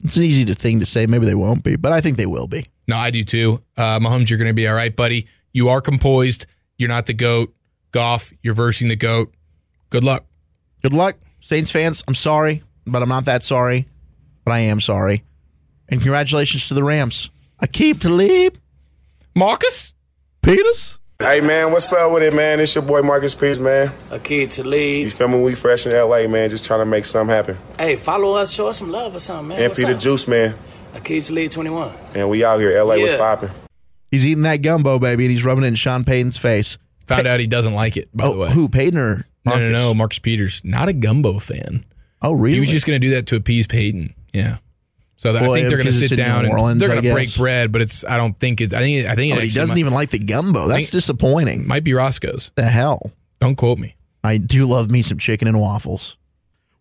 It's 0.05 0.17
an 0.17 0.23
easy 0.23 0.45
thing 0.55 0.79
to 0.81 0.87
say. 0.87 1.07
Maybe 1.07 1.27
they 1.27 1.35
won't 1.35 1.63
be, 1.65 1.75
but 1.77 1.91
I 1.93 2.01
think 2.01 2.17
they 2.17 2.25
will 2.27 2.47
be. 2.47 2.65
No, 2.87 2.97
I 2.97 3.11
do 3.11 3.25
too. 3.25 3.63
Uh, 3.77 3.99
Mahomes, 3.99 4.31
you're 4.31 4.39
going 4.39 4.49
to 4.49 4.55
be 4.55 4.67
all 4.69 4.75
right, 4.75 4.95
buddy. 4.95 5.27
You 5.53 5.69
are 5.71 5.81
composed. 5.81 6.47
You're 6.79 6.89
not 6.89 7.07
the 7.07 7.13
GOAT. 7.15 7.53
Goff, 7.93 8.33
you're 8.43 8.55
versing 8.55 8.89
the 8.89 8.97
GOAT. 8.97 9.33
Good 9.91 10.05
luck. 10.05 10.25
Good 10.83 10.95
luck, 10.95 11.17
Saints 11.41 11.71
fans. 11.71 12.05
I'm 12.07 12.15
sorry, 12.15 12.63
but 12.87 13.03
I'm 13.03 13.09
not 13.09 13.25
that 13.25 13.45
sorry. 13.45 13.87
But 14.45 14.53
I 14.53 14.61
am 14.61 14.81
sorry. 14.81 15.25
And 15.89 16.01
congratulations 16.01 16.69
to 16.69 16.75
the 16.75 16.85
Rams. 16.85 17.31
Aqib 17.63 18.01
Talib. 18.01 18.59
Marcus? 19.35 19.93
Peters. 20.43 20.99
Hey 21.21 21.41
man, 21.41 21.73
what's 21.73 21.93
up 21.93 22.13
with 22.13 22.23
it, 22.23 22.33
man? 22.33 22.61
It's 22.61 22.75
your 22.77 22.83
boy 22.83 23.03
Marcus 23.03 23.35
Peters, 23.35 23.59
man. 23.59 23.93
A 24.13 24.21
Akeem 24.21 24.53
to 24.53 24.63
lead. 24.63 24.99
You 24.99 25.05
lead. 25.07 25.13
feel 25.13 25.27
me? 25.27 25.41
We 25.43 25.57
fresh 25.57 25.85
in 25.85 25.93
LA, 25.93 26.29
man. 26.29 26.49
Just 26.49 26.65
trying 26.65 26.79
to 26.79 26.87
make 26.87 27.07
something 27.07 27.35
happen. 27.35 27.59
Hey, 27.77 27.97
follow 27.97 28.35
us, 28.35 28.53
show 28.53 28.69
us 28.69 28.79
some 28.79 28.93
love 28.93 29.17
or 29.17 29.19
something, 29.19 29.49
man. 29.49 29.59
And 29.59 29.71
What's 29.71 29.81
Peter 29.81 29.95
up? 29.95 30.01
Juice, 30.01 30.29
man. 30.29 30.55
A 30.95 31.01
Akeem 31.01 31.27
to 31.27 31.33
lead 31.33 31.51
21. 31.51 31.93
And 32.15 32.31
we 32.31 32.45
out 32.45 32.61
here. 32.61 32.81
LA 32.83 32.99
was 32.99 33.13
popping. 33.15 33.51
He's 34.13 34.25
eating 34.25 34.45
that 34.45 34.63
gumbo, 34.63 35.01
baby, 35.01 35.25
and 35.25 35.33
he's 35.33 35.45
rubbing 35.45 35.65
it 35.65 35.67
in 35.67 35.75
Sean 35.75 36.05
Payton's 36.05 36.39
face. 36.39 36.79
Found 37.09 37.27
out 37.27 37.41
he 37.41 37.47
doesn't 37.47 37.75
like 37.75 37.97
it, 37.97 38.09
by 38.17 38.25
oh, 38.25 38.29
the 38.33 38.35
Oh, 38.35 38.41
way. 38.45 38.51
who? 38.53 38.69
Payton 38.69 38.99
or 38.99 39.17
No, 39.45 39.53
Marcus? 39.53 39.73
no, 39.73 39.79
no. 39.89 39.95
Marcus 39.95 40.19
Peters. 40.19 40.63
Not 40.65 40.89
a 40.89 40.93
gumbo 40.93 41.39
fan. 41.39 41.85
Oh, 42.23 42.33
really? 42.33 42.55
He 42.55 42.61
was 42.61 42.71
just 42.71 42.87
going 42.87 43.01
to 43.01 43.07
do 43.07 43.15
that 43.15 43.27
to 43.29 43.37
appease 43.37 43.67
Payton. 43.67 44.15
Yeah. 44.33 44.59
So 45.17 45.35
I 45.35 45.41
think 45.41 45.69
they're 45.69 45.77
going 45.79 45.87
to 45.87 45.93
sit 45.93 46.17
down 46.17 46.45
New 46.45 46.51
and 46.51 46.59
Orleans, 46.59 46.79
they're 46.81 46.89
going 46.89 47.03
to 47.03 47.13
break 47.13 47.35
bread, 47.37 47.73
but 47.73 47.83
it's. 47.83 48.05
I 48.05 48.17
don't 48.17 48.39
think 48.39 48.61
it's. 48.61 48.73
I 48.73 48.79
think. 48.79 49.05
I 49.07 49.17
think 49.17 49.33
Oh, 49.33 49.37
but 49.37 49.45
he 49.45 49.51
doesn't 49.51 49.75
might, 49.75 49.81
even 49.81 49.93
like 49.93 50.11
the 50.11 50.21
gumbo. 50.21 50.69
That's 50.69 50.91
disappointing. 50.91 51.67
might 51.67 51.83
be 51.83 51.93
Roscoe's. 51.93 52.53
the 52.55 52.65
hell? 52.65 53.11
Don't 53.41 53.57
quote 53.57 53.79
me. 53.79 53.97
I 54.23 54.37
do 54.37 54.65
love 54.67 54.91
me 54.91 55.03
some 55.03 55.19
chicken 55.19 55.49
and 55.49 55.61
waffles. 55.61 56.17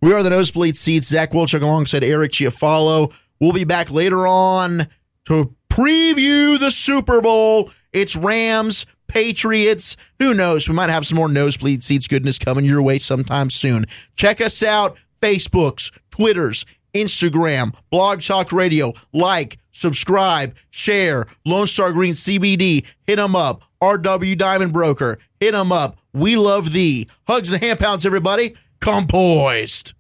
We 0.02 0.14
are 0.14 0.22
the 0.22 0.30
Nosebleed 0.30 0.76
Seats. 0.78 1.08
Zach 1.08 1.32
Wolchuk 1.32 1.62
alongside 1.64 2.04
Eric 2.04 2.32
Chiafalo. 2.32 3.12
We'll 3.40 3.54
be 3.54 3.64
back 3.64 3.90
later 3.90 4.28
on 4.28 4.88
to 5.26 5.56
preview 5.70 6.60
the 6.60 6.70
Super 6.70 7.22
Bowl. 7.22 7.72
It's 7.94 8.16
Rams, 8.16 8.86
Patriots. 9.08 9.98
Who 10.20 10.34
knows? 10.34 10.68
We 10.68 10.76
might 10.76 10.90
have 10.90 11.06
some 11.06 11.18
more 11.18 11.30
Nosebleed 11.30 11.84
Seats 11.84 12.08
goodness 12.08 12.38
coming 12.38 12.66
your 12.66 12.82
way 12.82 13.00
sometime 13.00 13.50
soon. 13.50 13.86
Check 14.16 14.42
us 14.42 14.62
out 14.62 14.98
Facebooks, 15.22 15.92
Twitters, 16.10 16.66
Instagram, 16.94 17.74
Blog 17.90 18.22
Talk 18.22 18.52
Radio. 18.52 18.94
Like, 19.14 19.58
subscribe, 19.72 20.56
share. 20.70 21.26
Lone 21.46 21.68
Star 21.68 21.92
Green 21.92 22.14
CBD. 22.14 22.86
Hit 23.06 23.18
them 23.18 23.36
up. 23.36 23.64
RW 23.82 24.38
Diamond 24.38 24.74
Broker. 24.74 25.20
Hit 25.40 25.52
them 25.52 25.72
up. 25.72 25.98
We 26.14 26.36
love 26.36 26.74
thee. 26.74 27.08
Hugs 27.28 27.52
and 27.52 27.62
hand 27.62 27.80
pounds, 27.80 28.06
everybody. 28.06 28.56
Come 28.80 29.08
poised. 29.08 29.94